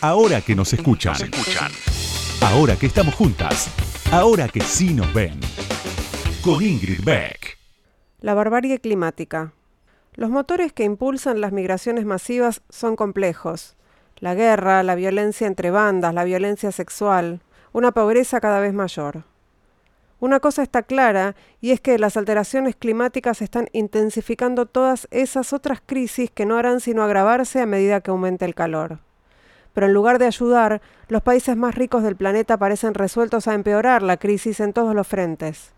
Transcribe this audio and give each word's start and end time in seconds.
Ahora 0.00 0.40
que 0.40 0.54
nos 0.54 0.72
escuchan. 0.72 1.16
Ahora 2.40 2.76
que 2.76 2.86
estamos 2.86 3.14
juntas. 3.14 3.68
Ahora 4.12 4.48
que 4.48 4.60
sí 4.60 4.94
nos 4.94 5.12
ven. 5.12 5.40
Con 6.42 6.62
Ingrid 6.62 7.04
Beck. 7.04 7.58
La 8.20 8.34
barbarie 8.34 8.78
climática. 8.78 9.52
Los 10.14 10.30
motores 10.30 10.72
que 10.72 10.84
impulsan 10.84 11.40
las 11.40 11.52
migraciones 11.52 12.04
masivas 12.04 12.62
son 12.70 12.96
complejos. 12.96 13.76
La 14.18 14.34
guerra, 14.34 14.82
la 14.82 14.94
violencia 14.94 15.46
entre 15.46 15.70
bandas, 15.70 16.14
la 16.14 16.24
violencia 16.24 16.72
sexual, 16.72 17.40
una 17.72 17.92
pobreza 17.92 18.40
cada 18.40 18.60
vez 18.60 18.72
mayor. 18.72 19.24
Una 20.20 20.40
cosa 20.40 20.62
está 20.62 20.82
clara, 20.82 21.36
y 21.60 21.70
es 21.70 21.80
que 21.80 21.98
las 21.98 22.16
alteraciones 22.16 22.74
climáticas 22.74 23.42
están 23.42 23.68
intensificando 23.72 24.66
todas 24.66 25.06
esas 25.12 25.52
otras 25.52 25.80
crisis 25.84 26.30
que 26.32 26.46
no 26.46 26.56
harán 26.56 26.80
sino 26.80 27.04
agravarse 27.04 27.60
a 27.60 27.66
medida 27.66 28.00
que 28.00 28.10
aumente 28.10 28.44
el 28.44 28.56
calor. 28.56 28.98
Pero 29.72 29.86
en 29.86 29.94
lugar 29.94 30.18
de 30.18 30.26
ayudar, 30.26 30.80
los 31.08 31.22
países 31.22 31.56
más 31.56 31.74
ricos 31.74 32.02
del 32.02 32.16
planeta 32.16 32.56
parecen 32.56 32.94
resueltos 32.94 33.48
a 33.48 33.54
empeorar 33.54 34.02
la 34.02 34.16
crisis 34.16 34.60
en 34.60 34.72
todos 34.72 34.94
los 34.94 35.06
frentes. 35.06 35.72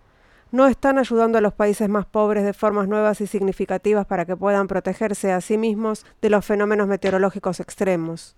No 0.52 0.66
están 0.66 0.98
ayudando 0.98 1.38
a 1.38 1.40
los 1.40 1.52
países 1.52 1.88
más 1.88 2.06
pobres 2.06 2.44
de 2.44 2.52
formas 2.52 2.88
nuevas 2.88 3.20
y 3.20 3.26
significativas 3.26 4.06
para 4.06 4.24
que 4.24 4.36
puedan 4.36 4.66
protegerse 4.66 5.30
a 5.32 5.40
sí 5.40 5.56
mismos 5.56 6.04
de 6.20 6.30
los 6.30 6.44
fenómenos 6.44 6.88
meteorológicos 6.88 7.60
extremos. 7.60 8.36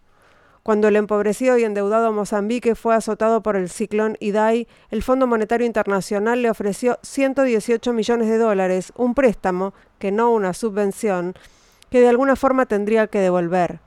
Cuando 0.63 0.87
el 0.87 0.95
empobrecido 0.95 1.59
y 1.59 1.65
endeudado 1.65 2.13
Mozambique 2.13 2.77
fue 2.77 2.95
azotado 2.95 3.43
por 3.43 3.57
el 3.57 3.69
ciclón 3.69 4.17
Idai, 4.21 4.69
el 4.91 5.03
Fondo 5.03 5.27
Monetario 5.27 5.67
Internacional 5.67 6.41
le 6.41 6.51
ofreció 6.51 7.01
118 7.03 7.93
millones 7.93 8.29
de 8.29 8.39
dólares, 8.39 8.93
un 8.97 9.15
préstamo, 9.15 9.75
que 9.99 10.13
no 10.13 10.31
una 10.31 10.53
subvención, 10.53 11.35
que 11.91 12.01
de 12.01 12.09
alguna 12.09 12.37
forma 12.37 12.67
tendría 12.67 13.09
que 13.09 13.19
devolver. 13.19 13.81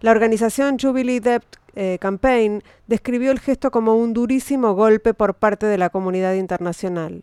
La 0.00 0.10
organización 0.10 0.78
Jubilee 0.78 1.20
Debt 1.20 1.44
eh, 1.74 1.98
Campaign 2.00 2.62
describió 2.86 3.30
el 3.32 3.40
gesto 3.40 3.70
como 3.70 3.96
un 3.96 4.12
durísimo 4.12 4.74
golpe 4.74 5.14
por 5.14 5.34
parte 5.34 5.66
de 5.66 5.78
la 5.78 5.90
comunidad 5.90 6.34
internacional. 6.34 7.22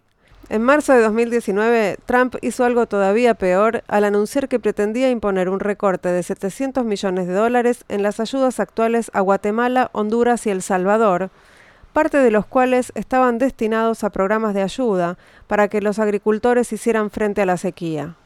En 0.50 0.62
marzo 0.62 0.94
de 0.94 1.02
2019, 1.02 1.98
Trump 2.06 2.36
hizo 2.42 2.66
algo 2.66 2.86
todavía 2.86 3.34
peor 3.34 3.84
al 3.88 4.04
anunciar 4.04 4.50
que 4.50 4.60
pretendía 4.60 5.10
imponer 5.10 5.50
un 5.50 5.60
recorte 5.60 6.10
de 6.10 6.22
700 6.22 6.84
millones 6.84 7.28
de 7.28 7.34
dólares 7.34 7.86
en 7.88 8.04
las 8.04 8.20
ayudas 8.20 8.60
actuales 8.60 9.10
a 9.14 9.22
Guatemala, 9.22 9.90
Honduras 9.94 10.46
y 10.46 10.50
El 10.50 10.62
Salvador, 10.62 11.30
parte 11.94 12.18
de 12.18 12.32
los 12.32 12.46
cuales 12.46 12.92
estaban 12.96 13.38
destinados 13.38 14.04
a 14.04 14.10
programas 14.10 14.54
de 14.54 14.64
ayuda 14.64 15.18
para 15.48 15.70
que 15.70 15.82
los 15.82 15.98
agricultores 16.00 16.74
hicieran 16.74 17.10
frente 17.10 17.42
a 17.42 17.46
la 17.46 17.58
sequía. 17.58 18.18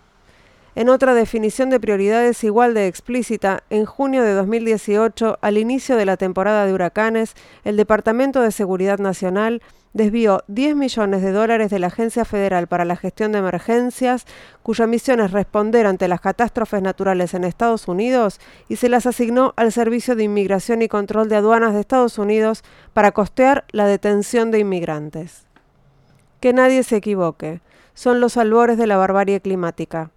En 0.78 0.90
otra 0.90 1.16
definición 1.16 1.72
de 1.72 1.80
prioridades 1.80 2.44
igual 2.44 2.76
de 2.76 2.86
explícita, 2.86 3.64
en 3.72 3.86
junio 3.86 4.22
de 4.22 4.34
2018, 4.34 5.40
al 5.42 5.58
inicio 5.58 5.96
de 5.96 6.06
la 6.06 6.18
temporada 6.18 6.68
de 6.68 6.74
huracanes, 6.74 7.34
el 7.64 7.78
Departamento 7.78 8.42
de 8.42 8.52
Seguridad 8.52 9.00
Nacional 9.00 9.64
desvió 9.94 10.44
10 10.50 10.76
millones 10.76 11.24
de 11.24 11.32
dólares 11.32 11.72
de 11.72 11.80
la 11.80 11.88
Agencia 11.88 12.26
Federal 12.26 12.68
para 12.68 12.86
la 12.86 12.96
Gestión 12.96 13.32
de 13.32 13.40
Emergencias, 13.40 14.28
cuya 14.62 14.86
misión 14.86 15.20
es 15.20 15.32
responder 15.32 15.88
ante 15.88 16.08
las 16.08 16.22
catástrofes 16.22 16.84
naturales 16.84 17.34
en 17.34 17.44
Estados 17.44 17.88
Unidos, 17.88 18.40
y 18.70 18.76
se 18.76 18.88
las 18.88 19.08
asignó 19.08 19.56
al 19.56 19.72
Servicio 19.72 20.16
de 20.16 20.26
Inmigración 20.26 20.84
y 20.84 20.88
Control 20.90 21.28
de 21.28 21.38
Aduanas 21.38 21.74
de 21.74 21.80
Estados 21.80 22.20
Unidos 22.20 22.64
para 22.94 23.14
costear 23.14 23.66
la 23.72 23.88
detención 23.88 24.52
de 24.52 24.60
inmigrantes. 24.60 25.48
Que 26.40 26.54
nadie 26.54 26.84
se 26.84 26.98
equivoque, 26.98 27.62
son 27.96 28.20
los 28.20 28.38
albores 28.38 28.78
de 28.78 28.86
la 28.86 28.98
barbarie 28.98 29.42
climática 29.42 30.12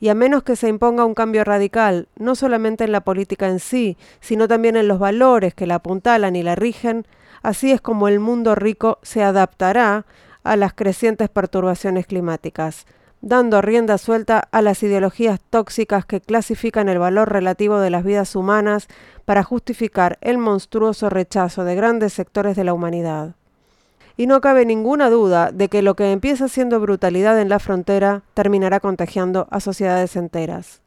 y 0.00 0.08
a 0.08 0.14
menos 0.14 0.42
que 0.42 0.56
se 0.56 0.68
imponga 0.68 1.04
un 1.04 1.14
cambio 1.14 1.44
radical, 1.44 2.08
no 2.16 2.34
solamente 2.34 2.84
en 2.84 2.92
la 2.92 3.02
política 3.02 3.48
en 3.48 3.60
sí, 3.60 3.98
sino 4.20 4.48
también 4.48 4.76
en 4.76 4.88
los 4.88 4.98
valores 4.98 5.54
que 5.54 5.66
la 5.66 5.76
apuntalan 5.76 6.34
y 6.36 6.42
la 6.42 6.56
rigen, 6.56 7.06
así 7.42 7.70
es 7.70 7.82
como 7.82 8.08
el 8.08 8.18
mundo 8.18 8.54
rico 8.54 8.98
se 9.02 9.22
adaptará 9.22 10.06
a 10.42 10.56
las 10.56 10.72
crecientes 10.72 11.28
perturbaciones 11.28 12.06
climáticas, 12.06 12.86
dando 13.20 13.60
rienda 13.60 13.98
suelta 13.98 14.48
a 14.50 14.62
las 14.62 14.82
ideologías 14.82 15.38
tóxicas 15.50 16.06
que 16.06 16.22
clasifican 16.22 16.88
el 16.88 16.98
valor 16.98 17.30
relativo 17.30 17.78
de 17.78 17.90
las 17.90 18.02
vidas 18.02 18.34
humanas 18.34 18.88
para 19.26 19.44
justificar 19.44 20.16
el 20.22 20.38
monstruoso 20.38 21.10
rechazo 21.10 21.64
de 21.64 21.74
grandes 21.74 22.14
sectores 22.14 22.56
de 22.56 22.64
la 22.64 22.72
humanidad 22.72 23.34
y 24.20 24.26
no 24.26 24.42
cabe 24.42 24.66
ninguna 24.66 25.08
duda 25.08 25.50
de 25.50 25.70
que 25.70 25.80
lo 25.80 25.96
que 25.96 26.12
empieza 26.12 26.46
siendo 26.46 26.78
brutalidad 26.78 27.40
en 27.40 27.48
la 27.48 27.58
frontera 27.58 28.22
terminará 28.34 28.78
contagiando 28.78 29.48
a 29.50 29.60
sociedades 29.60 30.14
enteras. 30.14 30.82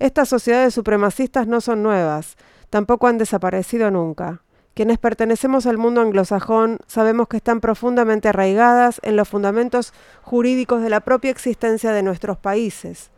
Estas 0.00 0.28
sociedades 0.28 0.74
supremacistas 0.74 1.46
no 1.46 1.60
son 1.60 1.84
nuevas, 1.84 2.36
tampoco 2.68 3.06
han 3.06 3.18
desaparecido 3.18 3.92
nunca. 3.92 4.42
Quienes 4.74 4.98
pertenecemos 4.98 5.66
al 5.66 5.78
mundo 5.78 6.00
anglosajón 6.00 6.80
sabemos 6.88 7.28
que 7.28 7.36
están 7.36 7.60
profundamente 7.60 8.30
arraigadas 8.30 8.98
en 9.04 9.14
los 9.14 9.28
fundamentos 9.28 9.94
jurídicos 10.22 10.82
de 10.82 10.90
la 10.90 10.98
propia 10.98 11.30
existencia 11.30 11.92
de 11.92 12.02
nuestros 12.02 12.36
países. 12.36 13.12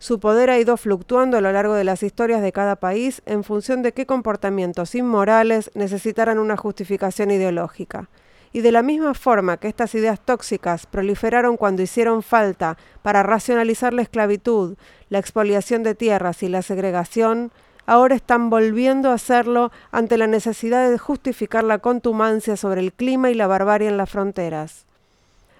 Su 0.00 0.20
poder 0.20 0.50
ha 0.50 0.58
ido 0.58 0.76
fluctuando 0.76 1.38
a 1.38 1.40
lo 1.40 1.50
largo 1.50 1.72
de 1.72 1.84
las 1.84 2.02
historias 2.02 2.42
de 2.42 2.52
cada 2.52 2.76
país 2.76 3.22
en 3.24 3.42
función 3.42 3.80
de 3.80 3.92
qué 3.92 4.04
comportamientos 4.04 4.94
inmorales 4.94 5.70
necesitaran 5.72 6.38
una 6.38 6.58
justificación 6.58 7.30
ideológica 7.30 8.10
y 8.52 8.60
de 8.60 8.72
la 8.72 8.82
misma 8.82 9.14
forma 9.14 9.56
que 9.56 9.68
estas 9.68 9.94
ideas 9.94 10.20
tóxicas 10.20 10.86
proliferaron 10.86 11.56
cuando 11.56 11.82
hicieron 11.82 12.22
falta 12.22 12.76
para 13.02 13.22
racionalizar 13.22 13.94
la 13.94 14.02
esclavitud, 14.02 14.76
la 15.08 15.18
expoliación 15.18 15.82
de 15.82 15.94
tierras 15.94 16.42
y 16.42 16.48
la 16.48 16.62
segregación, 16.62 17.50
ahora 17.86 18.14
están 18.14 18.50
volviendo 18.50 19.10
a 19.10 19.14
hacerlo 19.14 19.72
ante 19.90 20.18
la 20.18 20.26
necesidad 20.26 20.90
de 20.90 20.98
justificar 20.98 21.64
la 21.64 21.78
contumacia 21.78 22.56
sobre 22.56 22.80
el 22.80 22.92
clima 22.92 23.30
y 23.30 23.34
la 23.34 23.46
barbarie 23.46 23.88
en 23.88 23.96
las 23.96 24.10
fronteras. 24.10 24.84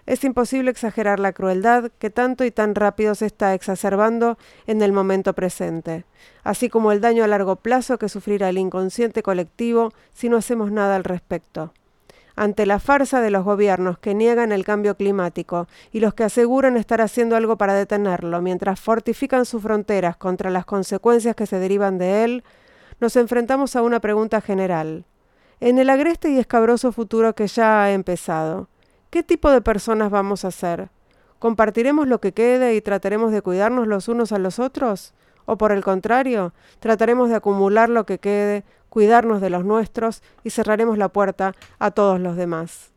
Es 0.04 0.24
imposible 0.24 0.70
exagerar 0.70 1.20
la 1.20 1.32
crueldad 1.32 1.90
que 2.00 2.10
tanto 2.10 2.44
y 2.44 2.50
tan 2.50 2.74
rápido 2.74 3.14
se 3.14 3.26
está 3.26 3.54
exacerbando 3.54 4.36
en 4.66 4.82
el 4.82 4.92
momento 4.92 5.32
presente, 5.32 6.04
así 6.42 6.68
como 6.68 6.90
el 6.90 7.00
daño 7.00 7.22
a 7.22 7.28
largo 7.28 7.56
plazo 7.56 7.98
que 7.98 8.08
sufrirá 8.08 8.48
el 8.48 8.58
inconsciente 8.58 9.22
colectivo 9.22 9.92
si 10.12 10.28
no 10.28 10.36
hacemos 10.36 10.72
nada 10.72 10.96
al 10.96 11.04
respecto 11.04 11.72
ante 12.36 12.66
la 12.66 12.78
farsa 12.78 13.20
de 13.20 13.30
los 13.30 13.44
gobiernos 13.44 13.98
que 13.98 14.14
niegan 14.14 14.52
el 14.52 14.64
cambio 14.64 14.96
climático 14.96 15.66
y 15.90 16.00
los 16.00 16.14
que 16.14 16.24
aseguran 16.24 16.76
estar 16.76 17.00
haciendo 17.00 17.36
algo 17.36 17.56
para 17.56 17.74
detenerlo 17.74 18.40
mientras 18.40 18.80
fortifican 18.80 19.44
sus 19.44 19.62
fronteras 19.62 20.16
contra 20.16 20.50
las 20.50 20.64
consecuencias 20.64 21.36
que 21.36 21.46
se 21.46 21.58
derivan 21.58 21.98
de 21.98 22.24
él, 22.24 22.44
nos 23.00 23.16
enfrentamos 23.16 23.76
a 23.76 23.82
una 23.82 24.00
pregunta 24.00 24.40
general. 24.40 25.04
En 25.60 25.78
el 25.78 25.90
agreste 25.90 26.30
y 26.30 26.38
escabroso 26.38 26.92
futuro 26.92 27.34
que 27.34 27.46
ya 27.46 27.84
ha 27.84 27.92
empezado, 27.92 28.68
¿qué 29.10 29.22
tipo 29.22 29.50
de 29.50 29.60
personas 29.60 30.10
vamos 30.10 30.44
a 30.44 30.50
ser? 30.50 30.90
¿Compartiremos 31.38 32.06
lo 32.06 32.20
que 32.20 32.32
quede 32.32 32.74
y 32.74 32.80
trataremos 32.80 33.32
de 33.32 33.42
cuidarnos 33.42 33.86
los 33.88 34.08
unos 34.08 34.32
a 34.32 34.38
los 34.38 34.58
otros? 34.58 35.14
¿O 35.44 35.58
por 35.58 35.72
el 35.72 35.82
contrario, 35.82 36.52
trataremos 36.78 37.28
de 37.28 37.34
acumular 37.34 37.88
lo 37.88 38.06
que 38.06 38.18
quede, 38.18 38.64
cuidarnos 38.92 39.40
de 39.40 39.48
los 39.48 39.64
nuestros 39.64 40.22
y 40.44 40.50
cerraremos 40.50 40.98
la 40.98 41.08
puerta 41.08 41.54
a 41.78 41.92
todos 41.92 42.20
los 42.20 42.36
demás. 42.36 42.90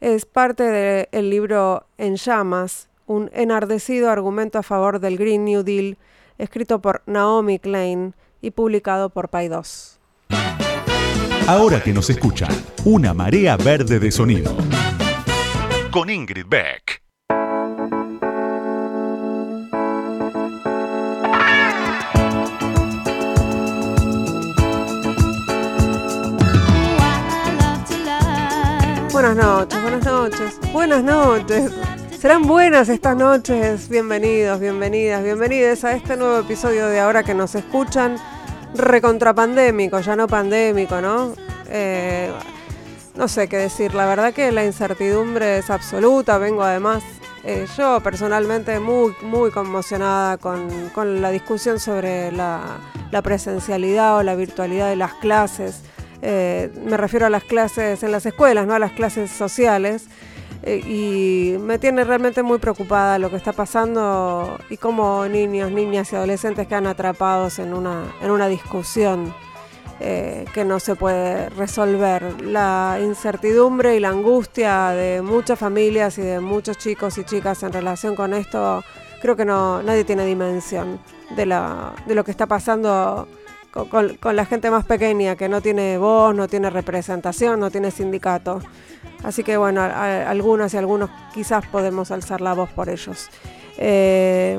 Es 0.00 0.24
parte 0.24 0.62
del 0.62 1.28
libro 1.28 1.84
En 1.98 2.16
llamas, 2.16 2.88
un 3.04 3.28
enardecido 3.34 4.08
argumento 4.08 4.58
a 4.58 4.62
favor 4.62 4.98
del 4.98 5.18
Green 5.18 5.44
New 5.44 5.62
Deal, 5.62 5.98
escrito 6.38 6.80
por 6.80 7.02
Naomi 7.04 7.58
Klein 7.58 8.14
y 8.40 8.52
publicado 8.52 9.10
por 9.10 9.28
Paidós. 9.28 10.00
Ahora 11.46 11.82
que 11.82 11.92
nos 11.92 12.08
escuchan, 12.08 12.50
una 12.86 13.12
marea 13.12 13.58
verde 13.58 14.00
de 14.00 14.10
sonido. 14.10 14.56
Con 15.90 16.08
Ingrid 16.08 16.46
Beck. 16.48 17.09
Buenas 29.20 29.36
noches, 29.36 29.82
buenas 29.82 30.04
noches, 30.06 30.72
buenas 30.72 31.04
noches. 31.04 31.72
Serán 32.18 32.46
buenas 32.46 32.88
estas 32.88 33.14
noches. 33.14 33.90
Bienvenidos, 33.90 34.58
bienvenidas, 34.58 35.22
bienvenidas 35.22 35.84
a 35.84 35.92
este 35.92 36.16
nuevo 36.16 36.38
episodio 36.38 36.86
de 36.86 37.00
Ahora 37.00 37.22
que 37.22 37.34
nos 37.34 37.54
escuchan. 37.54 38.16
Recontrapandémico, 38.74 40.00
ya 40.00 40.16
no 40.16 40.26
pandémico, 40.26 41.02
¿no? 41.02 41.34
Eh, 41.68 42.32
no 43.14 43.28
sé 43.28 43.46
qué 43.46 43.58
decir. 43.58 43.94
La 43.94 44.06
verdad 44.06 44.32
que 44.32 44.52
la 44.52 44.64
incertidumbre 44.64 45.58
es 45.58 45.68
absoluta. 45.68 46.38
Vengo 46.38 46.62
además, 46.62 47.02
eh, 47.44 47.66
yo 47.76 48.00
personalmente, 48.00 48.80
muy, 48.80 49.14
muy 49.20 49.50
conmocionada 49.50 50.38
con, 50.38 51.20
la 51.20 51.30
discusión 51.30 51.78
sobre 51.78 52.32
la 52.32 52.80
presencialidad 53.22 54.16
o 54.16 54.22
la 54.22 54.34
virtualidad 54.34 54.88
de 54.88 54.96
las 54.96 55.12
clases. 55.12 55.82
Eh, 56.22 56.70
me 56.84 56.96
refiero 56.96 57.26
a 57.26 57.30
las 57.30 57.44
clases 57.44 58.02
en 58.02 58.12
las 58.12 58.26
escuelas, 58.26 58.66
no 58.66 58.74
a 58.74 58.78
las 58.78 58.92
clases 58.92 59.30
sociales, 59.30 60.06
eh, 60.62 60.82
y 60.86 61.58
me 61.58 61.78
tiene 61.78 62.04
realmente 62.04 62.42
muy 62.42 62.58
preocupada 62.58 63.18
lo 63.18 63.30
que 63.30 63.36
está 63.36 63.52
pasando 63.52 64.58
y 64.68 64.76
cómo 64.76 65.26
niños, 65.26 65.70
niñas 65.70 66.12
y 66.12 66.16
adolescentes 66.16 66.66
quedan 66.66 66.86
atrapados 66.86 67.58
en 67.58 67.72
una, 67.72 68.04
en 68.20 68.30
una 68.30 68.46
discusión 68.48 69.32
eh, 70.00 70.44
que 70.52 70.64
no 70.64 70.78
se 70.78 70.96
puede 70.96 71.48
resolver. 71.50 72.42
La 72.42 72.98
incertidumbre 73.02 73.96
y 73.96 74.00
la 74.00 74.10
angustia 74.10 74.90
de 74.90 75.22
muchas 75.22 75.58
familias 75.58 76.18
y 76.18 76.22
de 76.22 76.40
muchos 76.40 76.76
chicos 76.76 77.16
y 77.16 77.24
chicas 77.24 77.62
en 77.62 77.72
relación 77.72 78.14
con 78.14 78.34
esto, 78.34 78.84
creo 79.22 79.36
que 79.36 79.46
no 79.46 79.82
nadie 79.82 80.04
tiene 80.04 80.26
dimensión 80.26 81.00
de, 81.36 81.46
la, 81.46 81.94
de 82.06 82.14
lo 82.14 82.24
que 82.24 82.30
está 82.30 82.46
pasando 82.46 83.28
con, 83.70 84.18
la 84.36 84.44
gente 84.46 84.70
más 84.70 84.84
pequeña, 84.84 85.36
que 85.36 85.48
no 85.48 85.60
tiene 85.60 85.98
voz, 85.98 86.34
no 86.34 86.48
tiene 86.48 86.70
representación, 86.70 87.60
no 87.60 87.70
tiene 87.70 87.90
sindicato. 87.90 88.60
Así 89.22 89.42
que 89.42 89.56
bueno, 89.56 89.82
algunas 89.82 90.74
y 90.74 90.76
algunos 90.76 91.10
quizás 91.34 91.66
podemos 91.66 92.10
alzar 92.10 92.40
la 92.40 92.54
voz 92.54 92.70
por 92.70 92.88
ellos. 92.88 93.28
Eh, 93.76 94.58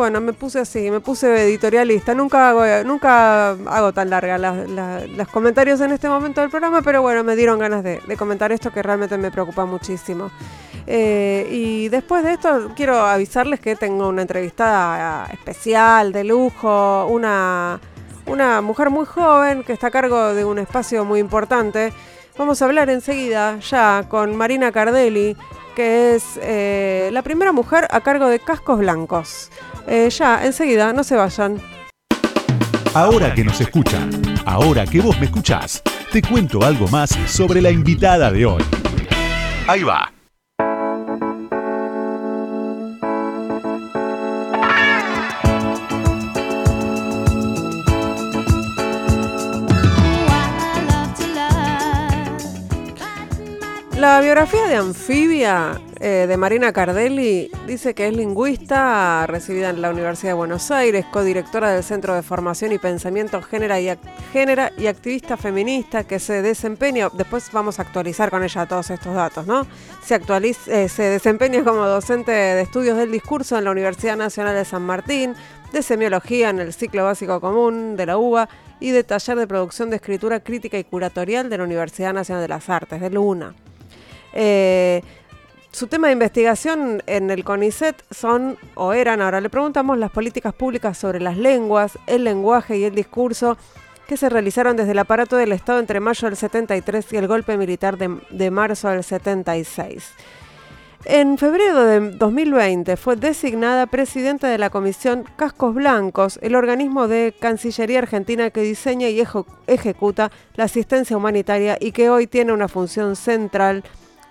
bueno, 0.00 0.22
me 0.22 0.32
puse 0.32 0.60
así, 0.60 0.90
me 0.90 1.00
puse 1.00 1.44
editorialista. 1.44 2.14
Nunca 2.14 2.48
hago, 2.48 2.64
nunca 2.86 3.50
hago 3.50 3.92
tan 3.92 4.08
larga 4.08 4.38
los 4.38 5.28
comentarios 5.28 5.78
en 5.82 5.92
este 5.92 6.08
momento 6.08 6.40
del 6.40 6.48
programa, 6.48 6.80
pero 6.80 7.02
bueno, 7.02 7.22
me 7.22 7.36
dieron 7.36 7.58
ganas 7.58 7.84
de, 7.84 8.00
comentar 8.16 8.50
esto 8.50 8.70
que 8.70 8.82
realmente 8.82 9.18
me 9.18 9.30
preocupa 9.30 9.66
muchísimo. 9.66 10.30
Eh, 10.86 11.46
y 11.50 11.90
después 11.90 12.24
de 12.24 12.32
esto, 12.32 12.72
quiero 12.74 12.96
avisarles 12.96 13.60
que 13.60 13.76
tengo 13.76 14.08
una 14.08 14.22
entrevistada 14.22 15.26
especial, 15.34 16.12
de 16.12 16.24
lujo, 16.24 17.04
una, 17.04 17.78
una 18.24 18.62
mujer 18.62 18.88
muy 18.88 19.04
joven 19.04 19.64
que 19.64 19.74
está 19.74 19.88
a 19.88 19.90
cargo 19.90 20.32
de 20.32 20.46
un 20.46 20.60
espacio 20.60 21.04
muy 21.04 21.20
importante. 21.20 21.92
Vamos 22.38 22.62
a 22.62 22.64
hablar 22.64 22.88
enseguida 22.88 23.58
ya 23.58 24.06
con 24.08 24.34
Marina 24.34 24.72
Cardelli, 24.72 25.36
que 25.76 26.14
es 26.14 26.38
eh, 26.40 27.10
la 27.12 27.20
primera 27.20 27.52
mujer 27.52 27.86
a 27.90 28.00
cargo 28.00 28.28
de 28.28 28.38
cascos 28.38 28.78
blancos. 28.78 29.50
Eh, 29.86 30.08
ya, 30.10 30.44
enseguida, 30.44 30.92
no 30.92 31.04
se 31.04 31.16
vayan. 31.16 31.60
Ahora 32.94 33.34
que 33.34 33.44
nos 33.44 33.60
escuchan, 33.60 34.10
ahora 34.44 34.84
que 34.84 35.00
vos 35.00 35.18
me 35.20 35.26
escuchás, 35.26 35.82
te 36.10 36.20
cuento 36.22 36.64
algo 36.64 36.88
más 36.88 37.10
sobre 37.26 37.62
la 37.62 37.70
invitada 37.70 38.32
de 38.32 38.46
hoy. 38.46 38.64
Ahí 39.68 39.84
va. 39.84 40.12
La 54.10 54.20
biografía 54.20 54.66
de 54.66 54.74
Anfibia 54.74 55.80
eh, 56.00 56.26
de 56.28 56.36
Marina 56.36 56.72
Cardelli 56.72 57.48
dice 57.68 57.94
que 57.94 58.08
es 58.08 58.16
lingüista, 58.16 59.24
recibida 59.28 59.70
en 59.70 59.80
la 59.80 59.90
Universidad 59.90 60.30
de 60.30 60.34
Buenos 60.34 60.72
Aires, 60.72 61.06
codirectora 61.12 61.70
del 61.70 61.84
Centro 61.84 62.16
de 62.16 62.22
Formación 62.22 62.72
y 62.72 62.78
Pensamiento 62.78 63.40
Génera 63.40 63.78
y, 63.80 63.86
y 63.86 64.86
activista 64.88 65.36
feminista 65.36 66.02
que 66.02 66.18
se 66.18 66.42
desempeña, 66.42 67.08
después 67.12 67.52
vamos 67.52 67.78
a 67.78 67.82
actualizar 67.82 68.30
con 68.30 68.42
ella 68.42 68.66
todos 68.66 68.90
estos 68.90 69.14
datos, 69.14 69.46
¿no? 69.46 69.64
Se, 70.04 70.16
actualiza, 70.16 70.72
eh, 70.72 70.88
se 70.88 71.04
desempeña 71.04 71.62
como 71.62 71.86
docente 71.86 72.32
de 72.32 72.62
estudios 72.62 72.96
del 72.96 73.12
discurso 73.12 73.58
en 73.58 73.64
la 73.64 73.70
Universidad 73.70 74.16
Nacional 74.16 74.56
de 74.56 74.64
San 74.64 74.82
Martín, 74.82 75.36
de 75.72 75.82
semiología 75.84 76.50
en 76.50 76.58
el 76.58 76.72
ciclo 76.72 77.04
básico 77.04 77.40
común 77.40 77.94
de 77.94 78.06
la 78.06 78.18
UBA 78.18 78.48
y 78.80 78.90
de 78.90 79.04
taller 79.04 79.38
de 79.38 79.46
producción 79.46 79.88
de 79.88 79.96
escritura 79.96 80.40
crítica 80.40 80.76
y 80.78 80.82
curatorial 80.82 81.48
de 81.48 81.58
la 81.58 81.62
Universidad 81.62 82.12
Nacional 82.12 82.42
de 82.42 82.48
las 82.48 82.68
Artes, 82.68 83.00
de 83.00 83.08
LUNA. 83.08 83.54
Eh, 84.32 85.02
su 85.72 85.86
tema 85.86 86.08
de 86.08 86.14
investigación 86.14 87.02
en 87.06 87.30
el 87.30 87.44
CONICET 87.44 88.02
son, 88.10 88.58
o 88.74 88.92
eran, 88.92 89.22
ahora 89.22 89.40
le 89.40 89.50
preguntamos, 89.50 89.98
las 89.98 90.10
políticas 90.10 90.52
públicas 90.52 90.98
sobre 90.98 91.20
las 91.20 91.36
lenguas, 91.36 91.98
el 92.06 92.24
lenguaje 92.24 92.76
y 92.76 92.84
el 92.84 92.94
discurso 92.94 93.56
que 94.08 94.16
se 94.16 94.28
realizaron 94.28 94.76
desde 94.76 94.90
el 94.90 94.98
aparato 94.98 95.36
del 95.36 95.52
Estado 95.52 95.78
entre 95.78 96.00
mayo 96.00 96.26
del 96.26 96.36
73 96.36 97.12
y 97.12 97.16
el 97.16 97.28
golpe 97.28 97.56
militar 97.56 97.96
de, 97.96 98.18
de 98.30 98.50
marzo 98.50 98.88
del 98.88 99.04
76. 99.04 100.12
En 101.06 101.38
febrero 101.38 101.84
de 101.84 102.10
2020 102.10 102.96
fue 102.98 103.16
designada 103.16 103.86
presidenta 103.86 104.48
de 104.48 104.58
la 104.58 104.68
Comisión 104.68 105.24
Cascos 105.36 105.74
Blancos, 105.74 106.38
el 106.42 106.54
organismo 106.54 107.08
de 107.08 107.32
Cancillería 107.38 108.00
Argentina 108.00 108.50
que 108.50 108.60
diseña 108.60 109.08
y 109.08 109.22
ejecuta 109.66 110.30
la 110.56 110.64
asistencia 110.64 111.16
humanitaria 111.16 111.78
y 111.80 111.92
que 111.92 112.10
hoy 112.10 112.26
tiene 112.26 112.52
una 112.52 112.68
función 112.68 113.16
central 113.16 113.82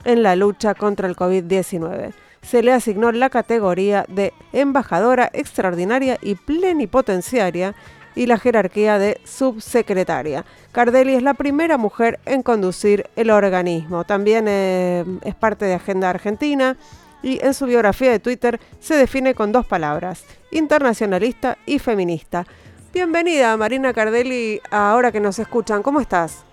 en 0.06 0.24
la 0.24 0.36
lucha 0.36 0.74
contra 0.74 1.07
el 1.07 1.16
COVID-19. 1.16 2.13
Se 2.42 2.63
le 2.63 2.72
asignó 2.72 3.12
la 3.12 3.30
categoría 3.30 4.06
de 4.07 4.34
embajadora 4.54 5.30
extraordinaria 5.34 6.18
y 6.22 6.36
plenipotenciaria 6.36 7.75
y 8.16 8.25
la 8.25 8.38
jerarquía 8.38 8.98
de 8.98 9.19
subsecretaria. 9.24 10.46
Cardelli 10.72 11.16
es 11.16 11.24
la 11.24 11.34
primera 11.34 11.78
mujer 11.78 12.19
en 12.25 12.44
conducir 12.44 13.10
el 13.16 13.30
organismo. 13.30 14.04
También 14.04 14.46
eh, 14.48 15.06
es 15.24 15.36
parte 15.36 15.66
de 15.66 15.75
Agenda 15.75 16.10
Argentina 16.10 16.78
y 17.22 17.44
en 17.44 17.54
su 17.54 17.66
biografía 17.66 18.12
de 18.12 18.19
Twitter 18.19 18.60
se 18.80 18.95
define 18.95 19.36
con 19.36 19.52
dos 19.52 19.66
palabras, 19.66 20.24
internacionalista 20.52 21.57
y 21.66 21.80
feminista. 21.80 22.45
Bienvenida 22.94 23.56
Marina 23.56 23.94
Cardelli, 23.94 24.62
ahora 24.72 25.12
que 25.12 25.19
nos 25.19 25.38
escuchan, 25.40 25.84
¿cómo 25.84 26.02
estás? 26.02 26.44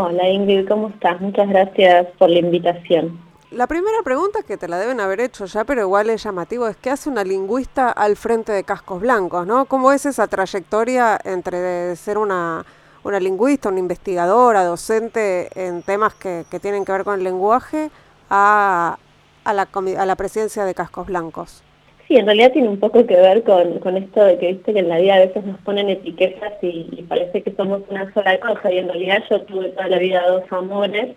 Hola 0.00 0.28
Ingrid, 0.28 0.68
¿cómo 0.68 0.90
estás? 0.90 1.20
Muchas 1.20 1.48
gracias 1.48 2.06
por 2.18 2.30
la 2.30 2.38
invitación. 2.38 3.20
La 3.50 3.66
primera 3.66 3.96
pregunta 4.04 4.44
que 4.44 4.56
te 4.56 4.68
la 4.68 4.78
deben 4.78 5.00
haber 5.00 5.20
hecho 5.20 5.46
ya, 5.46 5.64
pero 5.64 5.80
igual 5.80 6.08
es 6.08 6.22
llamativo, 6.22 6.68
es 6.68 6.76
¿qué 6.76 6.90
hace 6.90 7.10
una 7.10 7.24
lingüista 7.24 7.90
al 7.90 8.14
frente 8.14 8.52
de 8.52 8.62
cascos 8.62 9.00
blancos? 9.00 9.44
¿no? 9.44 9.64
¿Cómo 9.64 9.90
es 9.90 10.06
esa 10.06 10.28
trayectoria 10.28 11.18
entre 11.24 11.96
ser 11.96 12.16
una, 12.16 12.64
una 13.02 13.18
lingüista, 13.18 13.70
una 13.70 13.80
investigadora, 13.80 14.62
docente 14.62 15.48
en 15.56 15.82
temas 15.82 16.14
que, 16.14 16.44
que 16.48 16.60
tienen 16.60 16.84
que 16.84 16.92
ver 16.92 17.02
con 17.02 17.18
el 17.18 17.24
lenguaje 17.24 17.90
a, 18.30 18.98
a, 19.42 19.52
la, 19.52 19.62
a 19.62 20.06
la 20.06 20.14
de 20.14 20.74
cascos 20.76 21.08
blancos? 21.08 21.64
Sí, 22.08 22.16
en 22.16 22.24
realidad 22.24 22.52
tiene 22.52 22.68
un 22.68 22.80
poco 22.80 23.06
que 23.06 23.16
ver 23.16 23.42
con, 23.42 23.80
con 23.80 23.98
esto 23.98 24.24
de 24.24 24.38
que 24.38 24.52
viste 24.52 24.72
que 24.72 24.78
en 24.78 24.88
la 24.88 24.98
vida 24.98 25.16
a 25.16 25.26
veces 25.26 25.44
nos 25.44 25.60
ponen 25.60 25.90
etiquetas 25.90 26.54
y, 26.62 27.04
parece 27.06 27.42
que 27.42 27.52
somos 27.52 27.82
una 27.90 28.10
sola 28.14 28.40
cosa 28.40 28.72
y 28.72 28.78
en 28.78 28.88
realidad 28.88 29.22
yo 29.28 29.42
tuve 29.42 29.68
toda 29.68 29.88
la 29.88 29.98
vida 29.98 30.26
dos 30.26 30.44
amores, 30.50 31.14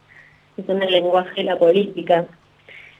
que 0.58 0.64
son 0.64 0.84
el 0.84 0.92
lenguaje 0.92 1.42
y 1.42 1.44
la 1.46 1.58
política. 1.58 2.26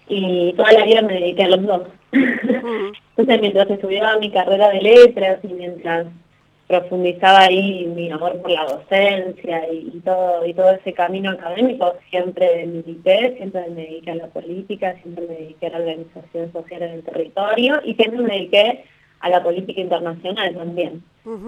Y 0.08 0.54
toda 0.54 0.72
la 0.72 0.86
vida 0.86 1.02
me 1.02 1.16
dediqué 1.16 1.44
a 1.44 1.50
los 1.50 1.64
dos. 1.64 1.82
Entonces 2.14 3.42
mientras 3.42 3.70
estudiaba 3.70 4.18
mi 4.20 4.32
carrera 4.32 4.70
de 4.70 4.82
letras 4.82 5.40
y 5.44 5.48
mientras 5.50 6.08
profundizaba 6.72 7.42
ahí 7.42 7.86
mi 7.94 8.10
amor 8.10 8.42
por 8.42 8.50
la 8.50 8.64
docencia 8.64 9.68
y, 9.74 10.00
todo 10.06 10.46
y 10.46 10.54
todo 10.54 10.72
ese 10.72 10.94
camino 10.94 11.32
académico, 11.32 11.96
siempre 12.10 12.66
milité, 12.66 13.36
siempre 13.36 13.70
me 13.70 13.82
dediqué 13.82 14.12
a 14.12 14.16
la 14.16 14.28
política, 14.28 14.96
siempre 15.02 15.28
me 15.28 15.36
dediqué 15.36 15.68
a 15.68 15.72
la 15.72 15.80
organización 15.80 16.52
social 16.54 16.82
en 16.84 16.92
el 16.92 17.04
territorio 17.04 17.82
y 17.84 17.94
siempre 17.96 18.22
me 18.22 18.34
dediqué 18.36 18.86
a 19.20 19.30
la 19.30 19.44
política 19.44 19.82
internacional 19.82 20.56
también. 20.56 21.04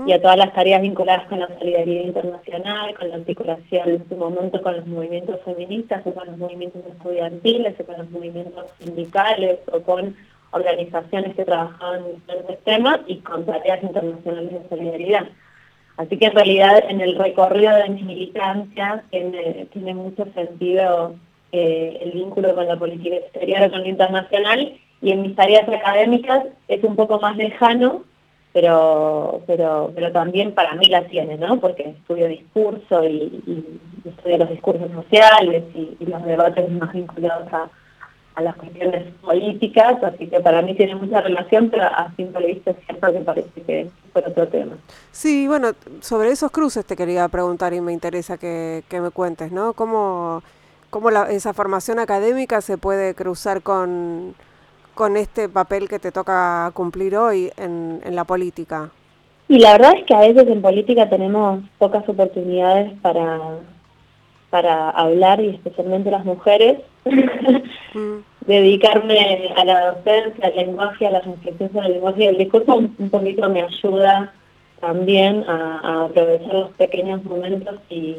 Y 0.06 0.12
a 0.12 0.22
todas 0.22 0.38
las 0.38 0.54
tareas 0.54 0.82
vinculadas 0.82 1.26
con 1.28 1.40
la 1.40 1.48
solidaridad 1.48 2.04
internacional, 2.04 2.94
con 2.94 3.10
la 3.10 3.16
articulación 3.16 3.90
en 3.90 4.10
su 4.10 4.16
momento 4.18 4.62
con 4.62 4.76
los 4.76 4.86
movimientos 4.86 5.40
feministas 5.46 6.06
o 6.06 6.14
con 6.14 6.28
los 6.28 6.38
movimientos 6.38 6.84
estudiantiles 6.86 7.80
o 7.80 7.86
con 7.86 7.98
los 7.98 8.12
movimientos 8.12 8.66
sindicales 8.80 9.60
o 9.72 9.82
con 9.82 10.16
organizaciones 10.54 11.36
que 11.36 11.46
trabajaban 11.46 12.06
en 12.06 12.16
diferentes 12.16 12.64
temas 12.64 13.00
y 13.08 13.18
con 13.18 13.46
tareas 13.46 13.84
internacionales 13.84 14.52
de 14.52 14.70
solidaridad. 14.70 15.28
Así 15.98 16.18
que 16.18 16.26
en 16.26 16.36
realidad 16.36 16.84
en 16.90 17.02
el 17.02 17.18
recorrido 17.18 17.76
de 17.76 17.90
mi 17.90 18.04
militancia 18.04 19.04
tiene, 19.12 19.68
tiene 19.72 19.94
mucho 19.94 20.26
sentido 20.34 21.16
eh, 21.52 22.00
el 22.02 22.12
vínculo 22.12 22.56
con 22.56 22.68
la 22.68 22.78
política 22.78 23.16
exterior 23.16 23.64
o 23.64 23.72
con 23.72 23.82
lo 23.82 23.90
internacional 23.90 24.74
y 25.02 25.12
en 25.12 25.22
mis 25.22 25.36
tareas 25.36 25.68
académicas 25.68 26.46
es 26.68 26.84
un 26.84 26.96
poco 26.96 27.20
más 27.20 27.36
lejano, 27.36 28.04
pero, 28.54 29.42
pero, 29.46 29.92
pero 29.94 30.12
también 30.12 30.54
para 30.54 30.74
mí 30.76 30.86
la 30.86 31.04
tiene, 31.06 31.38
¿no? 31.38 31.60
Porque 31.60 31.90
estudio 31.90 32.28
discurso 32.28 33.04
y, 33.04 33.80
estudio 34.06 34.38
los 34.38 34.50
discursos 34.50 34.90
sociales 34.92 35.64
y, 35.76 35.96
y 36.00 36.06
los 36.06 36.24
debates 36.26 36.70
más 36.72 36.94
vinculados 36.94 37.52
a, 37.54 37.70
a 38.36 38.42
las 38.42 38.56
cuestiones 38.56 39.14
políticas, 39.22 40.02
así 40.04 40.28
que 40.28 40.40
para 40.40 40.62
mí 40.62 40.76
tiene 40.76 40.96
mucha 40.96 41.22
relación, 41.22 41.70
pero 41.70 41.84
a 41.84 42.12
simple 42.16 42.48
vista 42.48 42.72
es 42.72 42.78
cierto 42.86 43.14
que 43.14 43.20
parece 43.20 43.62
que 43.62 43.90
fue 44.12 44.24
otro 44.26 44.48
tema. 44.48 44.76
Sí, 45.12 45.48
bueno, 45.48 45.72
sobre 46.02 46.30
esos 46.30 46.52
cruces 46.52 46.86
te 46.86 46.96
quería 46.96 47.28
preguntar 47.28 47.74
y 47.74 47.82
me 47.82 47.94
interesa 47.94 48.38
que, 48.38 48.84
me 48.92 49.12
cuentes, 49.12 49.52
¿no? 49.52 49.74
¿Cómo, 49.74 50.42
cómo 50.90 51.12
la, 51.12 51.30
esa 51.30 51.54
formación 51.54 52.00
académica 52.00 52.62
se 52.62 52.78
puede 52.78 53.14
cruzar 53.14 53.62
con, 53.62 54.34
con 54.96 55.16
este 55.18 55.48
papel 55.50 55.88
que 55.88 56.00
te 56.00 56.12
toca 56.12 56.72
cumplir 56.74 57.16
hoy 57.16 57.52
en, 57.58 58.02
en 58.04 58.16
la 58.16 58.24
política? 58.24 58.90
Y 59.48 59.60
la 59.60 59.74
verdad 59.74 59.94
es 59.98 60.06
que 60.06 60.16
a 60.16 60.22
veces 60.22 60.48
en 60.48 60.62
política 60.62 61.10
tenemos 61.10 61.60
pocas 61.78 62.08
oportunidades 62.10 62.94
para 63.02 63.60
para 64.54 64.92
hablar 64.92 65.42
y 65.42 65.50
especialmente 65.50 66.12
las 66.12 66.26
mujeres, 66.26 66.78
dedicarme 68.46 69.54
a 69.56 69.66
la 69.66 69.92
docencia, 69.92 70.48
al 70.48 70.56
lenguaje, 70.56 71.08
a 71.08 71.12
la 71.12 71.22
reflexión 71.22 71.72
sobre 71.72 71.88
el 71.88 71.94
lenguaje 71.94 72.24
y 72.24 72.28
el 72.28 72.38
discurso 72.38 72.76
un, 72.76 73.10
poquito 73.10 73.50
me 73.50 73.62
ayuda 73.62 74.34
también 74.80 75.46
a, 75.48 76.06
aprovechar 76.06 76.54
los 76.54 76.72
pequeños 76.72 77.24
momentos 77.24 77.76
y, 77.90 78.16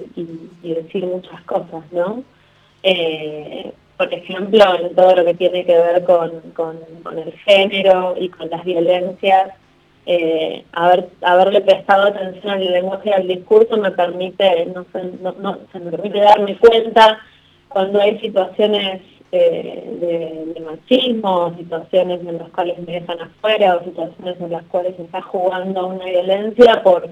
decir 0.62 1.06
muchas 1.06 1.42
cosas, 1.42 1.84
¿no? 1.92 2.22
Eh, 2.82 3.72
por 3.96 4.12
ejemplo, 4.12 4.64
en 4.80 4.94
todo 4.94 5.14
lo 5.14 5.24
que 5.24 5.34
tiene 5.34 5.64
que 5.64 5.76
ver 5.76 6.04
con, 6.04 6.32
el 7.16 7.32
género 7.44 8.14
y 8.18 8.28
con 8.28 8.50
las 8.50 8.64
violencias, 8.64 9.50
eh, 10.06 10.64
haber, 10.72 11.08
haberle 11.22 11.60
prestado 11.60 12.08
atención 12.08 12.54
al 12.54 12.72
lenguaje 12.72 13.10
y 13.10 13.12
al 13.12 13.28
discurso 13.28 13.76
me 13.76 13.90
permite, 13.90 14.66
no, 14.66 14.84
no, 15.40 15.58
se 15.72 15.78
me 15.78 15.90
permite 15.90 16.18
darme 16.18 16.56
cuenta 16.58 17.20
cuando 17.68 18.00
hay 18.00 18.18
situaciones 18.20 19.02
de, 19.38 20.60
machismo, 20.64 21.54
situaciones 21.56 22.20
en 22.20 22.38
las 22.38 22.48
cuales 22.50 22.78
me 22.78 23.00
dejan 23.00 23.20
afuera 23.20 23.76
o 23.76 23.84
situaciones 23.84 24.40
en 24.40 24.50
las 24.50 24.64
cuales 24.64 24.96
se 24.96 25.02
está 25.02 25.20
jugando 25.22 25.86
una 25.86 26.04
violencia 26.04 26.82
por, 26.82 27.08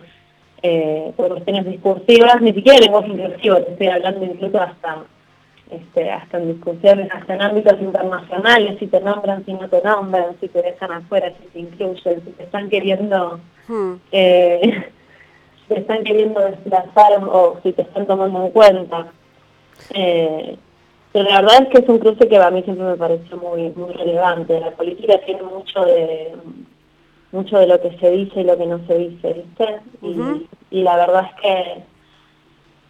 eh, 0.62 1.12
por 1.16 1.28
cuestiones 1.28 1.66
discursivas, 1.66 2.40
ni 2.40 2.52
siquiera 2.52 2.78
de 2.78 2.84
lenguaje 2.86 3.08
inclusivo, 3.08 3.56
te 3.56 3.72
estoy 3.72 3.86
hablando 3.88 4.24
incluso 4.24 4.60
hasta 4.60 5.04
este, 5.72 6.10
hasta 6.10 6.36
en 6.36 6.52
discusiones, 6.54 7.08
hasta 7.10 7.34
en 7.34 7.42
ámbitos 7.42 7.80
internacionales, 7.80 8.76
si 8.78 8.86
te 8.88 9.00
nombran, 9.00 9.44
si 9.46 9.54
no 9.54 9.68
te 9.70 9.80
nombran, 9.82 10.36
si 10.38 10.48
te 10.48 10.60
dejan 10.60 10.92
afuera, 10.92 11.32
si 11.40 11.48
te 11.48 11.58
incluyen, 11.60 12.22
si 12.24 12.30
te 12.32 12.42
están 12.42 12.68
queriendo, 12.68 13.40
hmm. 13.68 13.94
eh, 14.12 14.90
te 15.68 15.78
están 15.78 16.04
queriendo 16.04 16.40
desplazar 16.40 17.24
o 17.24 17.58
si 17.62 17.72
te 17.72 17.82
están 17.82 18.06
tomando 18.06 18.44
en 18.44 18.50
cuenta. 18.50 19.06
Eh, 19.94 20.58
pero 21.12 21.28
la 21.28 21.42
verdad 21.42 21.62
es 21.62 21.68
que 21.68 21.78
es 21.78 21.88
un 21.88 21.98
cruce 21.98 22.28
que 22.28 22.36
a 22.38 22.50
mí 22.50 22.62
siempre 22.62 22.86
me 22.86 22.96
pareció 22.96 23.36
muy 23.36 23.70
muy 23.70 23.92
relevante. 23.92 24.58
La 24.58 24.70
política 24.70 25.18
tiene 25.26 25.42
mucho 25.42 25.84
de 25.84 26.32
mucho 27.32 27.58
de 27.58 27.66
lo 27.66 27.80
que 27.80 27.96
se 27.98 28.10
dice 28.10 28.40
y 28.40 28.44
lo 28.44 28.56
que 28.56 28.66
no 28.66 28.86
se 28.86 28.98
dice, 28.98 29.32
¿viste? 29.32 29.80
y, 30.70 30.82
la 30.82 30.96
verdad 30.96 31.30
es 31.30 31.40
que 31.40 31.82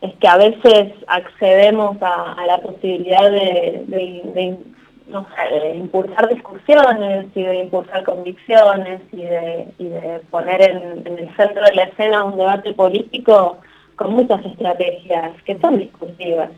es 0.06 0.14
que 0.16 0.28
a 0.28 0.36
veces 0.36 0.92
accedemos 1.06 1.96
a, 2.00 2.36
la 2.44 2.58
posibilidad 2.58 3.30
de, 3.30 3.84
de, 3.86 4.58
no 5.06 5.24
sé, 5.36 5.60
de 5.60 5.76
impulsar 5.76 6.28
discusiones 6.28 7.26
y 7.36 7.42
de 7.42 7.60
impulsar 7.60 8.02
convicciones 8.02 9.00
y 9.12 9.22
de, 9.22 9.68
y 9.78 9.84
de 9.84 10.20
poner 10.30 10.60
en, 10.60 11.06
en 11.06 11.18
el 11.20 11.36
centro 11.36 11.64
de 11.64 11.74
la 11.74 11.84
escena 11.84 12.24
un 12.24 12.36
debate 12.36 12.74
político 12.74 13.58
con 13.94 14.14
muchas 14.14 14.44
estrategias 14.44 15.40
que 15.44 15.56
son 15.60 15.78
discursivas 15.78 16.50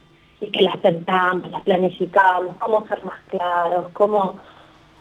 y 0.45 0.51
que 0.51 0.63
las 0.63 0.77
pensamos, 0.79 1.51
las 1.51 1.63
planificamos, 1.63 2.57
cómo 2.59 2.87
ser 2.87 3.05
más 3.05 3.21
claros, 3.29 3.87
cómo 3.93 4.37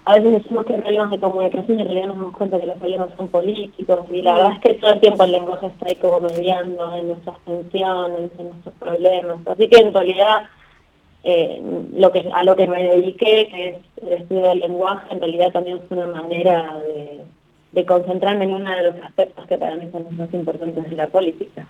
a 0.06 0.16
veces 0.16 0.44
decimos 0.44 0.66
que 0.66 0.74
hay 0.74 0.82
problemas 0.82 1.12
de 1.12 1.20
comunicación 1.20 1.80
y 1.80 1.82
en 1.82 1.88
realidad 1.88 2.08
nos 2.08 2.18
damos 2.18 2.38
cuenta 2.38 2.60
que 2.60 2.66
los 2.66 2.78
problemas 2.78 3.10
son 3.16 3.28
políticos 3.30 4.00
y 4.12 4.22
la 4.22 4.34
verdad 4.34 4.52
es 4.54 4.60
que 4.60 4.74
todo 4.76 4.92
el 4.92 5.00
tiempo 5.00 5.24
el 5.24 5.32
lenguaje 5.32 5.68
está 5.68 5.86
ahí 5.88 5.96
como 5.96 6.20
mediando 6.20 6.96
en 6.96 7.08
nuestras 7.08 7.40
tensiones, 7.46 8.32
en 8.38 8.50
nuestros 8.50 8.76
problemas. 8.76 9.38
Así 9.48 9.68
que 9.70 9.78
en 9.78 9.94
realidad 9.94 10.44
eh, 11.24 11.62
lo 11.96 12.12
que 12.12 12.30
a 12.34 12.44
lo 12.44 12.56
que 12.56 12.68
me 12.68 12.84
dediqué, 12.84 13.48
que 13.48 13.70
es 13.70 13.78
el 14.02 14.14
estudio 14.14 14.50
del 14.50 14.60
lenguaje, 14.60 15.08
en 15.10 15.20
realidad 15.22 15.54
también 15.54 15.80
fue 15.88 15.98
una 15.98 16.22
manera 16.22 16.80
de, 16.80 17.22
de 17.72 17.86
concentrarme 17.86 18.44
en 18.44 18.56
uno 18.56 18.72
de 18.72 18.84
los 18.84 18.96
aspectos 19.04 19.48
que 19.48 19.58
para 19.58 19.76
mí 19.76 19.90
son 19.92 20.04
los 20.04 20.12
más 20.14 20.34
importantes 20.34 20.90
de 20.90 20.96
la 20.98 21.08
política. 21.08 21.66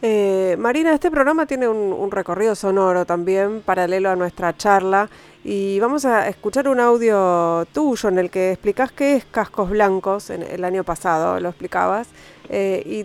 Eh, 0.00 0.54
Marina, 0.58 0.94
este 0.94 1.10
programa 1.10 1.46
tiene 1.46 1.66
un, 1.66 2.10
recorrido 2.10 2.54
sonoro 2.54 3.04
también 3.04 3.62
paralelo 3.62 4.10
a 4.10 4.16
nuestra 4.16 4.56
charla 4.56 5.10
y 5.42 5.80
vamos 5.80 6.04
a 6.04 6.28
escuchar 6.28 6.68
un 6.68 6.78
audio 6.78 7.66
tuyo 7.72 8.08
en 8.08 8.18
el 8.18 8.30
que 8.30 8.52
explicás 8.52 8.92
qué 8.92 9.16
es 9.16 9.24
Cascos 9.24 9.70
Blancos, 9.70 10.30
en, 10.30 10.42
el 10.42 10.62
año 10.64 10.84
pasado 10.84 11.40
lo 11.40 11.48
explicabas, 11.48 12.08
eh, 12.48 13.04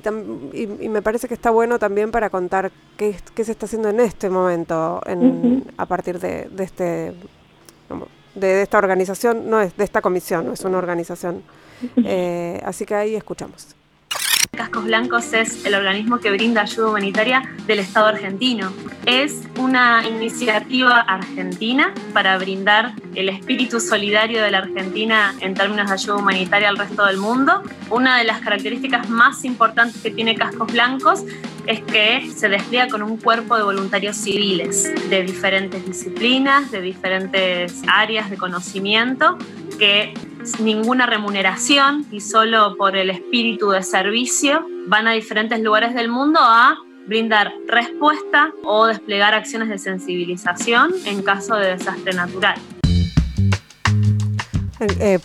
y, 0.54 0.88
me 0.88 1.02
parece 1.02 1.28
que 1.28 1.34
está 1.34 1.50
bueno 1.50 1.80
también 1.80 2.12
para 2.12 2.30
contar 2.30 2.72
qué, 2.96 3.16
se 3.44 3.52
está 3.52 3.66
haciendo 3.66 3.90
en 3.90 4.00
este 4.00 4.30
momento 4.30 5.02
a 5.78 5.86
partir 5.86 6.20
de, 6.20 6.48
este... 6.60 7.14
De, 8.36 8.62
esta 8.64 8.78
organización, 8.78 9.50
no 9.50 9.62
es 9.62 9.76
de 9.78 9.84
esta 9.84 10.02
comisión, 10.02 10.46
no 10.46 10.54
es 10.54 10.62
una 10.64 10.78
organización. 10.78 11.44
Eh, 11.98 12.62
así 12.64 12.86
que 12.86 12.96
ahí 12.96 13.16
escuchamos. 13.16 13.76
Cascos 14.52 14.86
Blancos 14.86 15.34
es 15.34 15.66
el 15.66 15.76
organismo 15.76 16.20
que 16.20 16.32
brinda 16.32 16.62
ayuda 16.62 16.90
humanitaria 16.90 17.42
del 17.66 17.80
Estado 17.80 18.08
argentino. 18.08 18.72
Es 19.06 19.42
una 19.58 20.08
iniciativa 20.08 21.00
argentina 21.02 21.94
para 22.14 22.38
brindar 22.38 22.94
el 23.16 23.30
espíritu 23.30 23.80
solidario 23.80 24.42
de 24.42 24.52
la 24.52 24.60
Argentina 24.60 25.36
en 25.40 25.54
términos 25.54 25.88
de 25.88 25.94
ayuda 25.94 26.16
humanitaria 26.16 26.70
al 26.70 26.78
resto 26.78 27.06
del 27.06 27.18
mundo. 27.18 27.64
Una 27.90 28.18
de 28.18 28.24
las 28.26 28.40
características 28.42 29.10
más 29.10 29.44
importantes 29.44 30.02
que 30.02 30.12
tiene 30.12 30.36
Cascos 30.36 30.72
Blancos 30.72 31.24
es 31.66 31.82
que 31.82 32.30
se 32.36 32.50
despliega 32.50 32.88
con 32.90 33.04
un 33.04 33.18
cuerpo 33.18 33.58
de 33.58 33.64
voluntarios 33.64 34.18
civiles 34.18 34.92
de 35.10 35.24
diferentes 35.24 35.86
disciplinas, 35.86 36.72
de 36.72 36.82
diferentes 36.82 37.82
áreas 37.88 38.30
de 38.30 38.38
conocimiento, 38.38 39.38
que 39.80 40.14
ninguna 40.60 41.06
remuneración 41.06 42.06
y 42.12 42.20
solo 42.20 42.76
por 42.78 42.96
el 42.96 43.10
espíritu 43.10 43.70
de 43.70 43.84
servicio 43.84 44.66
van 44.88 45.08
a 45.08 45.12
diferentes 45.12 45.60
lugares 45.62 45.94
del 45.94 46.10
mundo 46.10 46.40
a 46.42 46.78
brindar 47.08 47.54
respuesta 47.68 48.52
o 48.64 48.86
desplegar 48.88 49.34
acciones 49.34 49.70
de 49.70 49.78
sensibilización 49.78 50.92
en 51.06 51.22
caso 51.22 51.56
de 51.56 51.76
desastre 51.76 52.14
natural. 52.14 52.58
Eh, 55.00 55.20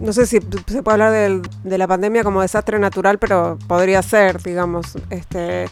no 0.00 0.12
sé 0.12 0.26
si 0.26 0.40
se 0.66 0.82
puede 0.82 1.04
hablar 1.04 1.40
de, 1.62 1.78
la 1.78 1.86
pandemia 1.86 2.24
como 2.24 2.42
desastre 2.42 2.78
natural, 2.78 3.18
pero 3.18 3.58
podría 3.68 4.02
ser, 4.02 4.42
digamos. 4.42 4.96
Este, 5.10 5.68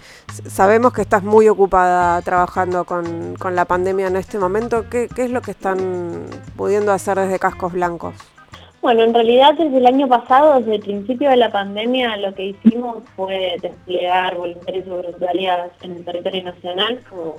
sabemos 0.47 0.93
que 0.93 1.03
estás 1.03 1.25
muy 1.25 1.49
ocupada 1.49 2.21
trabajando 2.23 2.85
con, 2.85 3.35
la 3.53 3.65
pandemia 3.65 4.07
en 4.07 4.17
este 4.17 4.39
momento. 4.39 4.89
¿Qué, 4.89 5.09
es 5.17 5.31
lo 5.31 5.43
que 5.43 5.51
están 5.51 6.27
pudiendo 6.57 6.93
hacer 6.93 7.19
desde 7.19 7.39
Cascos 7.39 7.73
Blancos? 7.73 8.15
Bueno, 8.83 9.05
en 9.05 9.15
realidad 9.15 9.55
desde 9.55 9.79
el 9.79 9.87
año 9.87 10.09
pasado, 10.09 10.59
desde 10.59 10.75
el 10.75 10.81
principio 10.81 11.31
de 11.31 11.37
la 11.37 11.53
pandemia, 11.53 12.17
lo 12.17 12.35
que 12.35 12.47
hicimos 12.47 13.05
fue 13.15 13.55
desplegar 13.62 14.37
voluntarios 14.37 14.85
y 14.85 14.91
voluntarias 14.91 15.71
en 15.83 15.93
el 15.93 16.05
territorio 16.05 16.43
nacional, 16.43 17.01
como 17.09 17.37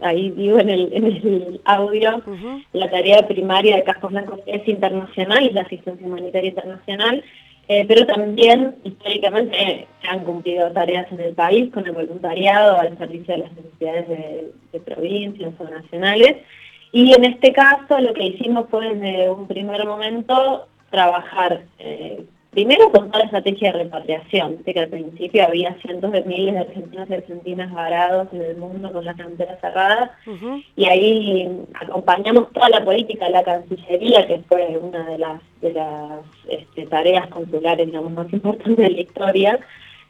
ahí 0.00 0.30
digo 0.30 0.58
en 0.58 0.70
el, 0.70 0.88
en 0.94 1.04
el 1.04 1.60
audio, 1.66 2.22
la 2.72 2.90
tarea 2.90 3.28
primaria 3.28 3.76
de 3.76 3.84
Cascos 3.84 4.12
Blancos 4.12 4.40
es 4.46 4.66
internacional, 4.66 5.46
es 5.46 5.52
la 5.52 5.60
asistencia 5.60 6.06
humanitaria 6.06 6.48
internacional, 6.48 7.22
eh, 7.68 7.84
pero 7.86 8.06
también 8.06 8.76
históricamente 8.82 9.86
se 10.00 10.08
han 10.08 10.24
cumplido 10.24 10.72
tareas 10.72 11.06
en 11.12 11.20
el 11.20 11.34
país 11.34 11.70
con 11.70 11.84
el 11.86 11.92
voluntariado 11.92 12.80
al 12.80 12.96
servicio 12.96 13.34
de 13.34 13.42
las 13.42 13.52
necesidades 13.52 14.08
de 14.08 14.80
provincias 14.80 15.52
o 15.58 15.64
nacionales. 15.64 16.38
Y 16.92 17.14
en 17.14 17.24
este 17.24 17.52
caso 17.52 17.98
lo 17.98 18.12
que 18.12 18.26
hicimos 18.26 18.68
fue 18.70 18.94
desde 18.94 19.30
un 19.30 19.46
primer 19.46 19.84
momento 19.86 20.66
trabajar 20.90 21.62
eh, 21.78 22.22
primero 22.52 22.92
con 22.92 23.06
toda 23.06 23.20
la 23.20 23.24
estrategia 23.24 23.72
de 23.72 23.84
repatriación, 23.84 24.62
de 24.62 24.74
que 24.74 24.80
al 24.80 24.88
principio 24.88 25.46
había 25.46 25.74
cientos 25.80 26.12
de 26.12 26.22
miles 26.24 26.52
de 26.52 26.60
argentinos 26.60 27.08
y 27.08 27.14
argentinas 27.14 27.72
varados 27.72 28.28
en 28.32 28.42
el 28.42 28.56
mundo 28.58 28.92
con 28.92 29.06
las 29.06 29.16
fronteras 29.16 29.58
cerradas, 29.60 30.10
y 30.76 30.84
ahí 30.84 31.50
acompañamos 31.72 32.52
toda 32.52 32.68
la 32.68 32.84
política 32.84 33.24
de 33.24 33.32
la 33.32 33.42
Cancillería, 33.42 34.26
que 34.26 34.40
fue 34.46 34.78
una 34.78 35.02
de 35.06 35.18
las, 35.18 35.40
de 35.62 35.72
las 35.72 36.20
este, 36.46 36.86
tareas 36.86 37.26
consulares 37.28 37.86
digamos, 37.86 38.12
más 38.12 38.30
importantes 38.30 38.76
de 38.76 38.90
la 38.90 39.00
historia, 39.00 39.58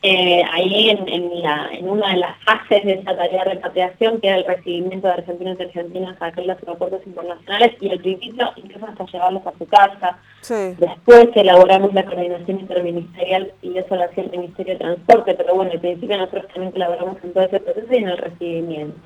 eh, 0.04 0.42
ahí 0.50 0.90
en, 0.90 1.09
en, 1.09 1.88
una 1.88 2.11
de 2.11 2.16
las 2.16 2.37
fases 2.44 2.85
de 2.85 2.94
esa 2.94 3.16
tarea 3.16 3.44
de 3.44 3.54
repatriación, 3.54 4.21
que 4.21 4.28
era 4.28 4.38
el 4.38 4.44
recibimiento 4.44 5.06
de 5.06 5.12
argentinos 5.14 5.56
y 5.61 5.62
argentinas 5.62 6.16
a 6.21 6.30
los 6.40 6.59
aeropuertos 6.59 7.06
internacionales, 7.06 7.76
y 7.80 7.90
al 7.90 8.00
principio 8.00 8.50
incluso 8.56 8.87
hasta 8.87 9.06
llevarlos 9.06 9.47
a 9.47 9.52
su 9.56 9.66
casa. 9.66 10.18
Después 10.78 11.28
elaboramos 11.37 11.94
la 11.94 12.04
coordinación 12.04 12.61
interministerial 12.61 13.52
y 13.62 13.78
eso 13.78 13.94
lo 13.94 14.02
hacía 14.02 14.25
el 14.25 14.30
Ministerio 14.32 14.75
de 14.75 14.80
Transporte, 14.80 15.35
pero 15.35 15.54
bueno, 15.54 15.71
al 15.71 15.80
principio 15.80 16.18
nosotros 16.18 16.49
también 16.49 16.73
colaboramos 16.73 17.16
en 17.23 17.32
todo 17.32 17.44
ese 17.44 17.61
proceso 17.61 17.92
y 17.92 17.97
en 17.97 18.09
el 18.09 18.18
recibimiento. 18.18 18.97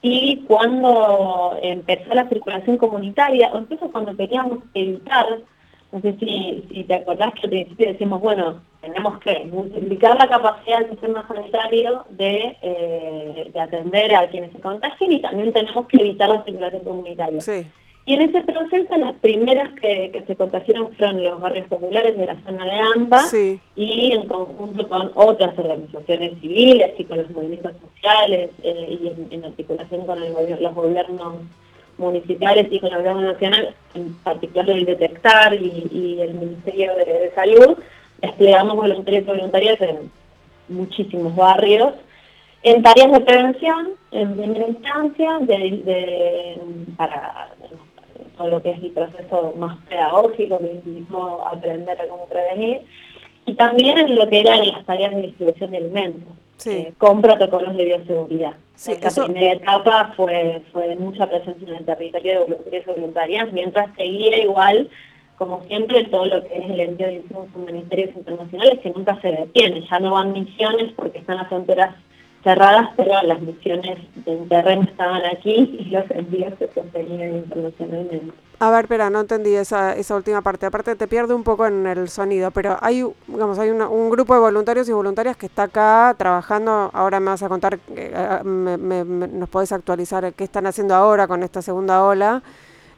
Y 0.00 0.44
cuando 0.46 1.58
empezó 1.60 2.14
la 2.14 2.28
circulación 2.28 2.76
comunitaria, 2.76 3.50
o 3.52 3.58
incluso 3.58 3.90
cuando 3.90 4.16
queríamos 4.16 4.58
evitar 4.74 5.26
no 5.94 6.00
sé 6.00 6.16
si, 6.18 6.84
te 6.88 6.94
acordás 6.94 7.32
que 7.34 7.42
al 7.44 7.50
principio 7.50 7.86
decimos, 7.86 8.20
bueno, 8.20 8.60
tenemos 8.80 9.16
que 9.20 9.44
multiplicar 9.44 10.18
la 10.18 10.26
capacidad 10.26 10.80
del 10.80 10.90
sistema 10.90 11.24
sanitario 11.28 12.04
de, 12.10 12.56
eh, 12.62 13.50
de 13.54 13.60
atender 13.60 14.12
a 14.16 14.26
quienes 14.28 14.50
se 14.50 14.58
contagien 14.58 15.12
y 15.12 15.22
también 15.22 15.52
tenemos 15.52 15.86
que 15.86 15.98
evitar 15.98 16.30
la 16.30 16.42
circulación 16.42 16.82
comunitaria. 16.82 17.40
Y 18.06 18.14
en 18.14 18.22
ese 18.22 18.40
proceso 18.40 18.96
las 18.96 19.14
primeras 19.20 19.72
que, 19.80 20.24
se 20.26 20.34
contagiaron 20.34 20.92
fueron 20.96 21.22
los 21.22 21.40
barrios 21.40 21.68
populares 21.68 22.18
de 22.18 22.26
la 22.26 22.42
zona 22.42 22.64
de 22.64 22.72
AMBA 22.96 23.22
y 23.76 24.12
en 24.12 24.26
conjunto 24.26 24.88
con 24.88 25.12
otras 25.14 25.56
organizaciones 25.56 26.32
civiles 26.40 26.90
y 26.98 27.04
con 27.04 27.18
los 27.18 27.30
movimientos 27.30 27.72
sociales 27.80 28.50
eh, 28.64 28.98
y 29.00 29.34
en, 29.34 29.44
articulación 29.44 30.04
con 30.06 30.20
el, 30.20 30.34
los 30.60 30.74
gobiernos 30.74 31.34
municipales 31.98 32.66
y 32.70 32.80
con 32.80 32.90
la 32.90 32.98
gobierno 32.98 33.22
nacional, 33.22 33.74
en 33.94 34.14
particular 34.16 34.70
el 34.70 34.84
Detectar 34.84 35.54
y, 35.54 36.18
el 36.20 36.34
Ministerio 36.34 36.94
de, 36.96 37.32
Salud, 37.34 37.78
desplegamos 38.20 38.76
voluntarios 38.76 39.22
y 39.22 39.26
voluntarias 39.26 39.80
en 39.80 40.10
muchísimos 40.68 41.34
barrios, 41.36 41.92
en 42.62 42.82
tareas 42.82 43.12
de 43.12 43.20
prevención, 43.20 43.90
en 44.10 44.36
primera 44.36 44.68
instancia, 44.68 45.38
de, 45.40 46.58
para 46.96 47.50
todo 48.36 48.48
lo 48.48 48.62
que 48.62 48.70
es 48.70 48.82
el 48.82 48.90
proceso 48.90 49.54
más 49.56 49.76
pedagógico, 49.88 50.58
que 50.58 50.80
mismo 50.84 51.46
aprender 51.46 52.00
a 52.00 52.08
cómo 52.08 52.26
prevenir, 52.26 52.80
y 53.46 53.54
también 53.54 53.98
en 53.98 54.16
lo 54.16 54.28
que 54.28 54.40
eran 54.40 54.66
las 54.66 54.84
tareas 54.86 55.14
de 55.14 55.22
distribución 55.22 55.70
de 55.70 55.76
alimentos, 55.76 56.32
eh, 56.66 56.92
con 56.98 57.20
protocolos 57.20 57.76
de 57.76 57.84
bioseguridad. 57.84 58.54
Sí, 58.74 58.92
Esta 58.92 59.24
primera 59.24 59.54
etapa 59.54 60.12
fue, 60.16 60.62
fue 60.72 60.96
mucha 60.96 61.28
presencia 61.28 61.68
en 61.68 61.76
el 61.76 61.84
territorio 61.84 62.32
de 62.32 62.46
voluntarios 62.46 62.84
y 62.86 62.90
voluntarias, 62.90 63.52
mientras 63.52 63.94
seguía 63.96 64.42
igual, 64.42 64.90
como 65.38 65.62
siempre, 65.64 66.04
todo 66.04 66.26
lo 66.26 66.42
que 66.42 66.58
es 66.58 66.70
el 66.70 66.80
envío 66.80 67.06
de 67.06 67.14
insumos 67.14 67.48
humanitarios 67.54 68.16
internacionales, 68.16 68.80
que 68.80 68.90
nunca 68.90 69.20
se 69.20 69.28
detiene. 69.28 69.86
Ya 69.88 69.98
no 70.00 70.12
van 70.12 70.32
misiones 70.32 70.92
porque 70.94 71.18
están 71.18 71.36
las 71.36 71.48
fronteras 71.48 71.94
cerradas, 72.42 72.90
pero 72.96 73.22
las 73.22 73.40
misiones 73.40 73.98
en 74.26 74.48
terreno 74.48 74.82
estaban 74.82 75.24
aquí 75.24 75.76
y 75.78 75.84
los 75.90 76.08
envíos 76.10 76.52
se 76.58 76.72
sostenían 76.72 77.36
internacionalmente. 77.36 78.43
A 78.60 78.70
ver, 78.70 78.84
espera, 78.84 79.10
no 79.10 79.20
entendí 79.20 79.54
esa, 79.54 79.94
esa 79.96 80.14
última 80.14 80.40
parte. 80.40 80.66
Aparte 80.66 80.94
te 80.94 81.08
pierde 81.08 81.34
un 81.34 81.42
poco 81.42 81.66
en 81.66 81.86
el 81.86 82.08
sonido, 82.08 82.50
pero 82.50 82.78
hay, 82.80 83.04
digamos, 83.26 83.58
hay 83.58 83.70
un 83.70 84.10
grupo 84.10 84.32
de 84.34 84.40
voluntarios 84.40 84.88
y 84.88 84.92
voluntarias 84.92 85.36
que 85.36 85.46
está 85.46 85.64
acá 85.64 86.14
trabajando. 86.16 86.90
Ahora 86.92 87.18
me 87.20 87.26
vas 87.26 87.42
a 87.42 87.48
contar, 87.48 87.78
eh, 87.96 88.40
nos 88.44 89.48
podés 89.48 89.72
actualizar 89.72 90.32
qué 90.34 90.44
están 90.44 90.66
haciendo 90.66 90.94
ahora 90.94 91.26
con 91.26 91.42
esta 91.42 91.62
segunda 91.62 92.04
ola. 92.04 92.42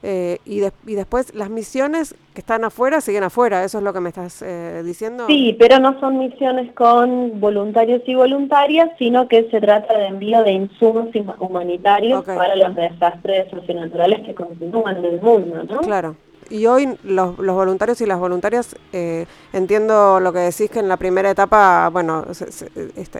Eh, 0.02 0.38
y, 0.44 0.62
y, 0.86 0.94
después 0.94 1.34
las 1.34 1.50
misiones 1.50 2.14
que 2.34 2.40
están 2.40 2.64
afuera 2.64 3.00
siguen 3.00 3.24
afuera, 3.24 3.64
eso 3.64 3.78
es 3.78 3.84
lo 3.84 3.92
que 3.92 4.00
me 4.00 4.10
estás 4.10 4.42
eh, 4.42 4.82
diciendo. 4.84 5.26
Sí, 5.26 5.56
pero 5.58 5.78
no 5.78 5.98
son 6.00 6.18
misiones 6.18 6.72
con 6.74 7.40
voluntarios 7.40 8.02
y 8.06 8.14
voluntarias, 8.14 8.90
sino 8.98 9.26
que 9.26 9.48
se 9.50 9.60
trata 9.60 9.96
de 9.96 10.06
envío 10.08 10.42
de 10.44 10.52
insumos 10.52 11.08
humanitarios 11.38 12.24
para 12.24 12.54
los 12.56 12.74
desastres 12.74 13.50
socionaturales 13.50 14.20
que 14.26 14.34
continúan 14.34 14.98
en 14.98 15.04
el 15.06 15.20
mundo, 15.20 15.64
¿no? 15.64 15.80
Claro. 15.80 16.16
Y 16.48 16.66
hoy 16.66 16.96
los, 17.02 17.38
los 17.38 17.56
voluntarios 17.56 18.00
y 18.00 18.06
las 18.06 18.20
voluntarias, 18.20 18.76
eh, 18.92 19.26
entiendo 19.52 20.20
lo 20.20 20.32
que 20.32 20.38
decís 20.40 20.70
que 20.70 20.78
en 20.78 20.88
la 20.88 20.96
primera 20.96 21.30
etapa, 21.30 21.88
bueno, 21.90 22.24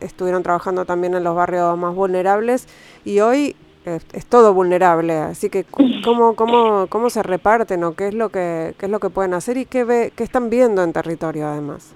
estuvieron 0.01 0.43
trabajando 0.43 0.85
también 0.85 1.15
en 1.15 1.25
los 1.25 1.35
barrios 1.35 1.77
más 1.77 1.95
vulnerables 1.95 2.69
y 3.05 3.21
hoy 3.21 3.57
es, 3.87 4.27
todo 4.27 4.53
vulnerable, 4.53 5.15
así 5.15 5.49
que 5.49 5.65
cómo, 6.05 6.35
cómo, 6.35 6.87
cómo 6.89 7.11
se 7.11 7.23
reparten 7.23 7.85
o 7.85 7.95
qué 7.95 8.09
es 8.09 8.15
lo 8.15 8.31
que 8.31 8.75
qué 8.79 8.87
es 8.87 8.93
lo 8.93 9.01
que 9.01 9.11
pueden 9.11 9.35
hacer 9.35 9.57
y 9.57 9.67
qué 9.67 9.85
ve, 9.85 10.13
qué 10.17 10.25
están 10.25 10.51
viendo 10.51 10.83
en 10.83 10.93
territorio 10.93 11.47
además. 11.47 11.95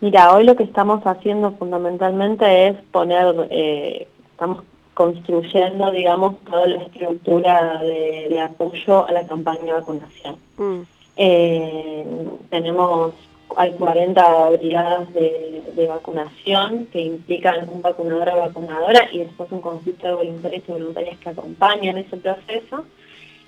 Mira, 0.00 0.34
hoy 0.34 0.44
lo 0.44 0.56
que 0.56 0.64
estamos 0.64 1.02
haciendo 1.06 1.52
fundamentalmente 1.52 2.68
es 2.68 2.76
poner, 2.92 3.48
eh, 3.50 4.06
estamos 4.30 4.62
construyendo, 4.94 5.90
digamos, 5.90 6.36
toda 6.44 6.66
la 6.66 6.82
estructura 6.82 7.80
de, 7.80 8.40
apoyo 8.40 9.06
a 9.06 9.12
la 9.12 9.26
campaña 9.26 9.64
de 9.64 9.72
vacunación. 9.72 10.36
Mm. 10.56 10.80
Eh, 11.16 12.06
tenemos 12.50 13.14
hay 13.56 13.72
40 13.72 14.50
brigadas 14.50 15.12
de, 15.12 15.62
vacunación 15.88 16.86
que 16.86 17.00
implican 17.00 17.68
un 17.68 17.82
vacunador 17.82 18.30
o 18.30 18.38
vacunadora 18.38 19.08
y 19.12 19.18
después 19.18 19.52
un 19.52 19.60
conjunto 19.60 20.06
de 20.06 20.14
voluntarios 20.14 20.64
y 20.66 20.72
voluntarias 20.72 21.18
que 21.18 21.28
acompañan 21.28 21.98
ese 21.98 22.16
proceso 22.16 22.84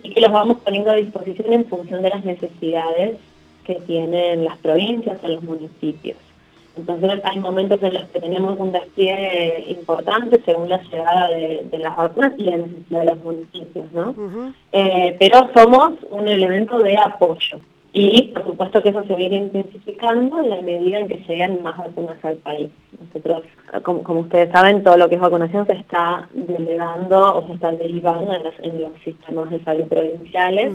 y 0.03 0.11
que 0.11 0.21
los 0.21 0.31
vamos 0.31 0.59
poniendo 0.59 0.91
a 0.91 0.95
disposición 0.95 1.53
en 1.53 1.67
función 1.67 2.03
de 2.03 2.11
las 2.11 2.25
necesidades 2.25 3.17
que 3.65 3.75
tienen 3.77 4.45
las 4.45 4.59
provincias 4.59 5.19
o 5.23 5.29
los 5.29 5.43
municipios. 5.43 6.17
Entonces 6.77 7.21
hay 7.25 7.39
momentos 7.41 7.83
en 7.83 7.95
los 7.95 8.05
que 8.05 8.21
tenemos 8.21 8.59
un 8.59 8.71
despliegue 8.71 9.65
importante 9.69 10.41
según 10.45 10.69
la 10.69 10.81
llegada 10.83 11.29
de, 11.29 11.79
las 11.79 11.97
vacunas 11.97 12.33
y 12.39 12.45
la 12.45 12.57
necesidad 12.59 13.01
de 13.01 13.07
los 13.07 13.25
municipios, 13.25 13.93
¿no? 13.93 14.15
Eh, 14.73 15.17
pero 15.19 15.51
somos 15.55 15.95
un 16.11 16.29
elemento 16.29 16.79
de 16.79 16.97
apoyo. 16.97 17.59
Y 17.93 18.29
por 18.35 18.45
supuesto 18.45 18.83
que 18.83 18.91
eso 18.91 19.03
se 19.05 19.15
viene 19.15 19.37
intensificando 19.37 20.41
en 20.41 20.51
la 20.51 20.61
medida 20.61 20.99
en 20.99 21.09
que 21.09 21.25
lleguen 21.27 21.63
más 21.63 21.77
vacunas 21.79 22.23
al 22.23 22.37
país. 22.37 22.71
Nosotros, 23.01 23.43
como, 23.83 24.21
ustedes 24.21 24.51
saben, 24.53 24.83
todo 24.83 24.99
lo 24.99 25.09
que 25.09 25.15
es 25.15 25.21
vacunación 25.21 25.67
se 25.67 25.73
está 25.73 26.29
delegando 26.33 27.37
o 27.37 27.47
se 27.47 27.55
está 27.55 27.73
derivando 27.73 28.33
en 28.35 28.83
los, 28.83 28.93
sistemas 29.03 29.51
de 29.51 29.65
salud 29.65 29.85
provinciales. 29.87 30.75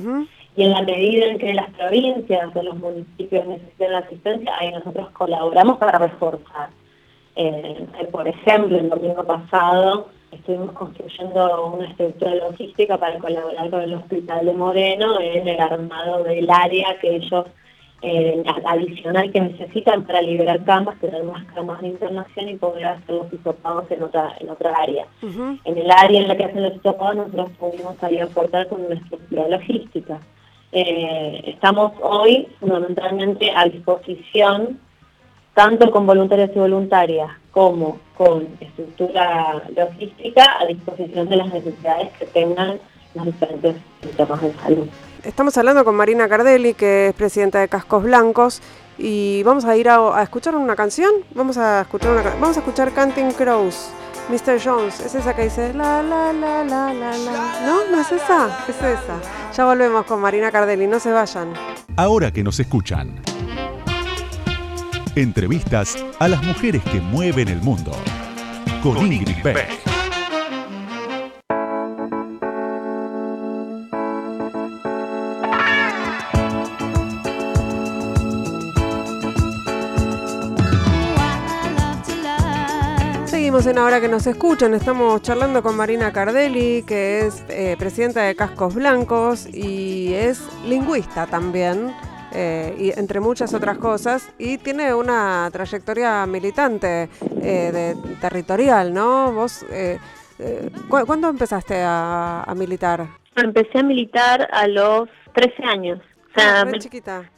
Y 0.56 0.63
en 0.63 0.71
la 0.71 0.82
medida 0.82 1.28
en 1.28 1.38
que 1.38 1.54
las 1.54 1.69
provincias 1.71 2.56
o 2.56 2.63
los 2.63 2.78
municipios 2.78 3.45
necesiten 3.47 3.91
la 3.91 3.99
asistencia, 3.99 4.54
ahí 4.60 4.71
nosotros 4.71 5.10
colaboramos 5.12 5.78
para 5.78 5.99
reforzar. 5.99 6.69
Eh, 7.36 7.88
por 8.12 8.28
ejemplo, 8.28 8.78
el 8.78 8.89
domingo 8.89 9.23
pasado 9.23 10.10
estuvimos 10.36 10.72
construyendo 10.74 11.67
una 11.67 11.88
estructura 11.89 12.36
logística 12.36 12.98
para 12.98 13.17
colaborar 13.19 13.69
con 13.69 13.82
el 13.82 13.93
Hospital 13.93 14.46
de 14.46 14.54
Moreno 14.54 15.19
en 15.19 15.48
el 15.48 15.60
armado 15.60 16.24
del 16.24 16.50
área 16.50 16.98
que 17.00 17.15
ellos 17.15 17.46
eh, 18.02 18.43
adicional 18.65 19.32
que 19.32 19.39
necesitan 19.39 20.04
para 20.06 20.22
liberar 20.22 20.63
camas, 20.65 21.00
tener 21.00 21.24
más 21.24 21.46
camas 21.54 21.80
de 21.82 21.88
internación 21.88 22.50
y 22.50 22.56
poder 22.56 22.86
hacer 22.86 23.15
los 23.15 23.32
hisopados 23.32 23.89
en 23.91 24.04
otra, 24.04 24.36
en 24.39 24.50
otra 24.50 24.74
área. 24.76 25.08
En 25.22 25.78
el 25.78 25.89
área 25.89 26.22
en 26.22 26.28
la 26.28 26.36
que 26.36 26.43
hacen 26.43 26.63
los 26.63 26.76
hisopados 26.76 27.15
nosotros 27.15 27.52
pudimos 27.58 28.04
ahí 28.04 28.19
aportar 28.19 28.67
con 28.67 28.86
una 28.86 28.96
estructura 28.96 29.48
logística. 29.48 30.19
Eh, 30.74 31.43
estamos 31.46 31.93
hoy 32.02 32.48
fundamentalmente 32.60 33.52
a 33.56 33.65
disposición 33.65 34.80
tanto 35.53 35.91
con 35.91 36.05
voluntarios 36.05 36.49
y 36.55 36.59
voluntarias 36.59 37.29
como 37.51 37.99
con 38.17 38.47
estructura 38.59 39.61
logística 39.75 40.59
a 40.59 40.65
disposición 40.65 41.29
de 41.29 41.35
las 41.35 41.53
necesidades 41.53 42.11
que 42.17 42.25
tengan 42.25 42.79
los 43.13 43.25
diferentes 43.25 43.75
sistemas 44.01 44.41
de 44.41 44.53
salud. 44.55 44.87
Estamos 45.23 45.57
hablando 45.57 45.85
con 45.85 45.95
Marina 45.95 46.27
Cardelli, 46.27 46.73
que 46.73 47.07
es 47.09 47.13
presidenta 47.13 47.59
de 47.59 47.67
Cascos 47.67 48.03
Blancos, 48.03 48.61
y 48.97 49.41
vamos 49.43 49.65
a 49.65 49.77
ir 49.77 49.87
a, 49.87 50.21
escuchar 50.21 50.55
una 50.55 50.75
canción. 50.75 51.11
Vamos 51.33 51.57
a 51.57 51.81
escuchar 51.81 52.11
una, 52.11 52.23
vamos 52.23 52.57
a 52.57 52.59
escuchar 52.59 52.91
Canting 52.91 53.31
Crows, 53.31 53.89
Mr. 54.29 54.59
Jones. 54.63 54.99
Es 54.99 55.15
esa 55.15 55.35
que 55.35 55.43
dice 55.43 55.73
la 55.73 56.03
la 56.03 56.33
la 56.33 56.63
la 56.63 56.93
la 56.93 57.17
la. 57.17 57.65
No, 57.65 57.89
no 57.91 58.01
es 58.01 58.11
esa, 58.11 58.65
es 58.67 58.75
esa. 58.77 59.51
Ya 59.55 59.65
volvemos 59.65 60.05
con 60.05 60.19
Marina 60.19 60.51
Cardelli, 60.51 60.87
no 60.87 60.99
se 60.99 61.11
vayan. 61.11 61.53
Ahora 61.95 62.31
que 62.31 62.43
nos 62.43 62.59
escuchan. 62.59 63.33
Entrevistas 65.15 66.04
a 66.17 66.28
las 66.28 66.41
mujeres 66.41 66.82
que 66.86 66.99
mueven 66.99 67.47
el 67.47 67.62
mundo. 67.62 67.91
Con, 68.82 68.97
Ingrid 68.97 69.43
Beck. 69.43 69.69
Seguimos 83.28 83.67
en 83.67 83.78
Ahora 83.78 84.02
que 84.02 84.08
nos 84.08 84.26
escuchan, 84.26 84.73
estamos 84.73 85.21
charlando 85.21 85.62
con 85.62 85.78
Marina 85.78 86.12
Cardelli, 86.12 86.82
que 86.82 87.28
es 87.28 87.43
eh, 87.49 87.76
presidenta 87.78 88.23
de 88.23 88.36
Cascos 88.36 88.73
Blancos 88.73 89.47
y 89.54 90.15
es 90.15 90.41
lingüista 90.65 91.28
también. 91.28 91.93
Eh, 92.36 92.76
y 92.80 93.00
entre 93.00 93.19
muchas 93.19 93.54
otras 93.54 93.78
cosas, 93.78 94.34
y 94.39 94.58
tiene 94.58 94.93
una 94.93 95.48
trayectoria 95.52 96.26
militante 96.26 97.10
eh, 97.41 97.72
de, 97.72 97.96
territorial, 98.19 98.91
¿no? 98.91 99.32
Vos, 99.32 99.63
eh, 99.69 100.00
¿cuándo 100.89 101.30
empezaste 101.30 101.76
a, 101.86 102.52
militar? 102.56 103.06
Empecé 103.36 103.80
a 103.80 103.84
militar 103.84 104.50
a 104.52 104.67
los 104.67 105.10
13 105.34 105.63
años. 105.63 106.00
O 106.32 106.39
sea, 106.39 106.62
ah, 106.62 106.72
chiquita. 106.80 107.30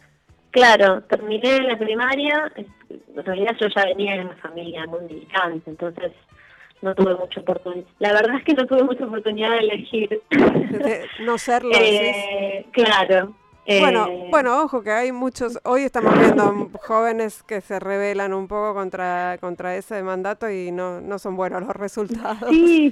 Claro, 0.51 1.01
terminé 1.01 1.61
la 1.63 1.77
primaria, 1.77 2.49
en 2.55 3.25
realidad 3.25 3.51
yo 3.59 3.67
ya 3.75 3.83
venía 3.83 4.13
de 4.13 4.21
una 4.21 4.35
familia 4.37 4.85
muy 4.87 5.01
militante, 5.01 5.69
entonces 5.69 6.13
no 6.81 6.95
tuve 6.95 7.15
mucha 7.15 7.41
oportunidad. 7.41 7.85
La 7.99 8.13
verdad 8.13 8.37
es 8.37 8.45
que 8.45 8.53
no 8.53 8.65
tuve 8.65 8.83
mucha 8.83 9.05
oportunidad 9.05 9.51
de 9.51 9.57
elegir. 9.57 10.21
no 11.19 11.37
serlo. 11.37 11.71
claro, 12.71 13.35
bueno, 13.35 13.35
eh, 13.65 14.27
bueno, 14.29 14.61
ojo 14.63 14.83
que 14.83 14.91
hay 14.91 15.11
muchos, 15.11 15.59
hoy 15.63 15.83
estamos 15.83 16.17
viendo 16.19 16.69
jóvenes 16.81 17.41
que 17.43 17.61
se 17.61 17.79
rebelan 17.79 18.33
un 18.33 18.47
poco 18.47 18.73
contra, 18.73 19.37
contra 19.39 19.75
ese 19.75 20.03
mandato 20.03 20.49
y 20.49 20.71
no, 20.71 21.01
no 21.01 21.17
son 21.17 21.35
buenos 21.35 21.61
los 21.61 21.75
resultados. 21.75 22.49
Sí, 22.49 22.91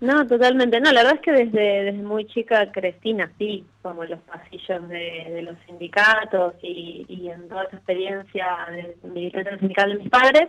no, 0.00 0.26
totalmente. 0.26 0.80
No, 0.80 0.92
la 0.92 1.02
verdad 1.02 1.16
es 1.16 1.20
que 1.20 1.32
desde, 1.32 1.84
desde 1.84 2.02
muy 2.02 2.26
chica 2.26 2.70
crecí, 2.72 3.12
nací 3.12 3.64
como 3.82 4.04
los 4.04 4.20
pasillos 4.20 4.88
de, 4.88 5.42
los 5.42 5.56
sindicatos 5.66 6.54
y, 6.62 7.04
y, 7.08 7.28
en 7.28 7.48
toda 7.48 7.64
esa 7.64 7.76
experiencia 7.76 8.46
de 8.70 8.96
militante 9.08 9.58
sindical 9.58 9.92
de 9.92 9.98
mis 9.98 10.10
padres. 10.10 10.48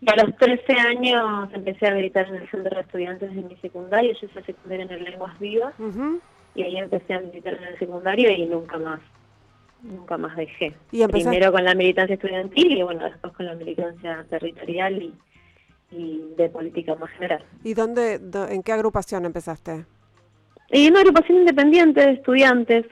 Y 0.00 0.10
a 0.10 0.24
los 0.24 0.36
13 0.36 0.72
años 0.74 1.48
empecé 1.54 1.86
a 1.86 1.94
militar 1.94 2.28
en 2.28 2.36
el 2.36 2.50
centro 2.50 2.74
de 2.74 2.82
estudiantes 2.82 3.34
de 3.34 3.42
mi 3.42 3.56
secundario, 3.56 4.12
yo 4.12 4.26
hice 4.26 4.42
secundaria 4.42 4.84
en 4.84 4.90
el 4.90 5.04
Lenguas 5.04 5.38
Vivas 5.38 5.74
y 6.56 6.62
ahí 6.62 6.76
empecé 6.78 7.14
a 7.14 7.20
militar 7.20 7.54
en 7.54 7.64
el 7.64 7.78
secundario 7.78 8.30
y 8.30 8.46
nunca 8.46 8.78
más. 8.78 9.00
nunca 9.82 10.16
más 10.16 10.34
dejé. 10.36 10.74
Primero 10.90 11.52
con 11.52 11.64
la 11.64 11.74
militancia 11.74 12.14
estudiantil 12.14 12.78
y 12.78 12.82
bueno, 12.82 13.04
después 13.04 13.32
con 13.34 13.46
la 13.46 13.54
militancia 13.54 14.24
territorial 14.30 15.02
y, 15.02 15.14
de 16.36 16.48
política 16.48 16.94
más 16.96 17.10
general. 17.10 17.44
¿Y 17.62 17.74
dónde, 17.74 18.20
en 18.50 18.62
qué 18.62 18.72
agrupación 18.72 19.24
empezaste? 19.24 19.84
En 20.70 20.90
una 20.90 21.00
agrupación 21.00 21.38
independiente 21.38 22.00
de 22.00 22.12
estudiantes 22.12 22.86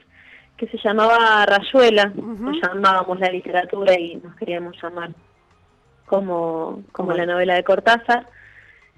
que 0.55 0.67
se 0.67 0.77
llamaba 0.77 1.45
Rayuela, 1.45 2.13
nos 2.15 2.55
llamábamos 2.61 3.19
la 3.19 3.29
literatura 3.29 3.99
y 3.99 4.15
nos 4.15 4.33
queríamos 4.37 4.81
llamar 4.81 5.09
como, 6.05 6.83
como 6.93 7.11
la 7.11 7.25
novela 7.25 7.55
de 7.55 7.63
Cortázar. 7.63 8.27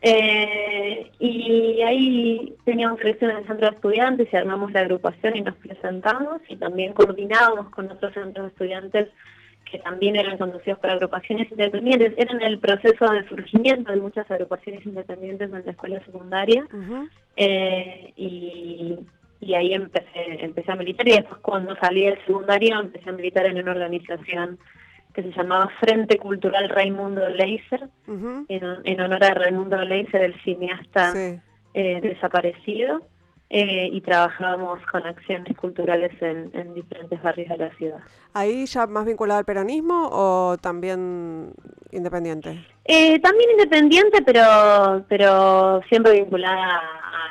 Eh, 0.01 1.11
y 1.19 1.81
ahí 1.81 2.55
teníamos 2.65 3.01
elección 3.01 3.31
en 3.31 3.37
el 3.37 3.47
centro 3.47 3.69
de 3.69 3.75
estudiantes 3.75 4.27
y 4.31 4.35
armamos 4.35 4.71
la 4.71 4.81
agrupación 4.81 5.35
y 5.35 5.41
nos 5.41 5.55
presentamos 5.55 6.41
y 6.47 6.55
también 6.55 6.93
coordinábamos 6.93 7.69
con 7.69 7.89
otros 7.91 8.13
centros 8.13 8.45
de 8.45 8.51
estudiantes 8.51 9.09
que 9.69 9.79
también 9.79 10.15
eran 10.15 10.37
conducidos 10.37 10.79
por 10.79 10.91
agrupaciones 10.91 11.51
independientes. 11.51 12.13
Eran 12.17 12.41
el 12.41 12.59
proceso 12.59 13.11
de 13.11 13.27
surgimiento 13.27 13.91
de 13.91 13.99
muchas 13.99 14.29
agrupaciones 14.31 14.85
independientes 14.85 15.51
en 15.51 15.65
la 15.65 15.71
escuela 15.71 15.99
secundaria. 16.05 16.65
Eh, 17.35 18.13
y, 18.15 18.99
y, 19.41 19.53
ahí 19.55 19.73
empecé, 19.73 20.45
empecé 20.45 20.71
a 20.71 20.75
militar 20.75 21.07
y 21.07 21.11
después 21.11 21.41
cuando 21.41 21.75
salí 21.75 22.05
del 22.05 22.17
secundario 22.19 22.79
empecé 22.79 23.09
a 23.09 23.13
militar 23.13 23.45
en 23.45 23.57
una 23.57 23.71
organización 23.71 24.57
que 25.17 25.23
se 25.23 25.31
llamaba 25.31 25.67
Frente 25.79 26.19
Cultural 26.19 26.69
Raimundo 26.69 27.27
Leiser, 27.27 27.89
en, 28.05 29.01
honor 29.01 29.23
a 29.23 29.33
Raimundo 29.33 29.75
Leiser, 29.83 30.21
el 30.21 30.39
cineasta 30.43 31.11
eh, 31.73 32.01
desaparecido, 32.01 33.01
eh, 33.49 33.89
y 33.91 33.99
trabajábamos 34.01 34.79
con 34.91 35.07
acciones 35.07 35.57
culturales 35.57 36.11
en, 36.21 36.75
diferentes 36.75 37.19
barrios 37.23 37.49
de 37.49 37.57
la 37.57 37.75
ciudad. 37.77 37.97
¿Ahí 38.35 38.67
ya 38.67 38.85
más 38.85 39.05
vinculado 39.05 39.39
al 39.39 39.45
peronismo 39.45 40.07
o 40.11 40.55
también 40.61 41.51
independiente? 41.91 42.63
Eh, 42.85 43.17
también 43.19 43.49
independiente, 43.53 44.21
pero 44.21 45.03
pero 45.09 45.81
siempre 45.89 46.11
vinculada 46.11 46.79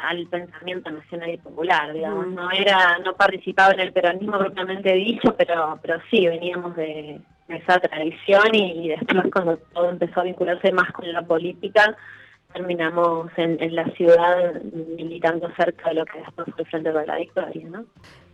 al 0.09 0.27
pensamiento 0.27 0.91
nacional 0.91 1.31
y 1.31 1.39
popular, 1.39 1.93
digamos. 1.93 2.27
No 2.29 2.51
era 2.51 2.99
no 2.99 3.15
participaba 3.15 3.75
en 3.75 3.81
el 3.81 3.93
peronismo 3.93 4.39
propiamente 4.39 4.93
dicho, 4.93 5.37
pero 5.39 5.79
pero 5.81 6.01
sí 6.11 6.27
veníamos 6.27 6.75
de 6.75 7.21
esa 7.49 7.79
tradición 7.81 8.55
y, 8.55 8.89
después 8.89 9.25
cuando 9.33 9.57
todo 9.73 9.91
empezó 9.91 10.21
a 10.21 10.25
vincularse 10.25 10.73
más 10.73 10.91
con 10.93 11.11
la 11.13 11.23
política, 11.23 11.97
terminamos 12.53 13.31
en, 13.37 13.75
la 13.75 13.85
ciudad 13.91 14.63
militando 14.97 15.49
cerca 15.57 15.91
de 15.91 15.97
lo 15.97 16.05
que 16.07 16.19
después 16.19 16.49
fue 16.55 16.65
el 16.65 16.71
Frente 16.71 16.93
de 16.93 17.07
la 17.07 17.17
Victoria, 17.17 17.69
¿no? 17.69 17.85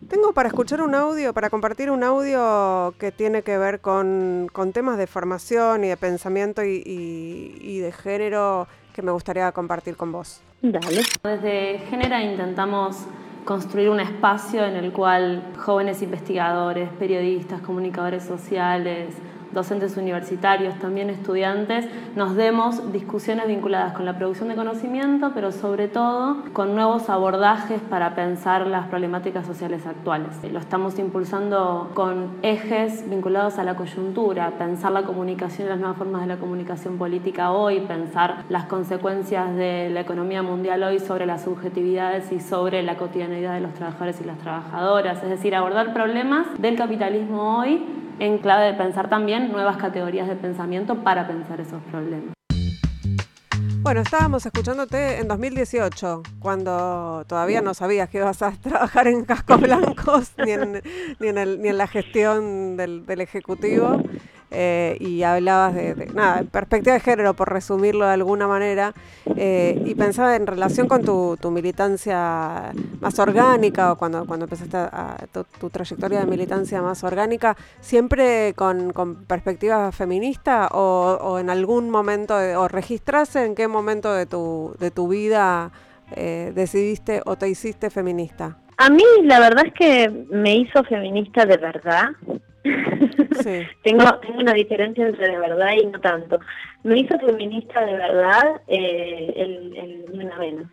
Tengo 0.07 0.33
para 0.33 0.49
escuchar 0.49 0.81
un 0.81 0.95
audio, 0.95 1.33
para 1.33 1.49
compartir 1.49 1.91
un 1.91 2.03
audio 2.03 2.93
que 2.99 3.11
tiene 3.11 3.41
que 3.41 3.57
ver 3.57 3.81
con, 3.81 4.49
temas 4.73 4.97
de 4.97 5.07
formación 5.07 5.83
y 5.83 5.89
de 5.89 5.97
pensamiento 5.97 6.63
y, 6.63 6.81
y 6.85 7.79
de 7.79 7.91
género 7.91 8.67
que 8.93 9.01
me 9.01 9.11
gustaría 9.11 9.51
compartir 9.51 9.97
con 9.97 10.11
vos. 10.11 10.41
Dale. 10.61 11.01
Desde 11.23 11.79
Génera 11.89 12.21
intentamos 12.21 13.05
construir 13.45 13.89
un 13.89 13.99
espacio 13.99 14.65
en 14.65 14.75
el 14.75 14.91
cual 14.91 15.43
jóvenes 15.57 16.01
investigadores, 16.01 16.89
periodistas, 16.97 17.61
comunicadores 17.61 18.23
sociales, 18.23 19.15
docentes 19.53 19.97
universitarios, 19.97 20.75
también 20.79 21.09
estudiantes, 21.09 21.87
nos 22.15 22.35
demos 22.35 22.91
discusiones 22.91 23.47
vinculadas 23.47 23.93
con 23.93 24.05
la 24.05 24.17
producción 24.17 24.49
de 24.49 24.55
conocimiento, 24.55 25.31
pero 25.33 25.51
sobre 25.51 25.87
todo 25.87 26.43
con 26.53 26.75
nuevos 26.75 27.09
abordajes 27.09 27.81
para 27.81 28.15
pensar 28.15 28.67
las 28.67 28.87
problemáticas 28.87 29.45
sociales 29.45 29.85
actuales. 29.85 30.29
Lo 30.51 30.59
estamos 30.59 30.97
impulsando 30.99 31.91
con 31.93 32.29
ejes 32.41 33.09
vinculados 33.09 33.57
a 33.59 33.63
la 33.63 33.75
coyuntura, 33.75 34.51
pensar 34.57 34.91
la 34.91 35.03
comunicación 35.03 35.67
y 35.67 35.69
las 35.69 35.79
nuevas 35.79 35.97
formas 35.97 36.21
de 36.21 36.27
la 36.27 36.37
comunicación 36.37 36.97
política 36.97 37.51
hoy, 37.51 37.81
pensar 37.81 38.43
las 38.49 38.65
consecuencias 38.65 39.55
de 39.55 39.89
la 39.91 40.01
economía 40.01 40.41
mundial 40.41 40.83
hoy 40.83 40.99
sobre 40.99 41.25
las 41.25 41.43
subjetividades 41.43 42.31
y 42.31 42.39
sobre 42.39 42.83
la 42.83 42.97
cotidianidad 42.97 43.53
de 43.53 43.61
los 43.61 43.73
trabajadores 43.73 44.19
y 44.21 44.23
las 44.25 44.37
trabajadoras, 44.39 45.23
es 45.23 45.29
decir, 45.29 45.55
abordar 45.55 45.93
problemas 45.93 46.47
del 46.59 46.75
capitalismo 46.75 47.59
hoy 47.59 47.83
en 48.19 48.37
clave 48.37 48.65
de 48.65 48.73
pensar 48.73 49.09
también 49.09 49.51
nuevas 49.51 49.77
categorías 49.77 50.27
de 50.27 50.35
pensamiento 50.35 51.03
para 51.03 51.27
pensar 51.27 51.59
esos 51.59 51.81
problemas. 51.83 52.33
Bueno, 53.83 53.99
estábamos 53.99 54.45
escuchándote 54.45 55.19
en 55.19 55.27
2018, 55.27 56.23
cuando 56.39 57.25
todavía 57.27 57.61
no 57.61 57.73
sabías 57.73 58.07
que 58.07 58.19
ibas 58.19 58.41
a 58.41 58.51
trabajar 58.61 59.07
en 59.07 59.25
cascos 59.25 59.59
blancos 59.59 60.31
ni 60.37 60.51
en, 60.51 60.81
ni 61.19 61.27
en, 61.27 61.37
el, 61.37 61.61
ni 61.61 61.67
en 61.67 61.77
la 61.77 61.87
gestión 61.87 62.77
del, 62.77 63.05
del 63.05 63.19
Ejecutivo. 63.19 64.01
Eh, 64.55 64.97
y 64.99 65.23
hablabas 65.23 65.73
de, 65.73 66.07
nada, 66.13 66.43
perspectiva 66.43 66.93
de 66.93 66.99
género, 66.99 67.33
por 67.33 67.51
resumirlo 67.51 68.05
de 68.05 68.13
alguna 68.13 68.47
manera, 68.47 68.93
eh, 69.35 69.81
y 69.83 69.95
pensaba 69.95 70.35
en 70.35 70.45
relación 70.45 70.87
con 70.87 71.03
tu, 71.03 71.37
militancia 71.49 72.71
más 73.01 73.19
orgánica 73.19 73.91
o 73.91 73.97
cuando, 73.97 74.25
cuando 74.25 74.45
empezaste 74.45 74.77
a, 74.77 75.17
tu, 75.59 75.69
trayectoria 75.69 76.19
de 76.19 76.25
militancia 76.27 76.81
más 76.81 77.03
orgánica, 77.03 77.57
siempre 77.79 78.53
con, 78.55 78.93
perspectiva 79.27 79.91
feminista 79.91 80.67
o, 80.71 81.39
en 81.39 81.49
algún 81.49 81.89
momento, 81.89 82.35
o 82.35 82.67
registrase 82.67 83.45
en 83.45 83.55
qué 83.55 83.67
momento 83.67 84.13
de 84.13 84.27
tu, 84.27 84.75
de 84.79 84.91
tu 84.91 85.07
vida 85.07 85.71
eh, 86.15 86.51
decidiste 86.53 87.21
o 87.25 87.35
te 87.35 87.49
hiciste 87.49 87.89
feminista. 87.89 88.57
A 88.77 88.89
mí 88.89 89.03
la 89.23 89.39
verdad 89.39 89.65
es 89.65 89.73
que 89.73 90.09
me 90.29 90.55
hizo 90.57 90.83
feminista 90.83 91.45
de 91.45 91.57
verdad 91.57 92.09
tengo, 93.83 94.19
tengo 94.19 94.39
una 94.39 94.53
diferencia 94.53 95.07
entre 95.07 95.31
de 95.31 95.37
verdad 95.37 95.73
y 95.81 95.85
no 95.85 95.99
tanto. 95.99 96.39
Me 96.83 96.99
hizo 96.99 97.19
feminista 97.19 97.85
de 97.85 97.93
verdad 97.93 98.61
eh, 98.67 99.33
el, 99.35 99.77
el 99.77 100.05
Una 100.13 100.37
Menos. 100.37 100.67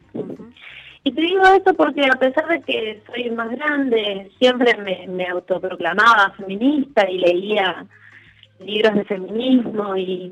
Y 1.03 1.13
te 1.13 1.21
digo 1.21 1.43
esto 1.45 1.75
porque 1.75 2.05
a 2.07 2.19
pesar 2.19 2.47
de 2.49 2.61
que 2.61 3.03
soy 3.07 3.31
más 3.31 3.51
grande, 3.51 4.31
siempre 4.39 4.77
me, 4.77 5.07
me 5.09 5.27
autoproclamaba 5.27 6.35
feminista 6.37 7.09
y 7.09 7.19
leía 7.19 7.87
libros 8.61 8.95
de 8.95 9.05
feminismo 9.05 9.97
y 9.97 10.31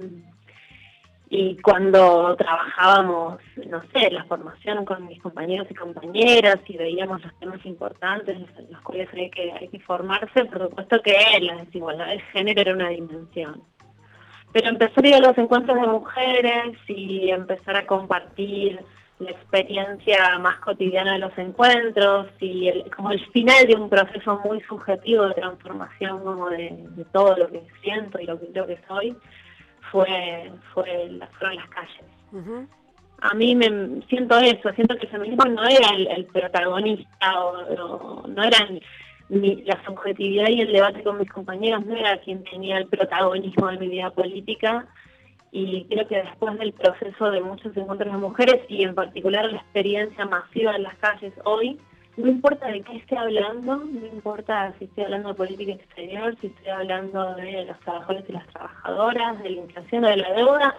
y 1.31 1.57
cuando 1.59 2.35
trabajábamos, 2.37 3.39
no 3.67 3.83
sé, 3.93 4.11
la 4.11 4.25
formación 4.25 4.85
con 4.87 5.07
mis 5.07 5.21
compañeros 5.21 5.67
y 5.71 5.75
compañeras 5.75 6.57
y 6.67 6.77
veíamos 6.77 7.23
los 7.23 7.39
temas 7.39 7.65
importantes 7.67 8.37
en 8.37 8.73
los 8.73 8.81
cuales 8.83 9.09
hay 9.13 9.31
que, 9.31 9.53
hay 9.53 9.69
que 9.69 9.81
formarse, 9.81 10.47
por 10.47 10.69
supuesto 10.69 11.03
que 11.03 11.15
la 11.41 11.57
desigualdad 11.57 12.09
de 12.09 12.21
género 12.33 12.61
era 12.63 12.73
una 12.73 12.89
dimensión. 12.89 13.63
Pero 14.53 14.71
empezar 14.71 15.05
a 15.05 15.09
ir 15.09 15.15
a 15.17 15.21
los 15.21 15.37
encuentros 15.37 15.79
de 15.79 15.87
mujeres 15.87 16.79
y 16.89 17.31
empezar 17.31 17.77
a 17.77 17.87
compartir 17.87 18.81
la 19.19 19.31
experiencia 19.31 20.39
más 20.39 20.59
cotidiana 20.61 21.15
de 21.15 21.19
los 21.19 21.37
encuentros 21.37 22.29
y 22.41 22.71
como 22.97 23.11
el 23.11 23.21
final 23.33 23.67
de 23.67 23.75
un 23.75 23.91
proceso 23.91 24.41
muy 24.45 24.61
subjetivo 24.63 25.27
de 25.27 25.35
transformación 25.35 26.23
como 26.23 26.49
de, 26.51 26.79
todo 27.13 27.37
lo 27.37 27.49
que 27.49 27.63
siento 27.83 28.19
y 28.21 28.27
lo 28.27 28.39
que 28.39 28.47
creo 28.47 28.67
que 28.67 28.79
soy, 28.87 29.17
fue, 29.91 30.51
fue 30.73 31.09
la, 31.11 31.27
fueron 31.39 31.57
las 31.57 31.69
calles. 31.69 32.05
A 33.21 33.35
mí 33.35 33.55
me 33.57 33.69
siento 34.09 34.39
eso, 34.39 34.73
siento 34.75 34.97
que 34.97 35.07
el 35.07 35.13
feminismo 35.13 35.45
no 35.47 35.65
era 35.65 35.89
el, 35.97 36.25
protagonista 36.27 37.45
o, 37.45 38.27
no, 38.29 38.43
era 38.45 38.59
la 39.29 39.85
subjetividad 39.85 40.49
y 40.49 40.61
el 40.61 40.73
debate 40.73 41.03
con 41.03 41.19
mis 41.19 41.31
compañeros, 41.31 41.85
no 41.85 41.97
era 41.97 42.19
quien 42.19 42.45
tenía 42.45 42.79
el 42.79 42.87
protagonismo 42.87 43.67
de 43.69 43.79
mi 43.79 43.89
vida 43.89 44.11
política 44.11 44.87
y 45.51 45.85
creo 45.87 46.07
que 46.07 46.17
después 46.17 46.59
del 46.59 46.73
proceso 46.73 47.31
de 47.31 47.41
muchos 47.41 47.77
encuentros 47.77 48.13
de 48.13 48.19
mujeres 48.19 48.61
y 48.69 48.85
en 48.85 48.95
particular 48.95 49.51
la 49.51 49.59
experiencia 49.59 50.25
masiva 50.27 50.77
en 50.77 50.85
las 50.85 50.95
calles 50.97 51.33
hoy, 51.45 51.79
no 52.19 52.29
importa 52.29 52.67
de 52.67 52.83
qué 52.83 52.97
esté 52.97 53.17
hablando, 53.17 53.77
no 53.77 54.07
importa 54.07 54.75
si 54.79 54.87
estoy 54.87 55.05
hablando 55.05 55.29
de 55.29 55.35
política 55.35 55.73
exterior, 55.73 56.37
si 56.41 56.49
estoy 56.49 56.69
hablando 56.69 57.35
de 57.37 57.65
los 57.65 57.79
trabajadores 57.81 58.25
y 58.29 58.33
las 58.33 58.47
trabajadoras, 58.49 59.43
de 59.43 59.51
la 59.51 59.61
inflación 59.61 60.05
o 60.05 60.09
de 60.09 60.17
la 60.17 60.33
deuda, 60.33 60.77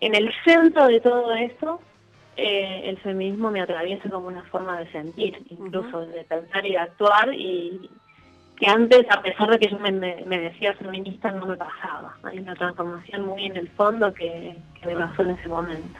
en 0.00 0.14
el 0.14 0.32
centro 0.44 0.86
de 0.86 1.00
todo 1.00 1.34
eso, 1.34 1.80
eh, 2.36 2.82
el 2.84 2.98
feminismo 2.98 3.50
me 3.50 3.62
atraviesa 3.62 4.08
como 4.08 4.28
una 4.28 4.44
forma 4.44 4.78
de 4.78 4.90
sentir, 4.92 5.44
incluso 5.50 6.06
de 6.06 6.22
pensar 6.24 6.64
y 6.64 6.72
de 6.72 6.78
actuar, 6.78 7.34
y 7.34 7.90
que 8.56 8.66
antes, 8.66 9.04
a 9.10 9.20
pesar 9.22 9.50
de 9.50 9.58
que 9.58 9.68
yo 9.68 9.78
me, 9.80 10.38
decía 10.38 10.72
feminista, 10.74 11.32
no 11.32 11.46
me 11.46 11.56
pasaba. 11.56 12.16
Hay 12.22 12.38
una 12.38 12.54
transformación 12.54 13.26
muy 13.26 13.46
en 13.46 13.56
el 13.56 13.68
fondo 13.70 14.14
que, 14.14 14.56
me 14.84 14.94
pasó 14.94 15.22
en 15.22 15.30
ese 15.30 15.48
momento. 15.48 15.98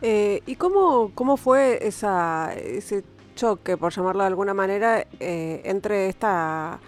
Eh, 0.00 0.42
¿Y 0.46 0.56
cómo, 0.56 1.10
cómo 1.14 1.36
fue 1.36 1.86
esa, 1.86 2.54
ese 2.54 3.04
choque, 3.42 3.76
por 3.76 3.92
llamarlo 3.92 4.22
de 4.22 4.28
alguna 4.28 4.54
manera, 4.54 5.04
eh, 5.18 5.62
entre 5.64 6.08
esta 6.08 6.78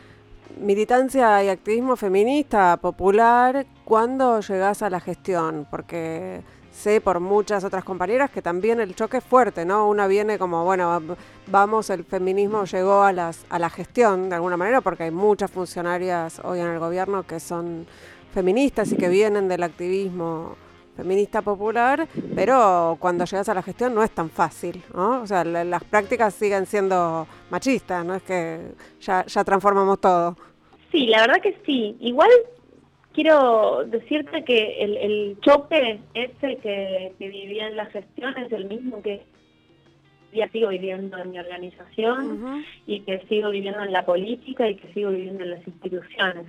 militancia 0.60 1.42
y 1.42 1.48
activismo 1.48 1.96
feminista 1.96 2.76
popular 2.76 3.66
cuando 3.84 4.38
llegas 4.38 4.80
a 4.82 4.88
la 4.88 5.00
gestión, 5.00 5.66
porque 5.68 6.42
sé 6.70 7.00
por 7.00 7.18
muchas 7.18 7.64
otras 7.64 7.82
compañeras 7.82 8.30
que 8.30 8.40
también 8.40 8.78
el 8.78 8.94
choque 8.94 9.16
es 9.16 9.24
fuerte, 9.24 9.64
¿no? 9.64 9.88
Una 9.88 10.06
viene 10.06 10.38
como, 10.38 10.62
bueno, 10.64 11.02
vamos, 11.48 11.90
el 11.90 12.04
feminismo 12.04 12.66
llegó 12.66 13.02
a, 13.02 13.12
las, 13.12 13.44
a 13.50 13.58
la 13.58 13.68
gestión 13.68 14.28
de 14.28 14.36
alguna 14.36 14.56
manera, 14.56 14.80
porque 14.80 15.02
hay 15.02 15.10
muchas 15.10 15.50
funcionarias 15.50 16.40
hoy 16.44 16.60
en 16.60 16.68
el 16.68 16.78
gobierno 16.78 17.24
que 17.24 17.40
son 17.40 17.84
feministas 18.32 18.92
y 18.92 18.96
que 18.96 19.08
vienen 19.08 19.48
del 19.48 19.64
activismo 19.64 20.54
feminista 20.96 21.42
popular, 21.42 22.06
pero 22.34 22.96
cuando 23.00 23.24
llegas 23.24 23.48
a 23.48 23.54
la 23.54 23.62
gestión 23.62 23.94
no 23.94 24.02
es 24.02 24.10
tan 24.10 24.30
fácil, 24.30 24.82
¿no? 24.94 25.22
O 25.22 25.26
sea, 25.26 25.44
las 25.44 25.84
prácticas 25.84 26.34
siguen 26.34 26.66
siendo 26.66 27.26
machistas, 27.50 28.04
no 28.04 28.14
es 28.14 28.22
que 28.22 28.60
ya, 29.00 29.24
ya 29.26 29.44
transformamos 29.44 30.00
todo. 30.00 30.36
Sí, 30.92 31.06
la 31.06 31.22
verdad 31.22 31.42
que 31.42 31.58
sí. 31.66 31.96
Igual 32.00 32.30
quiero 33.12 33.84
decirte 33.86 34.44
que 34.44 34.82
el, 34.82 34.96
el 34.96 35.36
choque 35.40 36.00
ese 36.14 36.56
que, 36.58 37.12
que 37.18 37.28
vivía 37.28 37.66
en 37.66 37.76
la 37.76 37.86
gestión 37.86 38.36
es 38.38 38.52
el 38.52 38.66
mismo 38.66 39.02
que 39.02 39.22
ya 40.32 40.48
sigo 40.48 40.68
viviendo 40.68 41.16
en 41.18 41.30
mi 41.30 41.38
organización 41.38 42.64
y 42.86 43.00
que 43.00 43.20
sigo 43.28 43.50
viviendo 43.50 43.82
en 43.82 43.92
la 43.92 44.04
política 44.04 44.68
y 44.68 44.74
que 44.74 44.92
sigo 44.92 45.10
viviendo 45.10 45.44
en 45.44 45.50
las 45.52 45.66
instituciones. 45.66 46.46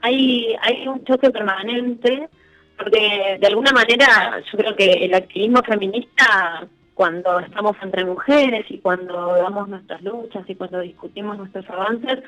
Hay, 0.00 0.56
hay 0.62 0.86
un 0.86 1.04
choque 1.04 1.30
permanente 1.30 2.28
porque 2.82 3.38
de 3.40 3.46
alguna 3.46 3.72
manera 3.72 4.40
yo 4.50 4.58
creo 4.58 4.76
que 4.76 5.04
el 5.04 5.14
activismo 5.14 5.62
feminista 5.62 6.66
cuando 6.94 7.38
estamos 7.40 7.76
entre 7.82 8.04
mujeres 8.04 8.66
y 8.68 8.78
cuando 8.78 9.36
damos 9.36 9.68
nuestras 9.68 10.02
luchas 10.02 10.44
y 10.48 10.54
cuando 10.54 10.80
discutimos 10.80 11.38
nuestros 11.38 11.68
avances, 11.70 12.22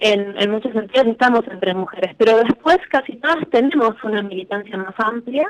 en, 0.00 0.50
muchos 0.50 0.72
sentidos 0.72 1.06
estamos 1.06 1.42
entre 1.50 1.74
mujeres, 1.74 2.14
pero 2.18 2.38
después 2.38 2.78
casi 2.90 3.16
todas 3.16 3.48
tenemos 3.50 3.94
una 4.02 4.22
militancia 4.22 4.76
más 4.76 4.94
amplia 4.98 5.48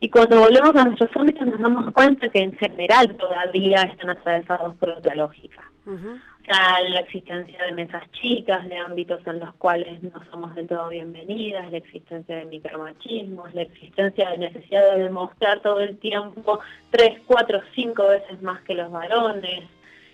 y 0.00 0.08
cuando 0.08 0.40
volvemos 0.40 0.74
a 0.76 0.84
nuestros 0.84 1.10
ámbitos 1.16 1.46
nos 1.46 1.60
damos 1.60 1.92
cuenta 1.92 2.28
que 2.28 2.40
en 2.40 2.56
general 2.56 3.16
todavía 3.16 3.82
están 3.82 4.10
atravesados 4.10 4.76
por 4.76 4.90
otra 4.90 5.14
lógica. 5.14 5.71
O 5.84 6.44
sea, 6.44 6.80
la 6.88 7.00
existencia 7.00 7.64
de 7.64 7.72
mesas 7.72 8.02
chicas, 8.12 8.68
de 8.68 8.76
ámbitos 8.76 9.26
en 9.26 9.40
los 9.40 9.52
cuales 9.54 10.02
no 10.02 10.22
somos 10.30 10.54
del 10.54 10.68
todo 10.68 10.88
bienvenidas, 10.88 11.70
la 11.70 11.78
existencia 11.78 12.36
de 12.36 12.44
micromachismos, 12.44 13.52
la 13.54 13.62
existencia 13.62 14.30
de 14.30 14.38
necesidad 14.38 14.94
de 14.94 15.04
demostrar 15.04 15.60
todo 15.60 15.80
el 15.80 15.98
tiempo 15.98 16.60
tres, 16.90 17.20
cuatro, 17.26 17.60
cinco 17.74 18.08
veces 18.08 18.40
más 18.42 18.60
que 18.62 18.74
los 18.74 18.90
varones, 18.90 19.64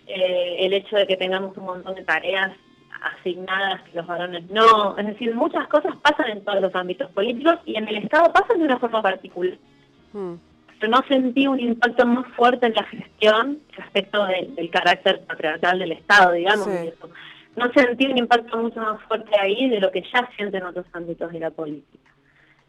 eh, 0.06 0.56
el 0.60 0.72
hecho 0.72 0.96
de 0.96 1.06
que 1.06 1.16
tengamos 1.16 1.56
un 1.56 1.64
montón 1.64 1.94
de 1.94 2.04
tareas 2.04 2.52
asignadas 3.02 3.82
que 3.82 3.96
los 3.96 4.06
varones 4.06 4.48
no. 4.50 4.96
Es 4.96 5.06
decir, 5.06 5.34
muchas 5.34 5.68
cosas 5.68 5.94
pasan 5.96 6.30
en 6.30 6.44
todos 6.44 6.62
los 6.62 6.74
ámbitos 6.74 7.10
políticos 7.12 7.58
y 7.66 7.76
en 7.76 7.88
el 7.88 7.96
Estado 7.98 8.32
pasan 8.32 8.58
de 8.58 8.64
una 8.64 8.78
forma 8.78 9.02
particular. 9.02 9.58
Hmm. 10.12 10.36
Pero 10.78 10.92
no 10.92 11.02
sentí 11.08 11.46
un 11.46 11.58
impacto 11.58 12.06
más 12.06 12.26
fuerte 12.34 12.66
en 12.66 12.74
la 12.74 12.84
gestión 12.84 13.58
respecto 13.76 14.24
del 14.26 14.70
carácter 14.70 15.20
patriarcal 15.26 15.78
del 15.78 15.92
Estado, 15.92 16.32
digamos. 16.32 16.68
No 17.56 17.72
sentí 17.72 18.06
un 18.06 18.18
impacto 18.18 18.56
mucho 18.56 18.80
más 18.80 19.02
fuerte 19.02 19.30
ahí 19.40 19.68
de 19.68 19.80
lo 19.80 19.90
que 19.90 20.02
ya 20.02 20.28
sienten 20.36 20.62
otros 20.62 20.86
ámbitos 20.92 21.32
de 21.32 21.40
la 21.40 21.50
política. 21.50 22.10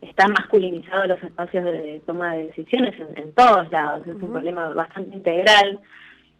Están 0.01 0.31
masculinizados 0.31 1.07
los 1.07 1.23
espacios 1.23 1.65
de 1.65 2.01
toma 2.05 2.33
de 2.33 2.47
decisiones 2.47 2.95
en, 3.15 3.31
todos 3.33 3.69
lados. 3.71 4.07
Es 4.07 4.15
un 4.15 4.31
problema 4.31 4.69
bastante 4.69 5.15
integral 5.15 5.79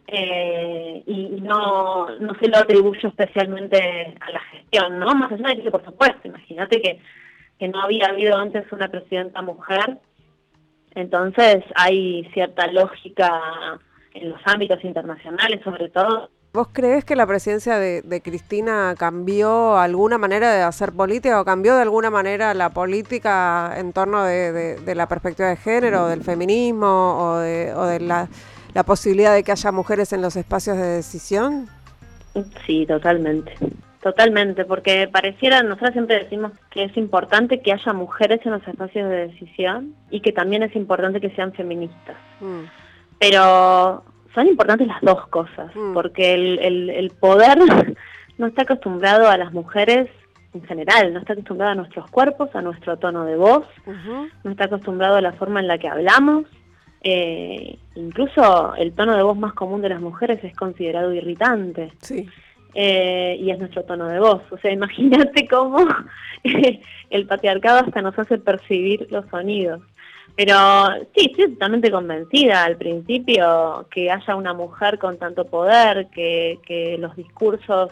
eh, 0.07 1.03
y 1.05 1.41
no, 1.41 2.09
no 2.19 2.33
se 2.39 2.47
lo 2.47 2.57
atribuyo 2.57 3.09
especialmente 3.09 4.15
a 4.19 4.31
la 4.31 4.39
gestión, 4.51 4.97
¿no? 4.97 5.13
Más 5.13 5.31
allá 5.31 5.49
de 5.49 5.61
que, 5.61 5.69
por 5.69 5.85
supuesto, 5.85 6.27
imagínate 6.27 6.81
que, 6.81 6.99
que 7.59 7.67
no 7.67 7.81
había 7.81 8.07
habido 8.07 8.35
antes 8.35 8.71
una 8.71 8.87
presidenta 8.87 9.43
mujer, 9.43 9.99
entonces 10.95 11.63
hay 11.75 12.29
cierta 12.33 12.67
lógica 12.67 13.29
en 14.13 14.29
los 14.29 14.39
ámbitos 14.45 14.83
internacionales, 14.83 15.61
sobre 15.63 15.89
todo. 15.89 16.29
¿Vos 16.51 16.69
crees 16.73 17.05
que 17.05 17.15
la 17.15 17.27
presidencia 17.27 17.77
de, 17.77 18.21
Cristina 18.23 18.95
cambió 18.97 19.77
alguna 19.77 20.17
manera 20.17 20.51
de 20.51 20.63
hacer 20.63 20.93
política 20.93 21.39
o 21.39 21.45
cambió 21.45 21.75
de 21.75 21.83
alguna 21.83 22.09
manera 22.09 22.55
la 22.55 22.71
política 22.71 23.75
en 23.77 23.93
torno 23.93 24.23
de, 24.23 24.79
de 24.79 24.95
la 24.95 25.07
perspectiva 25.07 25.49
de 25.49 25.57
género, 25.57 26.07
del 26.07 26.23
feminismo 26.23 27.17
o 27.19 27.37
de, 27.37 27.71
o 27.75 27.85
de 27.85 27.99
la 27.99 28.27
la 28.73 28.83
posibilidad 28.83 29.33
de 29.33 29.43
que 29.43 29.51
haya 29.51 29.71
mujeres 29.71 30.13
en 30.13 30.21
los 30.21 30.35
espacios 30.35 30.77
de 30.77 30.83
decisión? 30.83 31.67
Sí, 32.65 32.85
totalmente. 32.85 33.53
Totalmente, 34.01 34.63
porque 34.63 35.09
pareciera, 35.11 35.61
nosotros 35.61 35.91
siempre 35.91 36.23
decimos 36.23 36.53
que 36.69 36.85
es 36.85 36.95
importante 36.95 37.61
que 37.61 37.73
haya 37.73 37.91
mujeres 37.91 38.39
en 38.45 38.53
los 38.53 38.65
espacios 38.65 39.09
de 39.09 39.27
decisión 39.27 39.93
y 40.09 40.21
que 40.21 40.31
también 40.31 40.63
es 40.63 40.73
importante 40.75 41.19
que 41.19 41.35
sean 41.35 41.51
feministas. 41.51 42.15
Mm. 42.39 42.63
Pero 43.19 44.03
son 44.33 44.47
importantes 44.47 44.87
las 44.87 45.01
dos 45.01 45.27
cosas, 45.27 45.75
mm. 45.75 45.93
porque 45.93 46.33
el, 46.33 46.89
el, 46.89 47.09
poder 47.11 47.57
no 48.37 48.47
está 48.47 48.61
acostumbrado 48.61 49.27
a 49.27 49.37
las 49.37 49.51
mujeres 49.51 50.09
en 50.53 50.63
general, 50.63 51.13
no 51.13 51.19
está 51.19 51.33
acostumbrado 51.33 51.73
a 51.73 51.75
nuestros 51.75 52.09
cuerpos, 52.09 52.55
a 52.55 52.61
nuestro 52.61 52.97
tono 52.97 53.25
de 53.25 53.35
voz, 53.35 53.65
no 54.43 54.51
está 54.51 54.65
acostumbrado 54.65 55.15
a 55.15 55.21
la 55.21 55.33
forma 55.33 55.59
en 55.59 55.67
la 55.67 55.77
que 55.77 55.89
hablamos, 55.89 56.45
eh, 57.01 57.77
incluso 57.95 58.73
el 58.75 58.93
tono 58.93 59.15
de 59.15 59.23
voz 59.23 59.37
más 59.37 59.53
común 59.53 59.81
de 59.81 59.89
las 59.89 60.01
mujeres 60.01 60.43
es 60.43 60.55
considerado 60.55 61.13
irritante. 61.13 61.91
Sí. 62.01 62.27
Eh, 62.73 63.37
y 63.39 63.49
es 63.49 63.59
nuestro 63.59 63.83
tono 63.83 64.07
de 64.07 64.19
voz. 64.19 64.41
O 64.51 64.57
sea, 64.57 64.71
imagínate 64.71 65.47
cómo 65.47 65.87
el 67.09 67.27
patriarcado 67.27 67.79
hasta 67.79 68.01
nos 68.01 68.17
hace 68.17 68.37
percibir 68.37 69.07
los 69.09 69.25
sonidos. 69.29 69.81
Pero 70.35 70.55
sí, 71.15 71.31
estoy 71.31 71.53
totalmente 71.53 71.91
convencida 71.91 72.63
al 72.63 72.77
principio 72.77 73.87
que 73.91 74.09
haya 74.09 74.35
una 74.35 74.53
mujer 74.53 74.97
con 74.97 75.17
tanto 75.17 75.45
poder, 75.45 76.07
que, 76.13 76.59
que 76.65 76.97
los 76.97 77.15
discursos 77.15 77.91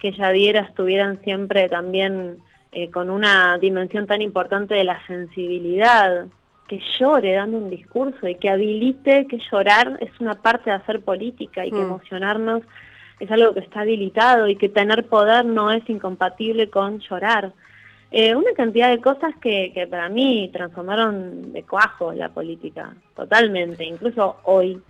que 0.00 0.08
ella 0.08 0.30
diera 0.30 0.60
estuvieran 0.62 1.20
siempre 1.22 1.68
también 1.68 2.38
eh, 2.72 2.90
con 2.90 3.10
una 3.10 3.58
dimensión 3.58 4.08
tan 4.08 4.20
importante 4.22 4.74
de 4.74 4.82
la 4.82 5.06
sensibilidad, 5.06 6.26
que 6.66 6.80
llore 6.98 7.34
dando 7.34 7.58
un 7.58 7.70
discurso 7.70 8.26
y 8.26 8.34
que 8.34 8.50
habilite 8.50 9.26
que 9.28 9.38
llorar 9.52 9.96
es 10.00 10.10
una 10.18 10.34
parte 10.34 10.70
de 10.70 10.76
hacer 10.76 11.00
política 11.00 11.64
y 11.64 11.70
que 11.70 11.76
mm. 11.76 11.84
emocionarnos 11.84 12.62
es 13.20 13.30
algo 13.30 13.54
que 13.54 13.60
está 13.60 13.80
habilitado 13.80 14.48
y 14.48 14.56
que 14.56 14.68
tener 14.68 15.06
poder 15.06 15.44
no 15.44 15.70
es 15.70 15.88
incompatible 15.88 16.68
con 16.70 17.00
llorar. 17.00 17.52
Eh, 18.10 18.34
una 18.34 18.52
cantidad 18.52 18.90
de 18.90 19.00
cosas 19.00 19.34
que, 19.40 19.72
que, 19.74 19.86
para 19.86 20.08
mí 20.08 20.48
transformaron 20.52 21.52
de 21.52 21.64
cuajo 21.64 22.12
la 22.12 22.28
política, 22.28 22.94
totalmente. 23.16 23.84
Incluso 23.84 24.36
hoy, 24.44 24.80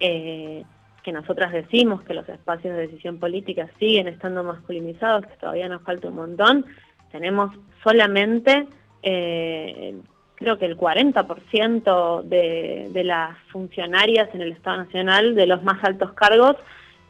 eh, 0.00 0.64
que 1.02 1.12
nosotras 1.12 1.52
decimos 1.52 2.02
que 2.02 2.14
los 2.14 2.28
espacios 2.28 2.74
de 2.74 2.88
decisión 2.88 3.18
política 3.18 3.68
siguen 3.78 4.08
estando 4.08 4.42
masculinizados, 4.42 5.26
que 5.26 5.36
todavía 5.36 5.68
nos 5.68 5.82
falta 5.82 6.08
un 6.08 6.16
montón, 6.16 6.66
tenemos 7.12 7.54
solamente 7.84 8.66
eh, 9.02 9.94
creo 10.34 10.58
que 10.58 10.66
el 10.66 10.76
40% 10.76 12.22
de, 12.22 12.88
de 12.90 13.04
las 13.04 13.38
funcionarias 13.52 14.28
en 14.34 14.42
el 14.42 14.52
Estado 14.52 14.78
Nacional, 14.78 15.34
de 15.34 15.46
los 15.46 15.62
más 15.62 15.82
altos 15.82 16.12
cargos, 16.12 16.56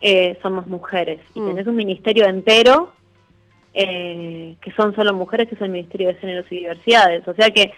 eh, 0.01 0.39
somos 0.43 0.67
mujeres. 0.67 1.21
Y 1.35 1.41
mm. 1.41 1.49
tenés 1.49 1.67
un 1.67 1.77
ministerio 1.77 2.27
entero 2.27 2.93
eh, 3.75 4.57
que 4.61 4.73
son 4.73 4.95
solo 4.95 5.13
mujeres, 5.15 5.49
que 5.49 5.55
es 5.55 5.61
el 5.61 5.71
Ministerio 5.71 6.09
de 6.09 6.15
Géneros 6.15 6.47
y 6.51 6.57
Diversidades. 6.57 7.27
O 7.29 7.35
sea 7.35 7.51
que 7.51 7.73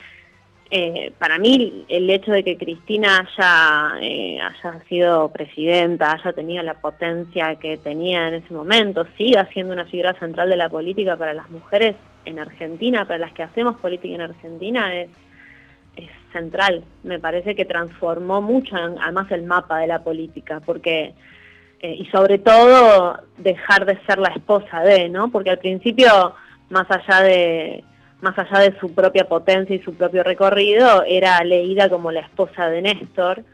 eh, 0.71 1.13
para 1.19 1.39
mí 1.39 1.85
el 1.89 2.09
hecho 2.11 2.31
de 2.31 2.45
que 2.45 2.57
Cristina 2.57 3.27
haya, 3.27 3.95
haya 3.95 4.81
sido 4.89 5.31
presidenta, 5.31 6.13
haya 6.13 6.33
tenido 6.33 6.63
la 6.63 6.75
potencia 6.75 7.57
que 7.57 7.79
tenía 7.79 8.29
en 8.29 8.35
ese 8.35 8.53
momento, 8.53 9.07
siga 9.17 9.47
siendo 9.53 9.73
una 9.73 9.87
figura 9.87 10.13
central 10.19 10.51
de 10.51 10.57
la 10.57 10.69
política 10.69 11.17
para 11.17 11.35
las 11.35 11.49
mujeres 11.51 11.97
en 12.25 12.39
Argentina, 12.39 13.07
para 13.07 13.19
las 13.19 13.33
que 13.33 13.43
hacemos 13.43 13.77
política 13.77 14.15
en 14.15 14.21
Argentina, 14.21 14.95
es 14.95 15.09
es 15.99 16.11
central. 16.33 16.85
Me 17.03 17.19
parece 17.19 17.55
que 17.55 17.65
transformó 17.65 18.41
mucho, 18.41 18.77
además, 18.77 19.31
el 19.31 19.43
mapa 19.43 19.79
de 19.79 19.89
la 19.89 20.03
política, 20.03 20.61
porque 20.65 21.15
eh, 21.81 21.95
y 21.99 22.07
sobre 22.07 22.38
todo 22.38 23.21
dejar 23.37 23.87
de 23.87 23.99
ser 24.07 24.19
la 24.19 24.31
esposa 24.31 24.81
de, 24.81 25.09
¿no? 25.09 25.31
Porque 25.31 25.51
al 25.51 25.59
principio, 25.59 26.35
más 26.71 26.87
allá 26.91 27.23
de 27.23 27.85
más 28.21 28.37
allá 28.37 28.59
de 28.59 28.77
su 28.81 28.93
propia 28.93 29.29
potencia 29.29 29.77
y 29.77 29.83
su 29.83 29.95
propio 29.95 30.25
recorrido, 30.25 31.05
era 31.07 31.43
leída 31.45 31.88
como 31.88 32.11
la 32.11 32.21
esposa 32.21 32.69
de 32.69 32.83
Néstor 32.83 33.45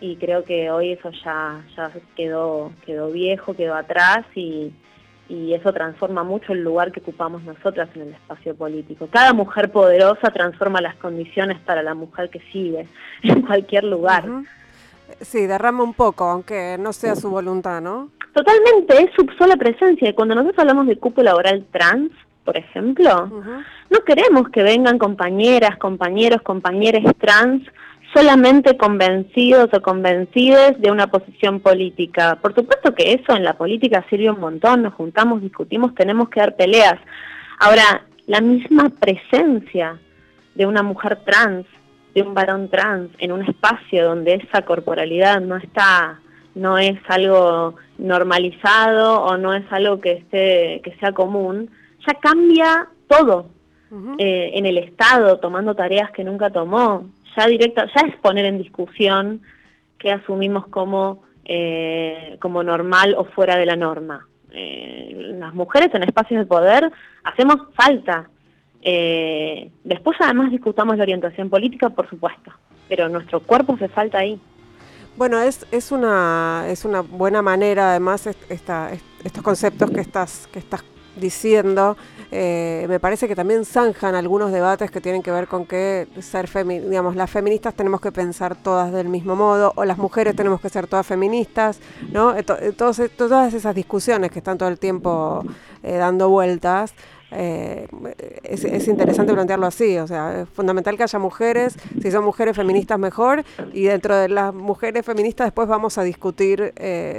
y 0.00 0.16
creo 0.16 0.44
que 0.44 0.70
hoy 0.70 0.92
eso 0.92 1.10
ya 1.22 1.62
ya 1.76 1.90
quedó 2.16 2.72
quedó 2.86 3.10
viejo, 3.10 3.54
quedó 3.54 3.74
atrás 3.74 4.24
y 4.34 4.72
y 5.28 5.54
eso 5.54 5.72
transforma 5.72 6.22
mucho 6.22 6.52
el 6.52 6.62
lugar 6.62 6.92
que 6.92 7.00
ocupamos 7.00 7.42
nosotras 7.44 7.88
en 7.94 8.02
el 8.02 8.08
espacio 8.08 8.54
político. 8.54 9.08
Cada 9.10 9.32
mujer 9.32 9.70
poderosa 9.70 10.30
transforma 10.30 10.80
las 10.80 10.96
condiciones 10.96 11.58
para 11.60 11.82
la 11.82 11.94
mujer 11.94 12.28
que 12.30 12.40
sigue 12.52 12.86
en 13.22 13.42
cualquier 13.42 13.84
lugar. 13.84 14.24
Sí, 15.20 15.46
derrama 15.46 15.82
un 15.82 15.94
poco, 15.94 16.24
aunque 16.24 16.76
no 16.78 16.92
sea 16.92 17.16
su 17.16 17.30
voluntad, 17.30 17.80
¿no? 17.80 18.10
Totalmente, 18.32 19.02
es 19.02 19.10
su 19.14 19.26
sola 19.38 19.56
presencia. 19.56 20.14
Cuando 20.14 20.34
nosotros 20.34 20.58
hablamos 20.58 20.86
de 20.86 20.96
cupo 20.96 21.22
laboral 21.22 21.64
trans, 21.70 22.10
por 22.44 22.56
ejemplo, 22.56 23.30
no 23.90 24.00
queremos 24.04 24.48
que 24.50 24.62
vengan 24.62 24.98
compañeras, 24.98 25.78
compañeros, 25.78 26.42
compañeres 26.42 27.04
trans 27.18 27.62
solamente 28.14 28.76
convencidos 28.76 29.70
o 29.72 29.82
convencidas 29.82 30.80
de 30.80 30.90
una 30.90 31.08
posición 31.08 31.60
política. 31.60 32.38
Por 32.40 32.54
supuesto 32.54 32.94
que 32.94 33.12
eso 33.12 33.34
en 33.34 33.44
la 33.44 33.54
política 33.54 34.04
sirve 34.08 34.30
un 34.30 34.40
montón, 34.40 34.82
nos 34.82 34.94
juntamos, 34.94 35.42
discutimos, 35.42 35.94
tenemos 35.94 36.28
que 36.28 36.40
dar 36.40 36.54
peleas. 36.54 36.98
Ahora, 37.58 38.04
la 38.26 38.40
misma 38.40 38.90
presencia 38.90 39.98
de 40.54 40.66
una 40.66 40.82
mujer 40.82 41.20
trans, 41.24 41.66
de 42.14 42.22
un 42.22 42.34
varón 42.34 42.68
trans, 42.68 43.10
en 43.18 43.32
un 43.32 43.42
espacio 43.42 44.04
donde 44.04 44.34
esa 44.34 44.62
corporalidad 44.62 45.40
no 45.40 45.56
está, 45.56 46.20
no 46.54 46.78
es 46.78 46.98
algo 47.08 47.74
normalizado 47.98 49.22
o 49.22 49.36
no 49.36 49.52
es 49.54 49.64
algo 49.70 50.00
que 50.00 50.12
esté, 50.12 50.80
que 50.84 50.96
sea 51.00 51.12
común, 51.12 51.70
ya 52.06 52.14
cambia 52.14 52.88
todo. 53.08 53.46
Eh, 54.18 54.50
en 54.54 54.66
el 54.66 54.78
Estado, 54.78 55.38
tomando 55.38 55.76
tareas 55.76 56.10
que 56.10 56.24
nunca 56.24 56.50
tomó, 56.50 57.06
ya 57.36 57.46
directa, 57.46 57.86
ya 57.94 58.08
es 58.08 58.16
poner 58.16 58.44
en 58.44 58.58
discusión 58.58 59.40
que 59.98 60.10
asumimos 60.10 60.66
como, 60.66 61.22
eh, 61.44 62.36
como 62.40 62.64
normal 62.64 63.14
o 63.16 63.24
fuera 63.24 63.56
de 63.56 63.66
la 63.66 63.76
norma. 63.76 64.26
Eh, 64.50 65.34
las 65.38 65.54
mujeres 65.54 65.94
en 65.94 66.02
espacios 66.02 66.40
de 66.40 66.46
poder 66.46 66.90
hacemos 67.22 67.56
falta. 67.74 68.28
Eh, 68.86 69.70
después 69.82 70.16
además 70.20 70.50
discutamos 70.50 70.98
la 70.98 71.04
orientación 71.04 71.48
política, 71.48 71.88
por 71.88 72.08
supuesto, 72.08 72.52
pero 72.86 73.08
nuestro 73.08 73.40
cuerpo 73.40 73.74
hace 73.74 73.88
falta 73.88 74.18
ahí. 74.18 74.38
Bueno, 75.16 75.40
es, 75.40 75.66
es, 75.70 75.90
una, 75.90 76.64
es 76.68 76.84
una 76.84 77.00
buena 77.00 77.40
manera, 77.40 77.90
además, 77.90 78.26
esta, 78.26 78.90
estos 79.24 79.42
conceptos 79.42 79.90
que 79.90 80.00
estás, 80.00 80.48
que 80.52 80.58
estás 80.58 80.84
diciendo, 81.16 81.96
eh, 82.32 82.84
me 82.88 82.98
parece 82.98 83.28
que 83.28 83.36
también 83.36 83.64
zanjan 83.64 84.16
algunos 84.16 84.50
debates 84.50 84.90
que 84.90 85.00
tienen 85.00 85.22
que 85.22 85.30
ver 85.30 85.46
con 85.46 85.66
que 85.66 86.08
ser 86.20 86.48
digamos, 86.66 87.14
las 87.14 87.30
feministas 87.30 87.74
tenemos 87.74 88.00
que 88.00 88.10
pensar 88.10 88.56
todas 88.56 88.92
del 88.92 89.08
mismo 89.08 89.36
modo, 89.36 89.72
o 89.76 89.84
las 89.84 89.98
mujeres 89.98 90.34
tenemos 90.34 90.60
que 90.60 90.68
ser 90.68 90.88
todas 90.88 91.06
feministas, 91.06 91.78
¿no? 92.12 92.36
Eh, 92.36 92.44
eh, 92.60 92.72
todas 92.72 93.54
esas 93.54 93.74
discusiones 93.74 94.32
que 94.32 94.40
están 94.40 94.58
todo 94.58 94.68
el 94.68 94.78
tiempo 94.78 95.44
dando 95.82 96.28
vueltas. 96.28 96.92
Es, 97.34 98.64
es, 98.64 98.88
interesante 98.88 99.32
plantearlo 99.32 99.66
así, 99.66 99.98
o 99.98 100.06
sea, 100.06 100.42
es 100.42 100.48
fundamental 100.48 100.96
que 100.96 101.02
haya 101.02 101.18
mujeres, 101.18 101.76
si 102.00 102.10
son 102.10 102.24
mujeres 102.24 102.56
feministas 102.56 102.98
mejor, 102.98 103.44
y 103.72 103.84
dentro 103.84 104.16
de 104.16 104.28
las 104.28 104.54
mujeres 104.54 105.04
feministas 105.04 105.48
después 105.48 105.68
vamos 105.68 105.98
a 105.98 106.02
discutir, 106.02 106.72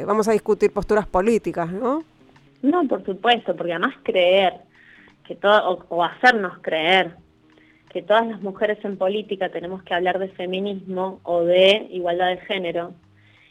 vamos 0.06 0.28
a 0.28 0.32
discutir 0.32 0.72
posturas 0.72 1.06
políticas, 1.08 1.72
¿no? 1.72 2.04
No, 2.62 2.88
por 2.88 3.06
supuesto, 3.06 3.56
porque 3.56 3.74
además 3.74 3.96
creer 4.04 4.54
que 5.26 5.36
todo, 5.36 5.86
o, 5.90 6.04
hacernos 6.04 6.58
creer 6.62 7.16
que 7.90 8.02
todas 8.02 8.28
las 8.28 8.42
mujeres 8.42 8.84
en 8.84 8.98
política 8.98 9.50
tenemos 9.50 9.84
que 9.84 9.94
hablar 9.94 10.20
de 10.20 10.30
feminismo 10.30 11.20
o 11.24 11.44
de 11.44 11.88
igualdad 11.92 12.30
de 12.30 12.38
género 12.38 12.94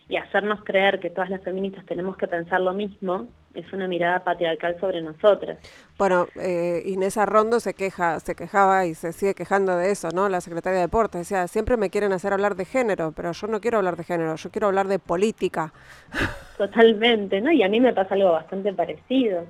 y 0.09 0.17
hacernos 0.17 0.63
creer 0.65 1.01
que 1.01 1.11
todas 1.11 1.31
las 1.31 1.43
feministas 1.43 1.85
tenemos 1.87 2.17
que 2.17 2.27
pensar 2.27 2.61
lo 2.61 2.75
mismo 2.75 3.27
es 3.55 3.73
una 3.73 3.87
mirada 3.87 4.23
patriarcal 4.23 4.79
sobre 4.81 5.01
nosotras. 5.01 5.59
Bueno, 5.97 6.27
eh, 6.35 6.83
Inés 6.87 7.17
Arrondo 7.17 7.61
se 7.61 7.73
queja, 7.73 8.19
se 8.21 8.35
quejaba 8.35 8.85
y 8.87 8.95
se 8.95 9.13
sigue 9.13 9.35
quejando 9.35 9.77
de 9.77 9.93
eso, 9.93 10.09
¿no? 10.11 10.29
La 10.29 10.41
secretaria 10.41 10.81
de 10.81 10.87
Deportes 10.87 11.21
decía, 11.21 11.47
siempre 11.47 11.77
me 11.77 11.89
quieren 11.89 12.13
hacer 12.13 12.33
hablar 12.33 12.57
de 12.57 12.65
género, 12.65 13.13
pero 13.13 13.33
yo 13.33 13.47
no 13.47 13.61
quiero 13.61 13.79
hablar 13.79 13.97
de 13.97 14.05
género, 14.05 14.35
yo 14.35 14.51
quiero 14.51 14.67
hablar 14.67 14.89
de 14.89 14.99
política. 14.99 15.73
Totalmente, 16.59 17.41
¿no? 17.41 17.51
Y 17.53 17.63
a 17.63 17.69
mí 17.69 17.81
me 17.81 17.93
pasa 17.95 18.15
algo 18.15 18.33
bastante 18.33 18.73
parecido. 18.73 19.47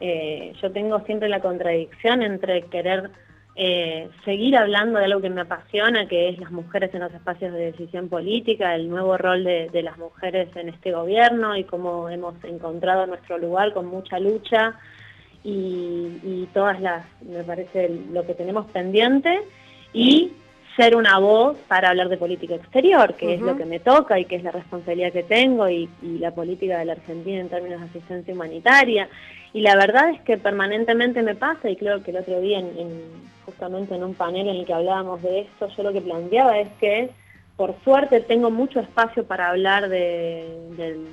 Eh, 0.00 0.52
yo 0.60 0.72
tengo 0.72 1.00
siempre 1.04 1.28
la 1.28 1.40
contradicción 1.40 2.22
entre 2.22 2.62
querer 2.66 3.10
eh, 3.56 4.08
seguir 4.24 4.56
hablando 4.56 4.98
de 4.98 5.04
algo 5.04 5.20
que 5.20 5.30
me 5.30 5.42
apasiona, 5.42 6.08
que 6.08 6.28
es 6.28 6.38
las 6.38 6.50
mujeres 6.50 6.92
en 6.92 7.00
los 7.00 7.14
espacios 7.14 7.52
de 7.52 7.70
decisión 7.70 8.08
política, 8.08 8.74
el 8.74 8.88
nuevo 8.88 9.16
rol 9.16 9.44
de, 9.44 9.82
las 9.82 9.96
mujeres 9.96 10.48
en 10.56 10.70
este 10.70 10.90
gobierno 10.90 11.56
y 11.56 11.62
cómo 11.62 12.08
hemos 12.08 12.34
encontrado 12.42 13.06
nuestro 13.06 13.38
lugar 13.38 13.72
con 13.72 13.86
mucha 13.86 14.18
lucha 14.18 14.74
y, 15.44 16.48
todas 16.52 16.80
las, 16.80 17.06
me 17.22 17.44
parece, 17.44 17.90
lo 18.12 18.26
que 18.26 18.34
tenemos 18.34 18.66
pendiente 18.66 19.42
y 19.92 20.32
ser 20.76 20.96
una 20.96 21.18
voz 21.18 21.56
para 21.68 21.90
hablar 21.90 22.08
de 22.08 22.16
política 22.16 22.56
exterior, 22.56 23.14
que 23.14 23.34
es 23.34 23.40
lo 23.40 23.56
que 23.56 23.64
me 23.64 23.78
toca 23.78 24.18
y 24.18 24.24
que 24.24 24.36
es 24.36 24.42
la 24.42 24.50
responsabilidad 24.50 25.12
que 25.12 25.22
tengo 25.22 25.68
y, 25.68 25.88
y 26.02 26.18
la 26.18 26.32
política 26.32 26.78
de 26.78 26.86
la 26.86 26.94
Argentina 26.94 27.40
en 27.40 27.48
términos 27.48 27.80
de 27.80 27.86
asistencia 27.86 28.34
humanitaria. 28.34 29.08
Y 29.54 29.60
la 29.60 29.76
verdad 29.76 30.10
es 30.10 30.20
que 30.22 30.36
permanentemente 30.36 31.22
me 31.22 31.36
pasa, 31.36 31.70
y 31.70 31.76
creo 31.76 32.02
que 32.02 32.10
el 32.10 32.16
otro 32.16 32.40
día, 32.40 32.58
en, 32.58 33.00
justamente 33.46 33.94
en 33.94 34.02
un 34.02 34.14
panel 34.14 34.48
en 34.48 34.56
el 34.56 34.66
que 34.66 34.74
hablábamos 34.74 35.22
de 35.22 35.42
esto, 35.42 35.68
yo 35.68 35.84
lo 35.84 35.92
que 35.92 36.00
planteaba 36.00 36.58
es 36.58 36.68
que, 36.80 37.10
por 37.56 37.76
suerte, 37.84 38.20
tengo 38.20 38.50
mucho 38.50 38.80
espacio 38.80 39.24
para 39.24 39.50
hablar 39.50 39.88
del, 39.88 41.06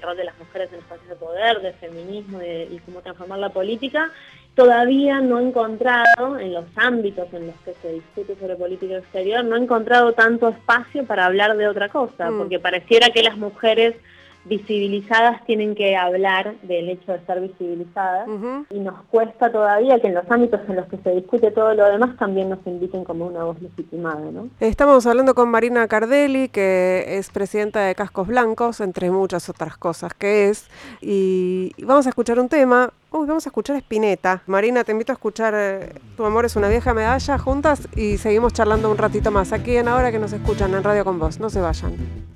rol 0.00 0.16
de 0.16 0.24
las 0.24 0.38
mujeres 0.38 0.72
en 0.72 0.78
espacios 0.78 1.06
de 1.06 1.16
poder, 1.16 1.60
de 1.60 1.74
feminismo 1.74 2.40
y 2.40 2.78
cómo 2.78 3.02
transformar 3.02 3.40
la 3.40 3.50
política. 3.50 4.10
Todavía 4.54 5.20
no 5.20 5.38
he 5.38 5.42
encontrado, 5.42 6.38
en 6.38 6.54
los 6.54 6.64
ámbitos 6.76 7.30
en 7.34 7.48
los 7.48 7.56
que 7.56 7.74
se 7.74 7.92
discute 7.92 8.36
sobre 8.36 8.56
política 8.56 8.96
exterior, 8.96 9.44
no 9.44 9.56
he 9.56 9.60
encontrado 9.60 10.14
tanto 10.14 10.48
espacio 10.48 11.04
para 11.04 11.26
hablar 11.26 11.58
de 11.58 11.68
otra 11.68 11.90
cosa, 11.90 12.30
mm. 12.30 12.38
porque 12.38 12.58
pareciera 12.58 13.10
que 13.10 13.22
las 13.22 13.36
mujeres 13.36 13.96
visibilizadas 14.44 15.44
tienen 15.44 15.74
que 15.74 15.96
hablar 15.96 16.54
del 16.62 16.88
hecho 16.88 17.12
de 17.12 17.18
estar 17.18 17.40
visibilizadas 17.40 18.28
y 18.70 18.78
nos 18.80 19.02
cuesta 19.04 19.52
todavía 19.52 20.00
que 20.00 20.08
en 20.08 20.14
los 20.14 20.28
ámbitos 20.30 20.60
en 20.68 20.76
los 20.76 20.86
que 20.86 20.98
se 20.98 21.10
discute 21.10 21.50
todo 21.50 21.74
lo 21.74 21.86
demás 21.86 22.16
también 22.16 22.50
nos 22.50 22.58
inviten 22.66 23.04
como 23.04 23.26
una 23.26 23.44
voz 23.44 23.60
legitimada. 23.60 24.20
¿no? 24.32 24.48
Estamos 24.60 25.06
hablando 25.06 25.34
con 25.34 25.48
Marina 25.48 25.86
Cardelli, 25.86 26.48
que 26.48 27.04
es 27.18 27.30
presidenta 27.30 27.80
de 27.80 27.94
Cascos 27.94 28.26
Blancos, 28.26 28.80
entre 28.80 29.10
muchas 29.10 29.48
otras 29.48 29.76
cosas 29.76 30.14
que 30.14 30.48
es, 30.48 30.68
y 31.00 31.72
vamos 31.84 32.06
a 32.06 32.10
escuchar 32.10 32.38
un 32.38 32.48
tema. 32.48 32.90
Uy, 33.10 33.26
vamos 33.26 33.46
a 33.46 33.50
escuchar 33.50 33.76
Espineta. 33.76 34.42
Marina, 34.46 34.84
te 34.84 34.92
invito 34.92 35.12
a 35.12 35.14
escuchar 35.14 35.52
eh, 35.54 35.92
Tu 36.16 36.24
amor 36.24 36.46
es 36.46 36.56
una 36.56 36.68
vieja 36.68 36.94
medalla 36.94 37.38
juntas 37.38 37.86
y 37.94 38.16
seguimos 38.16 38.54
charlando 38.54 38.90
un 38.90 38.96
ratito 38.96 39.30
más 39.30 39.52
aquí 39.52 39.76
en 39.76 39.88
Ahora 39.88 40.10
que 40.10 40.18
nos 40.18 40.32
escuchan 40.32 40.74
en 40.74 40.82
Radio 40.82 41.04
con 41.04 41.18
Vos. 41.18 41.38
No 41.38 41.50
se 41.50 41.60
vayan. 41.60 42.31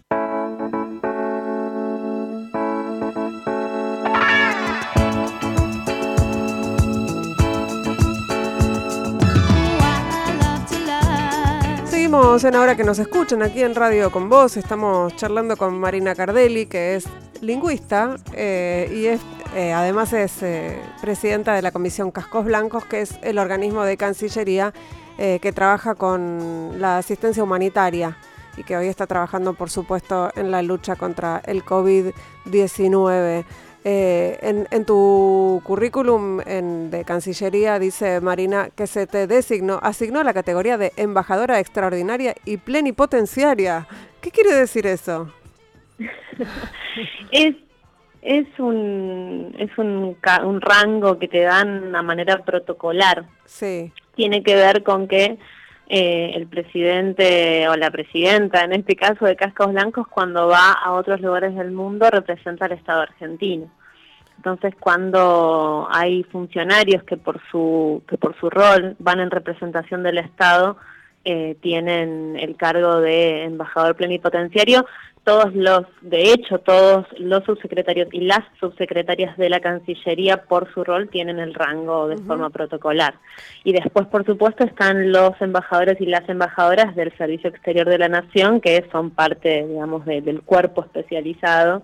En 12.16 12.54
Ahora 12.54 12.76
que 12.76 12.82
nos 12.82 12.98
escuchan 12.98 13.42
aquí 13.42 13.62
en 13.62 13.74
Radio 13.74 14.10
con 14.10 14.30
Vos. 14.30 14.56
Estamos 14.56 15.14
charlando 15.16 15.54
con 15.54 15.78
Marina 15.78 16.14
Cardelli, 16.14 16.64
que 16.64 16.94
es 16.94 17.04
lingüista 17.42 18.16
eh, 18.32 18.90
y 18.90 19.04
es, 19.04 19.20
eh, 19.54 19.74
además 19.74 20.14
es 20.14 20.42
eh, 20.42 20.80
presidenta 21.02 21.52
de 21.52 21.60
la 21.60 21.72
Comisión 21.72 22.10
Cascos 22.10 22.46
Blancos, 22.46 22.86
que 22.86 23.02
es 23.02 23.18
el 23.22 23.38
organismo 23.38 23.82
de 23.82 23.98
Cancillería 23.98 24.72
que 25.18 25.52
trabaja 25.54 25.94
con 25.94 26.80
la 26.80 26.98
asistencia 26.98 27.42
humanitaria 27.42 28.16
y 28.56 28.64
que 28.64 28.76
hoy 28.76 28.86
está 28.88 29.06
trabajando, 29.06 29.52
por 29.52 29.68
supuesto, 29.68 30.30
en 30.36 30.50
la 30.50 30.62
lucha 30.62 30.96
contra 30.96 31.42
el 31.44 31.64
COVID-19. 31.64 33.44
Eh, 33.88 34.36
en, 34.42 34.84
tu 34.84 35.62
currículum 35.62 36.38
de 36.38 37.04
Cancillería 37.04 37.78
dice 37.78 38.20
Marina 38.20 38.68
que 38.74 38.88
se 38.88 39.06
te 39.06 39.28
designó, 39.28 39.78
asignó 39.80 40.24
la 40.24 40.34
categoría 40.34 40.76
de 40.76 40.90
embajadora 40.96 41.60
extraordinaria 41.60 42.34
y 42.44 42.56
plenipotenciaria. 42.56 43.86
¿Qué 44.20 44.32
quiere 44.32 44.54
decir 44.54 44.88
eso? 44.88 45.32
es 47.30 47.54
es 48.22 48.46
un 48.58 49.54
es 49.56 49.70
un, 49.78 50.16
un 50.44 50.60
rango 50.60 51.20
que 51.20 51.28
te 51.28 51.42
dan 51.42 51.82
de 51.82 51.86
una 51.86 52.02
manera 52.02 52.44
protocolar. 52.44 53.26
Sí. 53.44 53.92
Tiene 54.16 54.42
que 54.42 54.56
ver 54.56 54.82
con 54.82 55.06
que 55.06 55.38
eh, 55.88 56.32
el 56.34 56.46
presidente 56.46 57.68
o 57.68 57.76
la 57.76 57.90
presidenta, 57.90 58.64
en 58.64 58.72
este 58.72 58.96
caso 58.96 59.24
de 59.24 59.36
Cascos 59.36 59.72
Blancos, 59.72 60.08
cuando 60.08 60.48
va 60.48 60.72
a 60.72 60.92
otros 60.92 61.20
lugares 61.20 61.54
del 61.54 61.70
mundo 61.70 62.10
representa 62.10 62.64
al 62.64 62.72
Estado 62.72 63.02
argentino. 63.02 63.70
Entonces, 64.36 64.74
cuando 64.78 65.88
hay 65.90 66.22
funcionarios 66.24 67.02
que 67.04 67.16
por 67.16 67.40
su 67.50 68.02
que 68.08 68.18
por 68.18 68.38
su 68.38 68.50
rol 68.50 68.96
van 68.98 69.20
en 69.20 69.30
representación 69.30 70.02
del 70.02 70.18
Estado, 70.18 70.76
eh, 71.24 71.56
tienen 71.60 72.36
el 72.38 72.56
cargo 72.56 73.00
de 73.00 73.44
embajador 73.44 73.96
plenipotenciario, 73.96 74.86
todos 75.26 75.52
los, 75.56 75.82
de 76.02 76.30
hecho, 76.30 76.60
todos 76.60 77.04
los 77.18 77.42
subsecretarios 77.42 78.08
y 78.12 78.20
las 78.20 78.44
subsecretarias 78.60 79.36
de 79.36 79.50
la 79.50 79.58
Cancillería 79.58 80.44
por 80.44 80.72
su 80.72 80.84
rol 80.84 81.08
tienen 81.08 81.40
el 81.40 81.52
rango 81.52 82.06
de 82.06 82.16
forma 82.18 82.48
protocolar. 82.50 83.14
Y 83.64 83.72
después, 83.72 84.06
por 84.06 84.24
supuesto, 84.24 84.62
están 84.62 85.10
los 85.10 85.32
embajadores 85.40 86.00
y 86.00 86.06
las 86.06 86.28
embajadoras 86.28 86.94
del 86.94 87.12
Servicio 87.18 87.50
Exterior 87.50 87.88
de 87.88 87.98
la 87.98 88.08
Nación, 88.08 88.60
que 88.60 88.88
son 88.92 89.10
parte, 89.10 89.66
digamos, 89.66 90.04
del 90.06 90.42
cuerpo 90.42 90.84
especializado 90.84 91.82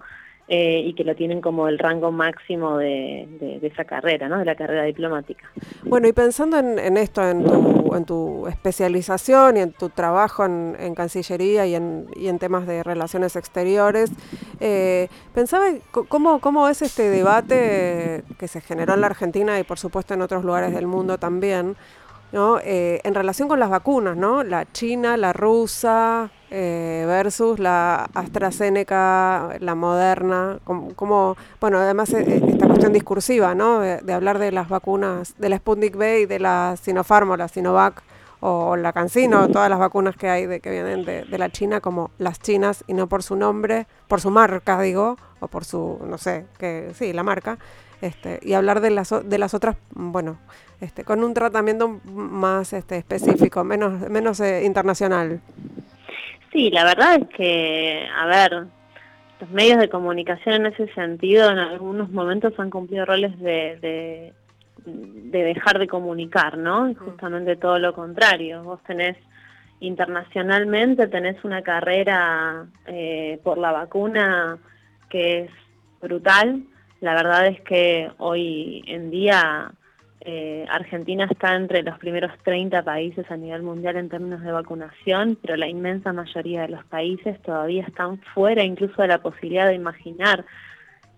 eh, 0.49 0.83
y 0.85 0.95
que 0.95 1.05
lo 1.05 1.15
tienen 1.15 1.41
como 1.41 1.69
el 1.69 1.79
rango 1.79 2.11
máximo 2.11 2.79
de, 2.79 3.59
esa 3.63 3.85
carrera, 3.85 4.29
¿no? 4.29 4.39
de 4.39 4.45
la 4.45 4.57
carrera 4.57 4.83
diplomática. 4.83 5.49
Bueno, 5.85 6.09
y 6.09 6.13
pensando 6.13 6.59
en, 6.59 6.97
esto, 6.97 7.23
en 7.27 7.45
tu, 7.45 7.95
en 7.95 8.05
tu, 8.05 8.47
especialización 8.49 9.57
y 9.57 9.61
en 9.61 9.73
tu 9.73 9.89
trabajo 9.89 10.45
en, 10.45 10.95
Cancillería 10.95 11.65
y 11.67 11.77
en, 11.77 12.07
y 12.17 12.27
en, 12.27 12.39
temas 12.41 12.67
de 12.67 12.83
relaciones 12.83 13.37
exteriores, 13.37 14.11
eh, 14.61 15.09
pensaba 15.33 15.67
cómo, 15.91 16.41
cómo 16.41 16.69
es 16.69 16.83
este 16.83 17.09
debate 17.09 18.25
que 18.37 18.49
se 18.49 18.61
generó 18.61 18.95
en 18.95 19.01
la 19.01 19.07
Argentina 19.07 19.59
y 19.61 19.63
por 19.63 19.79
supuesto 19.79 20.13
en 20.13 20.23
otros 20.23 20.45
lugares 20.45 20.75
del 20.75 20.89
mundo 20.89 21.19
también, 21.19 21.77
¿no? 22.33 22.59
Eh, 22.59 23.01
en 23.05 23.15
relación 23.15 23.49
con 23.49 23.61
las 23.61 23.71
vacunas, 23.71 24.17
¿no? 24.17 24.43
La 24.43 24.71
china, 24.73 25.17
la 25.17 25.33
rusa, 25.33 26.31
eh, 26.55 27.05
versus 27.07 27.59
la 27.59 28.11
AstraZeneca, 28.13 29.57
la 29.59 29.75
Moderna, 29.75 30.59
como, 30.65 31.37
bueno, 31.59 31.79
además 31.79 32.13
eh, 32.13 32.43
esta 32.47 32.67
cuestión 32.67 32.93
discursiva, 32.93 33.55
¿no? 33.55 33.81
De, 33.81 34.13
hablar 34.13 34.39
de 34.39 34.53
las 34.53 34.69
vacunas, 34.69 35.35
de 35.39 35.49
la 35.49 35.57
Sputnik 35.57 35.97
V 35.97 36.21
y 36.21 36.27
de 36.27 36.39
la 36.39 36.77
Sinopharm 36.77 37.31
o 37.31 37.37
la 37.39 37.49
Sinovac 37.49 38.03
o 38.41 38.77
la 38.77 38.93
CanSino, 38.93 39.49
todas 39.49 39.71
las 39.71 39.79
vacunas 39.79 40.15
que 40.15 40.29
hay 40.29 40.45
de, 40.45 40.61
que 40.61 40.71
vienen 40.71 41.07
de, 41.07 41.39
la 41.39 41.49
China 41.49 41.81
como 41.81 42.11
las 42.19 42.39
chinas 42.39 42.85
y 42.87 42.93
no 42.93 43.07
por 43.07 43.23
su 43.23 43.35
nombre, 43.35 43.87
por 44.07 44.21
su 44.21 44.31
marca, 44.31 44.79
digo, 44.83 45.17
o 45.41 45.49
por 45.49 45.65
su, 45.65 46.01
no 46.07 46.19
sé, 46.19 46.45
que 46.59 46.91
sí, 46.93 47.15
la 47.15 47.23
marca, 47.23 47.57
este, 48.03 48.41
y 48.43 48.53
hablar 48.53 48.83
de 48.83 48.91
las, 48.91 49.09
de 49.25 49.39
las 49.39 49.55
otras, 49.55 49.77
bueno, 49.95 50.37
este, 50.83 51.03
con 51.03 51.25
un 51.25 51.33
tratamiento 51.33 52.01
más 52.05 52.75
este, 52.75 52.99
específico, 52.99 53.65
menos, 53.65 54.11
menos 54.11 54.39
eh, 54.41 54.65
internacional. 54.65 55.41
Sí, 56.53 56.71
la 56.71 56.85
verdad 56.85 57.17
es 57.17 57.29
que, 57.35 58.07
a 58.15 58.27
ver, 58.27 58.67
los 59.41 59.51
medios 59.51 59.79
de 59.79 59.89
comunicación 59.89 60.55
en 60.57 60.67
ese 60.67 60.87
sentido 60.93 61.51
en 61.51 61.59
algunos 61.59 62.11
momentos 62.11 62.53
han 62.59 62.69
cumplido 62.69 63.07
roles 63.07 63.39
de, 63.41 64.33
de, 64.85 65.43
dejar 65.45 65.79
de 65.79 65.89
comunicar, 65.89 66.59
¿no? 66.59 66.91
Y 66.91 66.95
justamente 66.95 67.57
todo 67.57 67.79
lo 67.79 67.95
contrario. 67.95 68.63
Vos 68.63 68.83
tenés 68.87 69.17
internacionalmente, 69.81 71.09
tenés 71.09 71.43
una 71.43 71.63
carrera 71.63 72.67
eh, 72.87 73.41
por 73.43 73.57
la 73.57 73.73
vacuna 73.73 74.59
que 75.09 75.41
es 75.41 75.51
brutal. 76.03 76.65
La 77.01 77.15
verdad 77.15 77.47
es 77.47 77.61
que 77.63 78.11
hoy 78.19 78.85
en 78.87 79.11
día 79.11 79.73
eh, 80.25 80.65
Argentina 80.69 81.27
está 81.29 81.57
entre 81.57 81.83
los 81.83 81.99
primeros 81.99 82.31
30 82.45 82.85
países 82.85 83.29
a 83.29 83.37
nivel 83.37 83.63
mundial 83.63 83.97
en 83.97 84.09
términos 84.09 84.41
de 84.43 84.53
vacunación, 84.53 85.37
pero 85.43 85.57
la 85.57 85.67
inmensa 85.67 86.13
mayoría 86.13 86.63
de 86.63 86.69
los 86.69 86.85
países 86.85 87.43
todavía 87.43 87.83
están 87.83 88.21
fuera 88.33 88.63
incluso 88.63 89.03
de 89.03 89.09
la 89.09 89.19
posibilidad 89.19 89.67
de 89.67 89.75
imaginar 89.75 90.45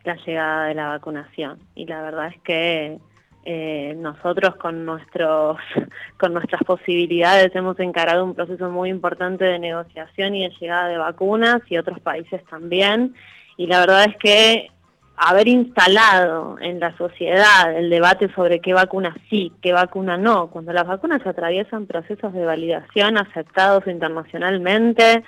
la 0.04 0.16
llegada 0.16 0.66
de 0.68 0.74
la 0.74 0.88
vacunación. 0.88 1.58
Y 1.74 1.84
la 1.84 2.00
verdad 2.00 2.28
es 2.28 2.40
que 2.42 2.98
eh, 3.44 3.94
nosotros 3.98 4.56
con, 4.56 4.86
nuestros, 4.86 5.58
con 6.18 6.32
nuestras 6.32 6.62
posibilidades 6.64 7.54
hemos 7.54 7.78
encarado 7.80 8.24
un 8.24 8.34
proceso 8.34 8.70
muy 8.70 8.88
importante 8.88 9.44
de 9.44 9.58
negociación 9.58 10.34
y 10.34 10.44
de 10.44 10.54
llegada 10.58 10.88
de 10.88 10.96
vacunas 10.96 11.60
y 11.68 11.76
otros 11.76 12.00
países 12.00 12.42
también. 12.46 13.14
Y 13.58 13.66
la 13.66 13.80
verdad 13.80 14.06
es 14.08 14.16
que 14.16 14.70
haber 15.16 15.48
instalado 15.48 16.56
en 16.60 16.80
la 16.80 16.96
sociedad 16.96 17.76
el 17.76 17.88
debate 17.88 18.32
sobre 18.34 18.60
qué 18.60 18.74
vacuna 18.74 19.16
sí, 19.30 19.52
qué 19.62 19.72
vacuna 19.72 20.16
no, 20.16 20.48
cuando 20.48 20.72
las 20.72 20.86
vacunas 20.86 21.24
atraviesan 21.26 21.86
procesos 21.86 22.32
de 22.32 22.44
validación 22.44 23.16
aceptados 23.18 23.86
internacionalmente, 23.86 25.22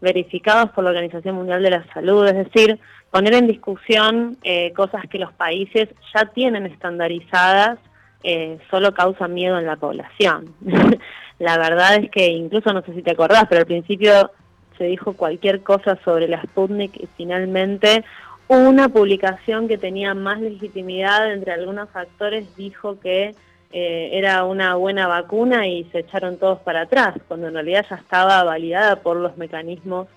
verificados 0.00 0.70
por 0.70 0.84
la 0.84 0.90
Organización 0.90 1.36
Mundial 1.36 1.62
de 1.62 1.70
la 1.70 1.84
Salud, 1.92 2.26
es 2.26 2.34
decir, 2.34 2.78
poner 3.10 3.34
en 3.34 3.46
discusión 3.46 4.36
eh, 4.42 4.72
cosas 4.72 5.02
que 5.08 5.18
los 5.18 5.32
países 5.32 5.88
ya 6.14 6.26
tienen 6.26 6.66
estandarizadas, 6.66 7.78
eh, 8.22 8.58
solo 8.70 8.92
causan 8.94 9.34
miedo 9.34 9.58
en 9.58 9.66
la 9.66 9.76
población. 9.76 10.54
la 11.38 11.58
verdad 11.58 11.96
es 11.96 12.10
que 12.10 12.28
incluso, 12.28 12.72
no 12.72 12.82
sé 12.82 12.94
si 12.94 13.02
te 13.02 13.12
acordás, 13.12 13.46
pero 13.48 13.60
al 13.60 13.66
principio 13.66 14.30
se 14.78 14.84
dijo 14.84 15.14
cualquier 15.14 15.62
cosa 15.62 15.98
sobre 16.04 16.28
la 16.28 16.42
Sputnik 16.42 16.96
y 16.96 17.08
finalmente 17.16 18.04
una 18.48 18.88
publicación 18.88 19.68
que 19.68 19.78
tenía 19.78 20.14
más 20.14 20.40
legitimidad 20.40 21.32
entre 21.32 21.52
algunos 21.52 21.88
actores 21.94 22.54
dijo 22.56 23.00
que 23.00 23.34
eh, 23.72 24.10
era 24.12 24.44
una 24.44 24.76
buena 24.76 25.08
vacuna 25.08 25.66
y 25.66 25.84
se 25.84 26.00
echaron 26.00 26.38
todos 26.38 26.60
para 26.60 26.82
atrás, 26.82 27.16
cuando 27.26 27.48
en 27.48 27.54
realidad 27.54 27.84
ya 27.88 27.96
estaba 27.96 28.44
validada 28.44 28.96
por 28.96 29.16
los 29.16 29.36
mecanismos 29.36 30.08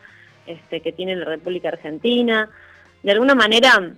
este, 0.46 0.82
que 0.82 0.92
tiene 0.92 1.16
la 1.16 1.26
República 1.26 1.70
Argentina. 1.70 2.50
De 3.02 3.12
alguna 3.12 3.34
manera, 3.34 3.94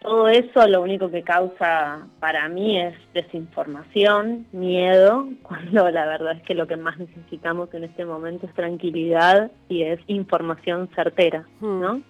todo 0.00 0.28
eso 0.28 0.66
lo 0.68 0.80
único 0.80 1.10
que 1.10 1.22
causa 1.22 2.06
para 2.20 2.48
mí 2.48 2.80
es 2.80 2.94
desinformación, 3.12 4.46
miedo, 4.52 5.28
cuando 5.42 5.90
la 5.90 6.06
verdad 6.06 6.36
es 6.36 6.42
que 6.44 6.54
lo 6.54 6.66
que 6.66 6.76
más 6.76 6.98
necesitamos 6.98 7.72
en 7.74 7.84
este 7.84 8.04
momento 8.04 8.46
es 8.46 8.54
tranquilidad 8.54 9.50
y 9.68 9.82
es 9.82 10.00
información 10.06 10.88
certera, 10.94 11.44
¿no? 11.60 11.96
Hmm. 11.96 12.02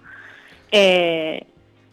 Eh, 0.71 1.47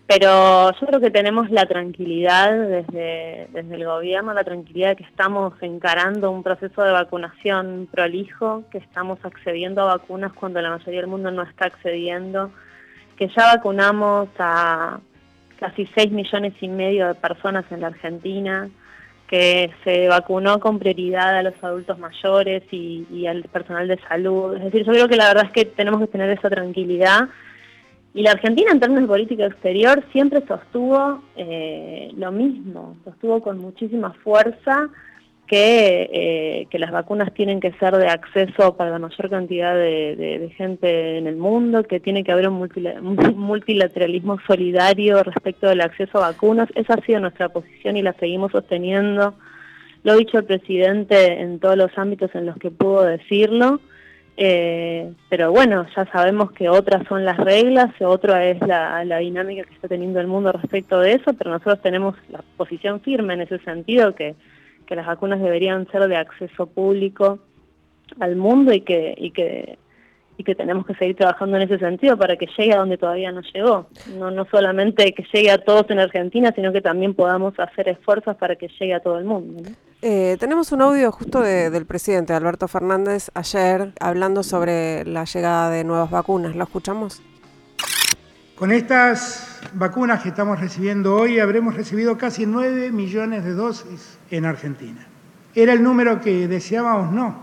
pero 0.07 0.71
yo 0.79 0.87
creo 0.87 0.99
que 0.99 1.09
tenemos 1.09 1.49
la 1.49 1.65
tranquilidad 1.65 2.51
desde, 2.51 3.47
desde 3.51 3.75
el 3.75 3.85
gobierno, 3.85 4.33
la 4.33 4.43
tranquilidad 4.43 4.89
de 4.89 4.95
que 4.97 5.03
estamos 5.03 5.53
encarando 5.61 6.29
un 6.29 6.43
proceso 6.43 6.83
de 6.83 6.91
vacunación 6.91 7.87
prolijo, 7.91 8.63
que 8.71 8.77
estamos 8.77 9.17
accediendo 9.23 9.81
a 9.81 9.97
vacunas 9.97 10.31
cuando 10.33 10.61
la 10.61 10.69
mayoría 10.69 11.01
del 11.01 11.09
mundo 11.09 11.31
no 11.31 11.41
está 11.41 11.65
accediendo, 11.65 12.51
que 13.17 13.29
ya 13.29 13.55
vacunamos 13.55 14.29
a 14.37 14.99
casi 15.59 15.87
6 15.95 16.11
millones 16.11 16.53
y 16.61 16.67
medio 16.67 17.07
de 17.07 17.15
personas 17.15 17.65
en 17.71 17.81
la 17.81 17.87
Argentina, 17.87 18.69
que 19.27 19.71
se 19.83 20.07
vacunó 20.07 20.59
con 20.59 20.77
prioridad 20.77 21.35
a 21.35 21.41
los 21.41 21.55
adultos 21.63 21.97
mayores 21.97 22.61
y, 22.69 23.07
y 23.11 23.25
al 23.25 23.41
personal 23.45 23.87
de 23.87 23.97
salud. 24.07 24.55
Es 24.57 24.65
decir, 24.65 24.85
yo 24.85 24.91
creo 24.91 25.07
que 25.07 25.15
la 25.15 25.29
verdad 25.29 25.45
es 25.45 25.51
que 25.51 25.65
tenemos 25.65 25.99
que 26.01 26.07
tener 26.07 26.29
esa 26.29 26.47
tranquilidad 26.47 27.27
y 28.15 28.21
la 28.21 28.31
Argentina 28.31 28.71
en 28.71 28.79
términos 28.79 29.03
de 29.03 29.09
política 29.09 29.45
exterior 29.45 30.01
siempre 30.13 30.41
sostuvo 30.47 31.21
eh, 31.35 32.13
lo 32.15 32.31
mismo, 32.31 32.95
sostuvo 33.03 33.41
con 33.41 33.57
muchísima 33.57 34.13
fuerza 34.23 34.89
que, 35.47 36.09
eh, 36.13 36.67
que, 36.69 36.79
las 36.79 36.91
vacunas 36.91 37.33
tienen 37.33 37.59
que 37.59 37.73
ser 37.73 37.93
de 37.97 38.07
acceso 38.07 38.77
para 38.77 38.89
la 38.89 38.99
mayor 38.99 39.29
cantidad 39.29 39.75
de, 39.75 40.49
gente 40.55 41.17
en 41.17 41.27
el 41.27 41.35
mundo, 41.35 41.83
que 41.83 41.99
tiene 41.99 42.23
que 42.23 42.31
haber 42.31 42.47
un, 42.47 42.69
multilateralismo 43.35 44.39
solidario 44.47 45.21
respecto 45.21 45.67
del 45.67 45.81
acceso 45.81 46.19
a 46.19 46.31
vacunas. 46.31 46.69
Esa 46.73 46.93
ha 46.93 47.05
sido 47.05 47.19
nuestra 47.19 47.49
posición 47.49 47.97
y 47.97 48.01
la 48.01 48.13
seguimos 48.13 48.53
sosteniendo. 48.53 49.35
Lo 50.03 50.13
ha 50.13 50.15
dicho 50.15 50.37
el 50.37 50.45
presidente 50.45 51.41
en 51.41 51.59
todos 51.59 51.75
los 51.75 51.91
ámbitos 51.97 52.33
en 52.33 52.45
los 52.45 52.55
que 52.59 52.71
pudo 52.71 53.03
decirlo. 53.03 53.81
Eh, 54.37 55.13
pero 55.29 55.51
bueno, 55.51 55.85
ya 55.95 56.05
sabemos 56.11 56.51
que 56.51 56.67
otras 56.67 57.07
son 57.07 57.23
las 57.23 57.37
reglas, 57.37 57.89
otra 58.01 58.45
es 58.45 58.59
la, 58.67 59.17
dinámica 59.19 59.63
que 59.63 59.73
está 59.73 59.87
teniendo 59.87 60.19
el 60.19 60.27
mundo 60.27 60.51
respecto 60.51 60.99
de 60.99 61.13
eso, 61.13 61.33
pero 61.33 61.51
nosotros 61.51 61.81
tenemos 61.81 62.15
la 62.29 62.43
posición 62.57 62.99
firme 62.99 63.35
en 63.35 63.41
ese 63.41 63.59
sentido, 63.59 64.13
que, 64.13 64.35
que 64.85 64.95
las 64.95 65.05
vacunas 65.05 65.41
deberían 65.41 65.87
ser 65.89 66.07
de 66.07 66.17
acceso 66.17 66.67
público 66.67 67.39
al 68.19 68.35
mundo 68.35 68.73
y 68.73 68.81
que, 68.81 69.15
y 69.17 69.31
que 69.31 69.77
y 70.37 70.43
que 70.43 70.55
tenemos 70.55 70.85
que 70.85 70.95
seguir 70.95 71.15
trabajando 71.15 71.57
en 71.57 71.63
ese 71.63 71.79
sentido 71.79 72.17
para 72.17 72.35
que 72.35 72.47
llegue 72.57 72.73
a 72.73 72.79
donde 72.79 72.97
todavía 72.97 73.31
no 73.31 73.41
llegó. 73.41 73.87
No, 74.17 74.31
no 74.31 74.45
solamente 74.45 75.13
que 75.13 75.25
llegue 75.33 75.51
a 75.51 75.59
todos 75.59 75.89
en 75.89 75.99
Argentina, 75.99 76.51
sino 76.53 76.73
que 76.73 76.81
también 76.81 77.13
podamos 77.13 77.57
hacer 77.59 77.89
esfuerzos 77.89 78.35
para 78.35 78.55
que 78.55 78.67
llegue 78.79 78.93
a 78.93 78.99
todo 78.99 79.17
el 79.17 79.25
mundo. 79.25 79.63
Eh, 80.01 80.37
tenemos 80.39 80.71
un 80.71 80.81
audio 80.81 81.11
justo 81.11 81.41
del 81.41 81.85
presidente 81.85 82.33
Alberto 82.33 82.67
Fernández 82.67 83.29
ayer 83.33 83.93
hablando 83.99 84.43
sobre 84.43 85.05
la 85.05 85.23
llegada 85.23 85.69
de 85.69 85.83
nuevas 85.83 86.11
vacunas. 86.11 86.55
¿Lo 86.55 86.63
escuchamos? 86.63 87.21
Con 88.55 88.71
estas 88.71 89.61
vacunas 89.73 90.21
que 90.21 90.29
estamos 90.29 90.59
recibiendo 90.59 91.15
hoy 91.15 91.39
habremos 91.39 91.75
recibido 91.75 92.17
casi 92.17 92.45
9 92.45 92.91
millones 92.91 93.43
de 93.43 93.53
dosis 93.53 94.17
en 94.31 94.45
Argentina. 94.45 95.07
¿Era 95.53 95.73
el 95.73 95.81
número 95.81 96.21
que 96.21 96.47
deseábamos? 96.47 97.11
No, 97.11 97.35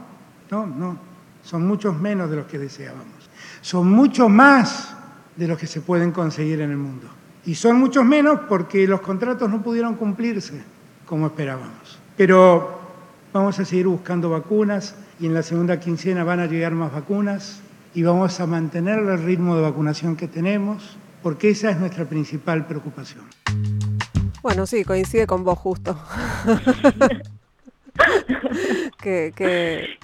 no, 0.51 0.67
no 0.67 1.13
son 1.43 1.67
muchos 1.67 1.99
menos 1.99 2.31
de 2.31 2.37
los 2.37 2.47
que 2.47 2.59
deseábamos. 2.59 3.31
Son 3.61 3.91
mucho 3.91 4.29
más 4.29 4.95
de 5.37 5.49
los 5.49 5.59
que 5.59 5.67
se 5.67 5.81
pueden 5.81 6.13
conseguir 6.13 6.61
en 6.61 6.71
el 6.71 6.77
mundo. 6.77 7.09
Y 7.45 7.55
son 7.55 7.79
muchos 7.79 8.05
menos 8.05 8.41
porque 8.49 8.87
los 8.87 9.01
contratos 9.01 9.51
no 9.51 9.63
pudieron 9.63 9.95
cumplirse 9.95 10.63
como 11.07 11.27
esperábamos. 11.27 12.02
Pero 12.17 12.79
vamos 13.33 13.59
a 13.59 13.65
seguir 13.65 13.87
buscando 13.87 14.31
vacunas 14.31 14.95
y 15.19 15.27
en 15.27 15.35
la 15.35 15.43
segunda 15.43 15.81
quincena 15.81 16.25
van 16.25 16.41
a 16.41 16.47
llegar 16.47 16.73
más 16.73 16.93
vacunas 16.93 17.61
y 17.95 18.03
vamos 18.03 18.41
a 18.41 18.47
mantener 18.47 18.99
el 18.99 19.23
ritmo 19.23 19.57
de 19.57 19.63
vacunación 19.63 20.17
que 20.17 20.29
tenemos 20.29 20.97
porque 21.23 21.51
esa 21.51 21.71
es 21.71 21.79
nuestra 21.79 22.05
principal 22.05 22.67
preocupación. 22.67 23.25
Bueno, 24.43 24.67
sí, 24.67 24.85
coincide 24.85 25.27
con 25.27 25.45
vos 25.45 25.59
justo. 25.59 25.97
Que, 29.03 29.33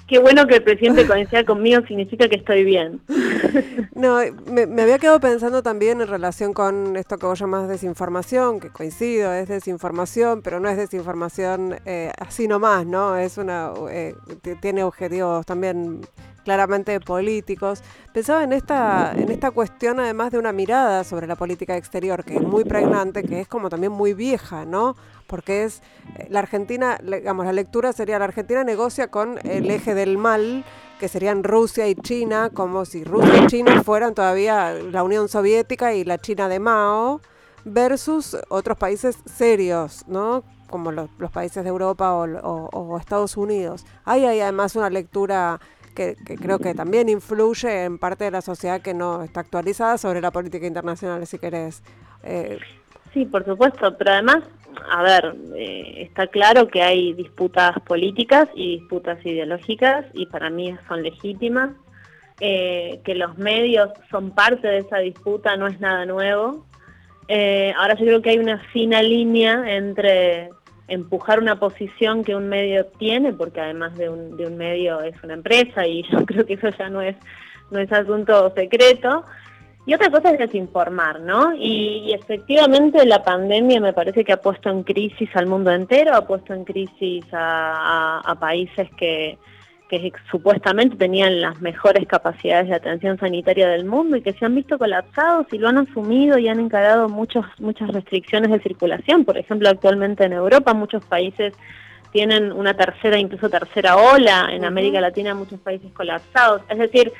Qué 0.07 0.19
bueno 0.19 0.45
que 0.45 0.55
el 0.55 0.63
presidente 0.63 1.07
coincida 1.07 1.45
conmigo, 1.45 1.81
significa 1.87 2.27
que 2.27 2.35
estoy 2.37 2.63
bien. 2.63 3.01
No, 3.95 4.19
me, 4.49 4.81
había 4.81 4.97
quedado 4.97 5.19
pensando 5.19 5.61
también 5.61 5.99
en 5.99 6.07
relación 6.07 6.53
con 6.53 6.95
esto 6.95 7.17
que 7.17 7.25
vos 7.25 7.37
llamás 7.37 7.67
desinformación, 7.67 8.61
que 8.61 8.69
coincido, 8.69 9.33
es 9.33 9.49
desinformación, 9.49 10.41
pero 10.41 10.61
no 10.61 10.69
es 10.69 10.77
desinformación 10.77 11.75
eh, 11.85 12.11
así 12.17 12.47
nomás, 12.47 12.85
¿no? 12.85 13.17
Es 13.17 13.37
una, 13.37 13.73
eh, 13.91 14.15
tiene 14.61 14.83
objetivos 14.83 15.45
también 15.45 16.01
claramente 16.43 16.99
políticos. 16.99 17.81
Pensaba 18.13 18.43
en 18.43 18.53
esta, 18.53 19.13
en 19.15 19.29
esta 19.29 19.51
cuestión 19.51 19.99
además 19.99 20.31
de 20.31 20.37
una 20.37 20.51
mirada 20.51 21.03
sobre 21.03 21.27
la 21.27 21.35
política 21.35 21.77
exterior, 21.77 22.23
que 22.23 22.35
es 22.35 22.41
muy 22.41 22.63
pregnante, 22.63 23.23
que 23.23 23.41
es 23.41 23.47
como 23.47 23.69
también 23.69 23.91
muy 23.91 24.13
vieja, 24.13 24.65
¿no? 24.65 24.95
Porque 25.27 25.63
es 25.63 25.81
eh, 26.17 26.27
la 26.29 26.39
Argentina, 26.39 26.97
digamos, 27.01 27.45
la 27.45 27.53
lectura 27.53 27.93
sería 27.93 28.19
la 28.19 28.25
Argentina 28.25 28.63
negocia 28.63 29.09
con 29.09 29.39
el 29.45 29.69
eje 29.69 29.95
del 29.95 30.17
mal, 30.17 30.65
que 30.99 31.07
serían 31.07 31.43
Rusia 31.43 31.87
y 31.87 31.95
China, 31.95 32.49
como 32.53 32.85
si 32.85 33.03
Rusia 33.03 33.43
y 33.43 33.47
China 33.47 33.83
fueran 33.83 34.13
todavía 34.13 34.73
la 34.73 35.03
Unión 35.03 35.29
Soviética 35.29 35.93
y 35.93 36.03
la 36.03 36.17
China 36.17 36.49
de 36.49 36.59
Mao, 36.59 37.21
versus 37.63 38.37
otros 38.49 38.77
países 38.77 39.17
serios, 39.25 40.03
¿no? 40.07 40.43
como 40.69 40.91
los, 40.91 41.09
países 41.31 41.63
de 41.63 41.69
Europa 41.69 42.13
o, 42.13 42.69
o, 42.71 42.97
Estados 42.97 43.35
Unidos. 43.37 43.85
Hay, 44.05 44.25
hay 44.25 44.39
además 44.39 44.75
una 44.75 44.89
lectura 44.89 45.59
que, 45.99 46.35
creo 46.37 46.59
que 46.59 46.73
también 46.73 47.09
influye 47.09 47.83
en 47.83 47.97
parte 47.97 48.23
de 48.23 48.31
la 48.31 48.41
sociedad 48.41 48.81
que 48.81 48.93
no 48.93 49.21
está 49.21 49.41
actualizada 49.41 49.97
sobre 49.97 50.21
la 50.21 50.31
política 50.31 50.65
internacional, 50.65 51.25
si 51.27 51.37
querés. 51.37 51.83
Eh, 52.23 52.57
sí, 53.13 53.25
por 53.25 53.43
supuesto, 53.43 53.97
pero 53.97 54.11
además, 54.11 54.43
a 54.89 55.03
ver, 55.03 55.35
eh, 55.57 56.03
está 56.09 56.27
claro 56.27 56.69
que 56.69 56.81
hay 56.81 57.13
disputas 57.13 57.77
políticas 57.81 58.47
y 58.55 58.79
disputas 58.79 59.23
ideológicas 59.25 60.05
y 60.13 60.25
para 60.27 60.49
mí 60.49 60.73
son 60.87 61.03
legítimas. 61.03 61.71
Eh, 62.41 63.01
que 63.03 63.15
los 63.15 63.37
medios 63.37 63.89
son 64.09 64.31
parte 64.31 64.65
de 64.65 64.77
esa 64.77 64.99
disputa 64.99 65.57
no 65.57 65.67
es 65.67 65.77
nada 65.81 66.05
nuevo. 66.05 66.65
ahora 67.77 67.95
yo 67.95 68.05
creo 68.05 68.21
que 68.21 68.29
hay 68.29 68.39
una 68.39 68.59
fina 68.71 69.01
línea 69.01 69.75
entre 69.75 70.49
empujar 70.89 71.39
una 71.39 71.59
posición 71.59 72.23
que 72.23 72.35
un 72.35 72.49
medio 72.49 72.85
tiene, 72.97 73.33
porque 73.33 73.61
además 73.61 73.97
de 73.97 74.09
un, 74.09 74.37
de 74.37 74.47
un 74.47 74.57
medio 74.57 75.01
es 75.01 75.15
una 75.23 75.33
empresa 75.33 75.85
y 75.85 76.03
yo 76.03 76.25
creo 76.25 76.45
que 76.45 76.53
eso 76.53 76.69
ya 76.69 76.89
no 76.89 77.01
es, 77.01 77.15
no 77.71 77.79
es 77.79 77.91
asunto 77.91 78.53
secreto. 78.55 79.23
Y 79.85 79.93
otra 79.93 80.11
cosa 80.11 80.31
es 80.31 80.37
desinformar, 80.37 81.19
¿no? 81.21 81.55
Y, 81.55 82.13
efectivamente 82.13 83.05
la 83.05 83.23
pandemia 83.23 83.79
me 83.79 83.93
parece 83.93 84.23
que 84.23 84.33
ha 84.33 84.41
puesto 84.41 84.69
en 84.69 84.83
crisis 84.83 85.29
al 85.35 85.47
mundo 85.47 85.71
entero, 85.71 86.15
ha 86.15 86.27
puesto 86.27 86.53
en 86.53 86.63
crisis 86.63 87.25
a 87.31 88.37
países 88.39 88.87
que, 88.97 89.39
que 89.89 90.13
supuestamente 90.29 90.95
tenían 90.95 91.41
las 91.41 91.59
mejores 91.61 92.07
capacidades 92.07 92.69
de 92.69 92.75
atención 92.75 93.17
sanitaria 93.17 93.67
del 93.67 93.85
mundo 93.85 94.15
y 94.15 94.21
que 94.21 94.33
se 94.33 94.45
han 94.45 94.55
visto 94.55 94.77
colapsados 94.77 95.47
y 95.51 95.57
lo 95.57 95.67
han 95.67 95.79
asumido 95.79 96.37
y 96.37 96.47
han 96.47 96.59
encarado 96.59 97.09
muchos, 97.09 97.45
muchas 97.57 97.89
restricciones 97.89 98.51
de 98.51 98.59
circulación. 98.59 99.25
Por 99.25 99.37
ejemplo, 99.37 99.67
actualmente 99.67 100.23
en 100.23 100.33
Europa 100.33 100.73
muchos 100.75 101.03
países 101.03 101.53
tienen 102.11 102.51
una 102.51 102.75
tercera, 102.75 103.17
incluso 103.17 103.49
tercera 103.49 103.97
ola, 103.97 104.49
en 104.51 104.63
América 104.63 105.01
Latina 105.01 105.33
muchos 105.33 105.59
países 105.59 105.91
colapsados. 105.91 106.61
Es 106.69 106.77
decir, 106.77 107.11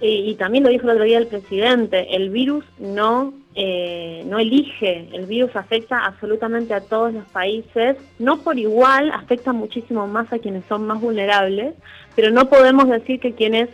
y, 0.00 0.34
también 0.34 0.64
lo 0.64 0.70
dijo 0.70 0.84
el 0.84 0.90
otro 0.90 1.04
día 1.04 1.18
el 1.18 1.26
presidente, 1.26 2.14
el 2.14 2.30
virus 2.30 2.64
no, 2.78 3.32
eh, 3.54 4.22
no 4.26 4.38
elige, 4.38 5.08
el 5.12 5.26
virus 5.26 5.56
afecta 5.56 6.04
absolutamente 6.04 6.74
a 6.74 6.82
todos 6.82 7.14
los 7.14 7.24
países, 7.28 7.96
no 8.18 8.38
por 8.38 8.58
igual, 8.58 9.10
afecta 9.10 9.52
muchísimo 9.52 10.06
más 10.06 10.30
a 10.32 10.38
quienes 10.38 10.64
son 10.68 10.86
más 10.86 11.00
vulnerables, 11.00 11.74
pero 12.14 12.30
no 12.30 12.48
podemos 12.48 12.88
decir 12.88 13.20
que 13.20 13.34
quienes 13.34 13.70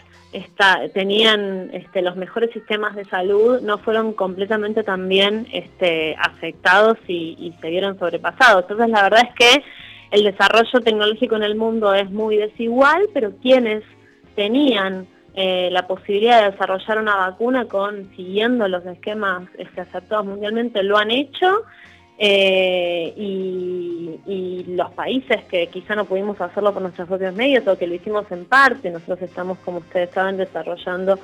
tenían 0.95 1.68
este, 1.75 2.01
los 2.01 2.16
mejores 2.16 2.51
sistemas 2.53 2.95
de 2.97 3.05
salud 3.05 3.61
no 3.61 3.77
fueron 3.79 4.14
completamente 4.14 4.83
también 4.83 5.47
este, 5.53 6.16
afectados 6.16 6.97
y 7.07 7.53
se 7.61 7.68
vieron 7.68 7.99
sobrepasados. 7.99 8.62
Entonces 8.62 8.89
la 8.89 9.03
verdad 9.03 9.29
es 9.29 9.35
que 9.35 9.62
el 10.12 10.25
desarrollo 10.25 10.81
tecnológico 10.81 11.37
en 11.37 11.43
el 11.43 11.57
mundo 11.57 11.93
es 11.93 12.11
muy 12.11 12.37
desigual, 12.37 13.09
pero 13.12 13.33
quienes 13.43 13.83
tenían 14.35 15.07
eh, 15.35 15.68
la 15.72 15.87
posibilidad 15.87 16.43
de 16.43 16.51
desarrollar 16.51 16.99
una 16.99 17.16
vacuna 17.16 17.66
con 17.66 18.11
siguiendo 18.14 18.68
los 18.68 18.85
esquemas 18.85 19.49
este, 19.57 19.80
aceptados 19.80 20.26
mundialmente 20.26 20.83
lo 20.83 20.99
han 20.99 21.11
hecho 21.11 21.62
eh, 22.18 23.14
y, 23.16 24.64
los 24.68 24.91
países 24.93 25.45
que 25.45 25.66
quizá 25.66 25.95
no 25.95 26.05
pudimos 26.07 26.41
hacerlo 26.41 26.72
por 26.72 26.80
nuestros 26.83 27.07
propios 27.07 27.35
medios 27.35 27.66
o 27.66 27.76
que 27.76 27.87
lo 27.87 27.95
hicimos 27.95 28.30
en 28.30 28.47
parte, 28.47 28.91
nosotros 28.91 29.20
estamos, 29.22 29.59
como 29.59 29.78
ustedes 29.78 30.11
saben, 30.11 30.39
desarrollando 30.39 31.18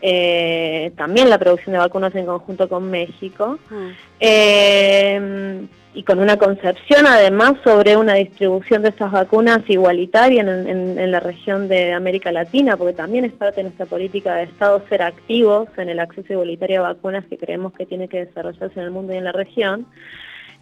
eh, 0.00 0.92
también 0.96 1.28
la 1.28 1.38
producción 1.38 1.72
de 1.72 1.78
vacunas 1.78 2.14
en 2.14 2.24
conjunto 2.24 2.68
con 2.68 2.90
México. 2.90 3.58
Mm 3.68 5.66
y 5.94 6.02
con 6.02 6.18
una 6.18 6.36
concepción 6.36 7.06
además 7.06 7.54
sobre 7.62 7.96
una 7.96 8.14
distribución 8.14 8.82
de 8.82 8.88
estas 8.88 9.12
vacunas 9.12 9.60
igualitaria 9.68 10.42
en, 10.42 11.10
la 11.10 11.20
región 11.20 11.68
de 11.68 11.92
América 11.92 12.32
Latina, 12.32 12.76
porque 12.76 12.94
también 12.94 13.24
es 13.24 13.32
parte 13.32 13.58
de 13.58 13.64
nuestra 13.64 13.86
política 13.86 14.34
de 14.34 14.44
Estado 14.44 14.82
ser 14.88 15.02
activos 15.02 15.68
en 15.76 15.88
el 15.88 16.00
acceso 16.00 16.32
igualitario 16.32 16.80
a 16.80 16.94
vacunas 16.94 17.24
que 17.26 17.38
creemos 17.38 17.72
que 17.72 17.86
tiene 17.86 18.08
que 18.08 18.26
desarrollarse 18.26 18.78
en 18.78 18.84
el 18.84 18.90
mundo 18.90 19.14
y 19.14 19.18
en 19.18 19.24
la 19.24 19.32
región. 19.32 19.86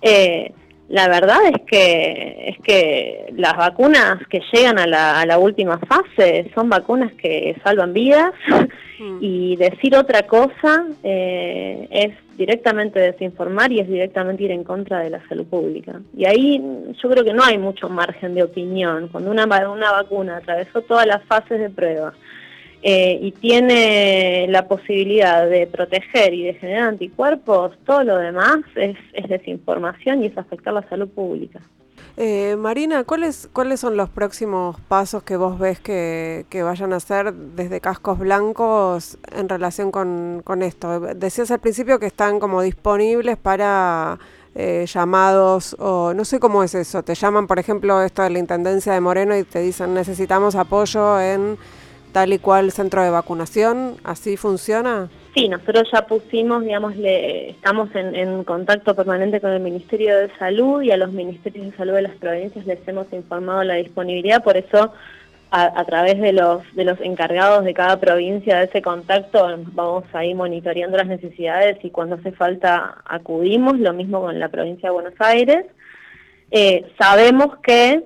Eh, 0.02 0.52
la 0.92 1.08
verdad 1.08 1.38
es 1.46 1.62
que, 1.62 2.48
es 2.48 2.58
que 2.62 3.32
las 3.34 3.56
vacunas 3.56 4.18
que 4.28 4.42
llegan 4.52 4.78
a 4.78 4.86
la, 4.86 5.22
a 5.22 5.24
la 5.24 5.38
última 5.38 5.78
fase 5.78 6.50
son 6.54 6.68
vacunas 6.68 7.14
que 7.14 7.56
salvan 7.64 7.94
vidas 7.94 8.34
mm. 8.98 9.16
y 9.22 9.56
decir 9.56 9.96
otra 9.96 10.26
cosa 10.26 10.84
eh, 11.02 11.88
es 11.90 12.36
directamente 12.36 13.00
desinformar 13.00 13.72
y 13.72 13.80
es 13.80 13.88
directamente 13.88 14.42
ir 14.42 14.50
en 14.50 14.64
contra 14.64 14.98
de 14.98 15.08
la 15.08 15.26
salud 15.28 15.46
pública. 15.46 15.98
Y 16.14 16.26
ahí 16.26 16.62
yo 17.02 17.08
creo 17.08 17.24
que 17.24 17.32
no 17.32 17.42
hay 17.42 17.56
mucho 17.56 17.88
margen 17.88 18.34
de 18.34 18.42
opinión. 18.42 19.08
Cuando 19.08 19.30
una, 19.30 19.44
una 19.44 19.92
vacuna 19.92 20.36
atravesó 20.36 20.82
todas 20.82 21.06
las 21.06 21.24
fases 21.24 21.58
de 21.58 21.70
prueba, 21.70 22.12
eh, 22.84 23.16
y 23.22 23.30
tiene 23.30 24.46
la 24.48 24.66
posibilidad 24.66 25.48
de 25.48 25.68
proteger 25.68 26.34
y 26.34 26.42
de 26.42 26.54
generar 26.54 26.88
anticuerpos, 26.88 27.78
todo 27.86 28.02
lo 28.02 28.18
demás 28.18 28.58
es, 28.74 28.96
desinformación 29.28 30.24
y 30.24 30.26
es 30.26 30.36
afectar 30.36 30.74
la 30.74 30.82
salud 30.88 31.08
pública. 31.08 31.60
Eh, 32.16 32.56
Marina, 32.58 33.04
¿cuáles, 33.04 33.48
¿cuáles 33.52 33.78
son 33.78 33.96
los 33.96 34.10
próximos 34.10 34.80
pasos 34.80 35.22
que 35.22 35.36
vos 35.36 35.60
ves 35.60 35.78
que, 35.78 36.44
vayan 36.52 36.92
a 36.92 36.96
hacer 36.96 37.32
desde 37.32 37.80
Cascos 37.80 38.18
Blancos 38.18 39.16
en 39.30 39.48
relación 39.48 39.92
con, 39.92 40.42
esto? 40.62 40.98
Decías 41.14 41.52
al 41.52 41.60
principio 41.60 42.00
que 42.00 42.06
están 42.06 42.40
como 42.40 42.62
disponibles 42.62 43.36
para 43.36 44.18
eh, 44.56 44.86
llamados 44.92 45.76
o 45.78 46.12
no 46.14 46.24
sé 46.24 46.40
cómo 46.40 46.64
es 46.64 46.74
eso. 46.74 47.04
Te 47.04 47.14
llaman, 47.14 47.46
por 47.46 47.60
ejemplo, 47.60 48.02
esto 48.02 48.22
de 48.22 48.30
la 48.30 48.40
Intendencia 48.40 48.92
de 48.92 49.00
Moreno 49.00 49.36
y 49.36 49.44
te 49.44 49.60
dicen 49.60 49.94
necesitamos 49.94 50.56
apoyo 50.56 51.20
en 51.20 51.56
tal 52.12 52.32
y 52.32 52.38
cual 52.38 52.70
centro 52.70 53.02
de 53.02 53.10
vacunación? 53.10 53.96
¿Así 54.04 54.36
funciona? 54.36 55.08
Sí, 55.34 55.48
nosotros 55.48 55.88
ya 55.90 56.06
pusimos, 56.06 56.62
digamos, 56.62 56.94
le, 56.96 57.50
estamos 57.50 57.88
en, 57.94 58.44
contacto 58.44 58.94
permanente 58.94 59.40
con 59.40 59.50
el 59.50 59.60
Ministerio 59.60 60.18
de 60.18 60.30
Salud 60.38 60.82
y 60.82 60.90
a 60.90 60.98
los 60.98 61.10
Ministerios 61.12 61.70
de 61.70 61.76
Salud 61.76 61.94
de 61.94 62.02
las 62.02 62.16
provincias 62.16 62.66
les 62.66 62.86
hemos 62.86 63.10
informado 63.12 63.64
la 63.64 63.74
disponibilidad, 63.74 64.44
por 64.44 64.58
eso 64.58 64.92
a, 65.54 65.84
través 65.84 66.18
de 66.18 66.32
los, 66.32 66.62
de 66.74 66.84
los 66.84 66.98
encargados 67.02 67.64
de 67.64 67.74
cada 67.74 68.00
provincia 68.00 68.56
de 68.56 68.64
ese 68.64 68.80
contacto 68.80 69.46
vamos 69.74 70.04
a 70.14 70.24
ir 70.24 70.34
monitoreando 70.34 70.96
las 70.96 71.06
necesidades 71.06 71.76
y 71.82 71.90
cuando 71.90 72.16
hace 72.16 72.32
falta 72.32 73.02
acudimos, 73.04 73.78
lo 73.78 73.92
mismo 73.92 74.22
con 74.22 74.40
la 74.40 74.48
provincia 74.48 74.88
de 74.88 74.94
Buenos 74.94 75.14
Aires. 75.18 75.66
Eh, 76.50 76.86
sabemos 76.98 77.58
que 77.62 78.02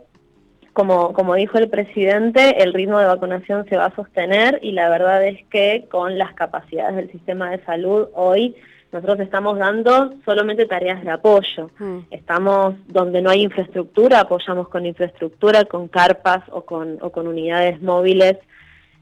como, 0.76 1.14
como 1.14 1.34
dijo 1.36 1.56
el 1.56 1.70
presidente, 1.70 2.62
el 2.62 2.74
ritmo 2.74 2.98
de 2.98 3.06
vacunación 3.06 3.64
se 3.66 3.78
va 3.78 3.86
a 3.86 3.96
sostener 3.96 4.58
y 4.60 4.72
la 4.72 4.90
verdad 4.90 5.24
es 5.26 5.42
que 5.46 5.86
con 5.90 6.18
las 6.18 6.34
capacidades 6.34 6.96
del 6.96 7.10
sistema 7.10 7.50
de 7.50 7.64
salud 7.64 8.08
hoy 8.12 8.54
nosotros 8.92 9.20
estamos 9.20 9.58
dando 9.58 10.12
solamente 10.26 10.66
tareas 10.66 11.02
de 11.02 11.10
apoyo. 11.10 11.70
Mm. 11.78 12.00
Estamos 12.10 12.74
donde 12.88 13.22
no 13.22 13.30
hay 13.30 13.40
infraestructura, 13.40 14.20
apoyamos 14.20 14.68
con 14.68 14.84
infraestructura, 14.84 15.64
con 15.64 15.88
carpas 15.88 16.42
o 16.50 16.60
con, 16.66 16.98
o 17.00 17.08
con 17.08 17.26
unidades 17.26 17.80
móviles. 17.80 18.36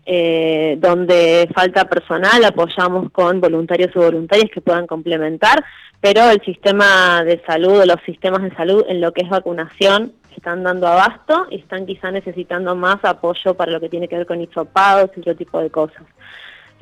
Eh, 0.07 0.77
donde 0.81 1.49
falta 1.55 1.87
personal, 1.87 2.45
apoyamos 2.45 3.11
con 3.11 3.41
voluntarios 3.41 3.97
o 3.97 4.01
voluntarias 4.01 4.51
que 4.53 4.61
puedan 4.61 4.87
complementar, 4.87 5.65
pero 5.99 6.29
el 6.29 6.43
sistema 6.43 7.25
de 7.25 7.41
salud 7.47 7.81
o 7.81 7.87
los 7.87 7.97
sistemas 8.05 8.43
de 8.43 8.55
salud 8.55 8.85
en 8.87 9.01
lo 9.01 9.15
que 9.15 9.23
es 9.23 9.31
vacunación 9.31 10.13
están 10.37 10.63
dando 10.63 10.87
abasto 10.87 11.47
y 11.51 11.57
están 11.57 11.87
quizá 11.87 12.11
necesitando 12.11 12.75
más 12.75 13.05
apoyo 13.05 13.55
para 13.55 13.73
lo 13.73 13.81
que 13.81 13.89
tiene 13.89 14.09
que 14.09 14.17
ver 14.17 14.27
con 14.27 14.41
hisopados 14.41 15.11
y 15.17 15.21
otro 15.21 15.37
tipo 15.37 15.61
de 15.61 15.71
cosas. 15.71 16.03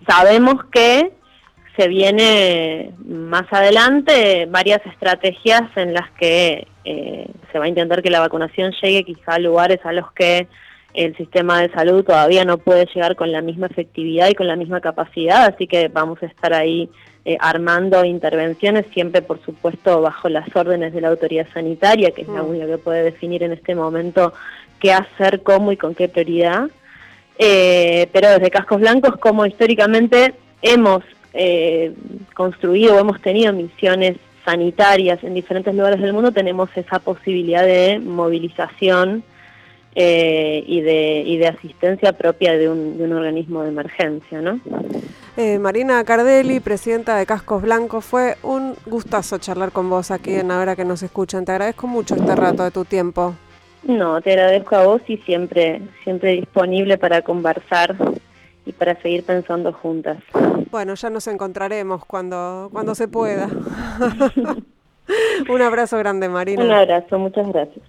Sabemos 0.07 0.65
que 0.73 1.13
se 1.77 1.89
viene 1.89 2.93
más 3.05 3.45
adelante 3.51 4.47
varias 4.51 4.85
estrategias 4.87 5.63
en 5.77 5.95
las 5.95 6.11
que 6.13 6.67
eh, 6.85 7.27
se 7.51 7.59
va 7.59 7.65
a 7.65 7.69
intentar 7.69 8.03
que 8.03 8.11
la 8.11 8.21
vacunación 8.21 8.73
llegue 8.83 9.05
quizá 9.05 9.35
a 9.35 9.39
lugares 9.39 9.81
a 9.85 9.93
los 9.93 10.13
que 10.13 10.49
el 10.95 11.17
sistema 11.17 11.61
de 11.61 11.73
salud 11.73 12.05
todavía 12.05 12.45
no 12.45 12.59
puede 12.59 12.87
llegar 12.95 13.17
con 13.17 13.33
la 13.33 13.41
misma 13.41 13.67
efectividad 13.67 14.29
y 14.29 14.35
con 14.35 14.47
la 14.47 14.57
misma 14.57 14.81
capacidad, 14.81 15.47
así 15.47 15.67
que 15.67 15.89
vamos 15.89 16.23
a 16.23 16.27
estar 16.27 16.53
ahí 16.53 16.91
eh, 17.25 17.37
armando 17.41 18.05
intervenciones, 18.05 18.87
siempre 18.93 19.23
por 19.23 19.41
supuesto 19.45 20.01
bajo 20.01 20.29
las 20.29 20.55
órdenes 20.57 20.93
de 20.93 21.01
la 21.01 21.09
autoridad 21.09 21.47
sanitaria, 21.55 22.11
que 22.11 22.23
es 22.23 22.29
la 22.29 22.43
mm. 22.43 22.49
única 22.49 22.66
que 22.66 22.79
puede 22.79 23.05
definir 23.05 23.43
en 23.43 23.53
este 23.53 23.75
momento 23.75 24.33
qué 24.81 24.93
hacer, 24.93 25.43
cómo 25.43 25.70
y 25.70 25.77
con 25.77 25.95
qué 25.95 26.09
prioridad. 26.09 26.68
Eh, 27.39 28.09
pero 28.12 28.29
desde 28.29 28.51
Cascos 28.51 28.81
Blancos, 28.81 29.16
como 29.18 29.47
históricamente 29.47 30.35
hemos 30.61 31.05
eh, 31.33 31.93
construido 32.35 32.97
o 32.97 32.99
hemos 32.99 33.20
tenido 33.20 33.53
misiones 33.53 34.16
sanitarias 34.45 35.23
en 35.23 35.35
diferentes 35.35 35.75
lugares 35.75 36.01
del 36.01 36.12
mundo, 36.12 36.33
tenemos 36.33 36.70
esa 36.77 36.99
posibilidad 36.99 37.64
de 37.64 38.01
movilización 38.01 39.23
eh, 39.95 40.64
y, 40.66 40.80
de, 40.80 41.22
y 41.26 41.36
de 41.36 41.49
asistencia 41.49 42.12
propia 42.12 42.57
de 42.57 42.68
un, 42.68 42.97
de 42.97 43.05
un 43.05 43.12
organismo 43.12 43.62
de 43.62 43.68
emergencia. 43.68 44.40
¿no? 44.40 44.59
Eh, 45.36 45.59
Marina 45.59 46.03
Cardelli, 46.05 46.61
presidenta 46.61 47.16
de 47.16 47.26
Cascos 47.26 47.62
Blancos, 47.62 48.05
fue 48.05 48.36
un 48.43 48.74
gustazo 48.86 49.38
charlar 49.38 49.72
con 49.72 49.90
vos 49.90 50.11
aquí 50.11 50.34
en 50.34 50.51
Ahora 50.51 50.76
que 50.76 50.84
nos 50.84 51.03
escuchan. 51.03 51.45
Te 51.45 51.53
agradezco 51.53 51.86
mucho 51.86 52.14
este 52.14 52.34
rato 52.34 52.64
de 52.64 52.70
tu 52.70 52.84
tiempo. 52.84 53.34
No, 53.84 54.20
te 54.20 54.30
agradezco 54.30 54.76
a 54.76 54.86
vos 54.86 55.03
y 55.09 55.16
siempre, 55.18 55.82
siempre 56.05 56.32
disponible 56.32 56.99
para 56.99 57.22
conversar 57.22 57.97
y 58.64 58.72
para 58.72 59.01
seguir 59.03 59.24
pensando 59.24 59.72
juntas. 59.72 60.18
Bueno, 60.70 60.95
ya 60.95 61.11
nos 61.11 61.26
encontraremos 61.26 62.05
cuando, 62.05 62.68
cuando 62.72 62.95
se 62.95 63.09
pueda. 63.09 63.49
un 65.49 65.62
abrazo 65.62 65.99
grande, 65.99 66.28
Marina. 66.28 66.64
Un 66.64 66.70
abrazo, 66.70 67.18
muchas 67.18 67.49
gracias. 67.49 67.84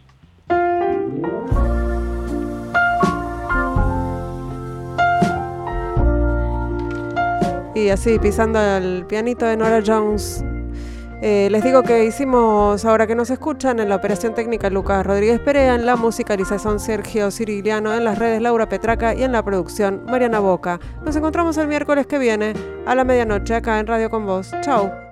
Y 7.84 7.90
así, 7.90 8.18
pisando 8.18 8.62
el 8.62 9.06
pianito 9.06 9.46
de 9.46 9.58
Nora 9.58 9.84
Jones. 9.86 10.42
Eh, 11.22 11.50
les 11.52 11.64
digo 11.66 11.84
que 11.84 12.06
hicimos, 12.06 12.86
ahora 12.86 13.08
que 13.08 13.14
nos 13.14 13.30
escuchan, 13.30 13.82
en 13.82 13.90
la 13.90 13.98
operación 13.98 14.34
técnica 14.34 14.70
Lucas 14.70 15.06
Rodríguez 15.06 15.42
Perea, 15.42 15.76
en 15.76 15.86
la 15.86 15.98
musicalización 15.98 16.80
Sergio 16.80 17.30
Cirigliano, 17.30 17.94
en 17.94 18.06
las 18.06 18.18
redes 18.18 18.42
Laura 18.42 18.70
Petraca 18.70 19.14
y 19.14 19.24
en 19.24 19.34
la 19.34 19.44
producción 19.44 20.06
Mariana 20.06 20.40
Boca. 20.40 20.80
Nos 21.04 21.18
encontramos 21.18 21.58
el 21.58 21.68
miércoles 21.68 22.08
que 22.08 22.20
viene 22.20 22.54
a 22.86 22.96
la 22.96 23.04
medianoche 23.04 23.54
acá 23.54 23.80
en 23.80 23.88
Radio 23.88 24.10
Con 24.10 24.26
Vos. 24.26 24.52
Chau. 24.62 25.03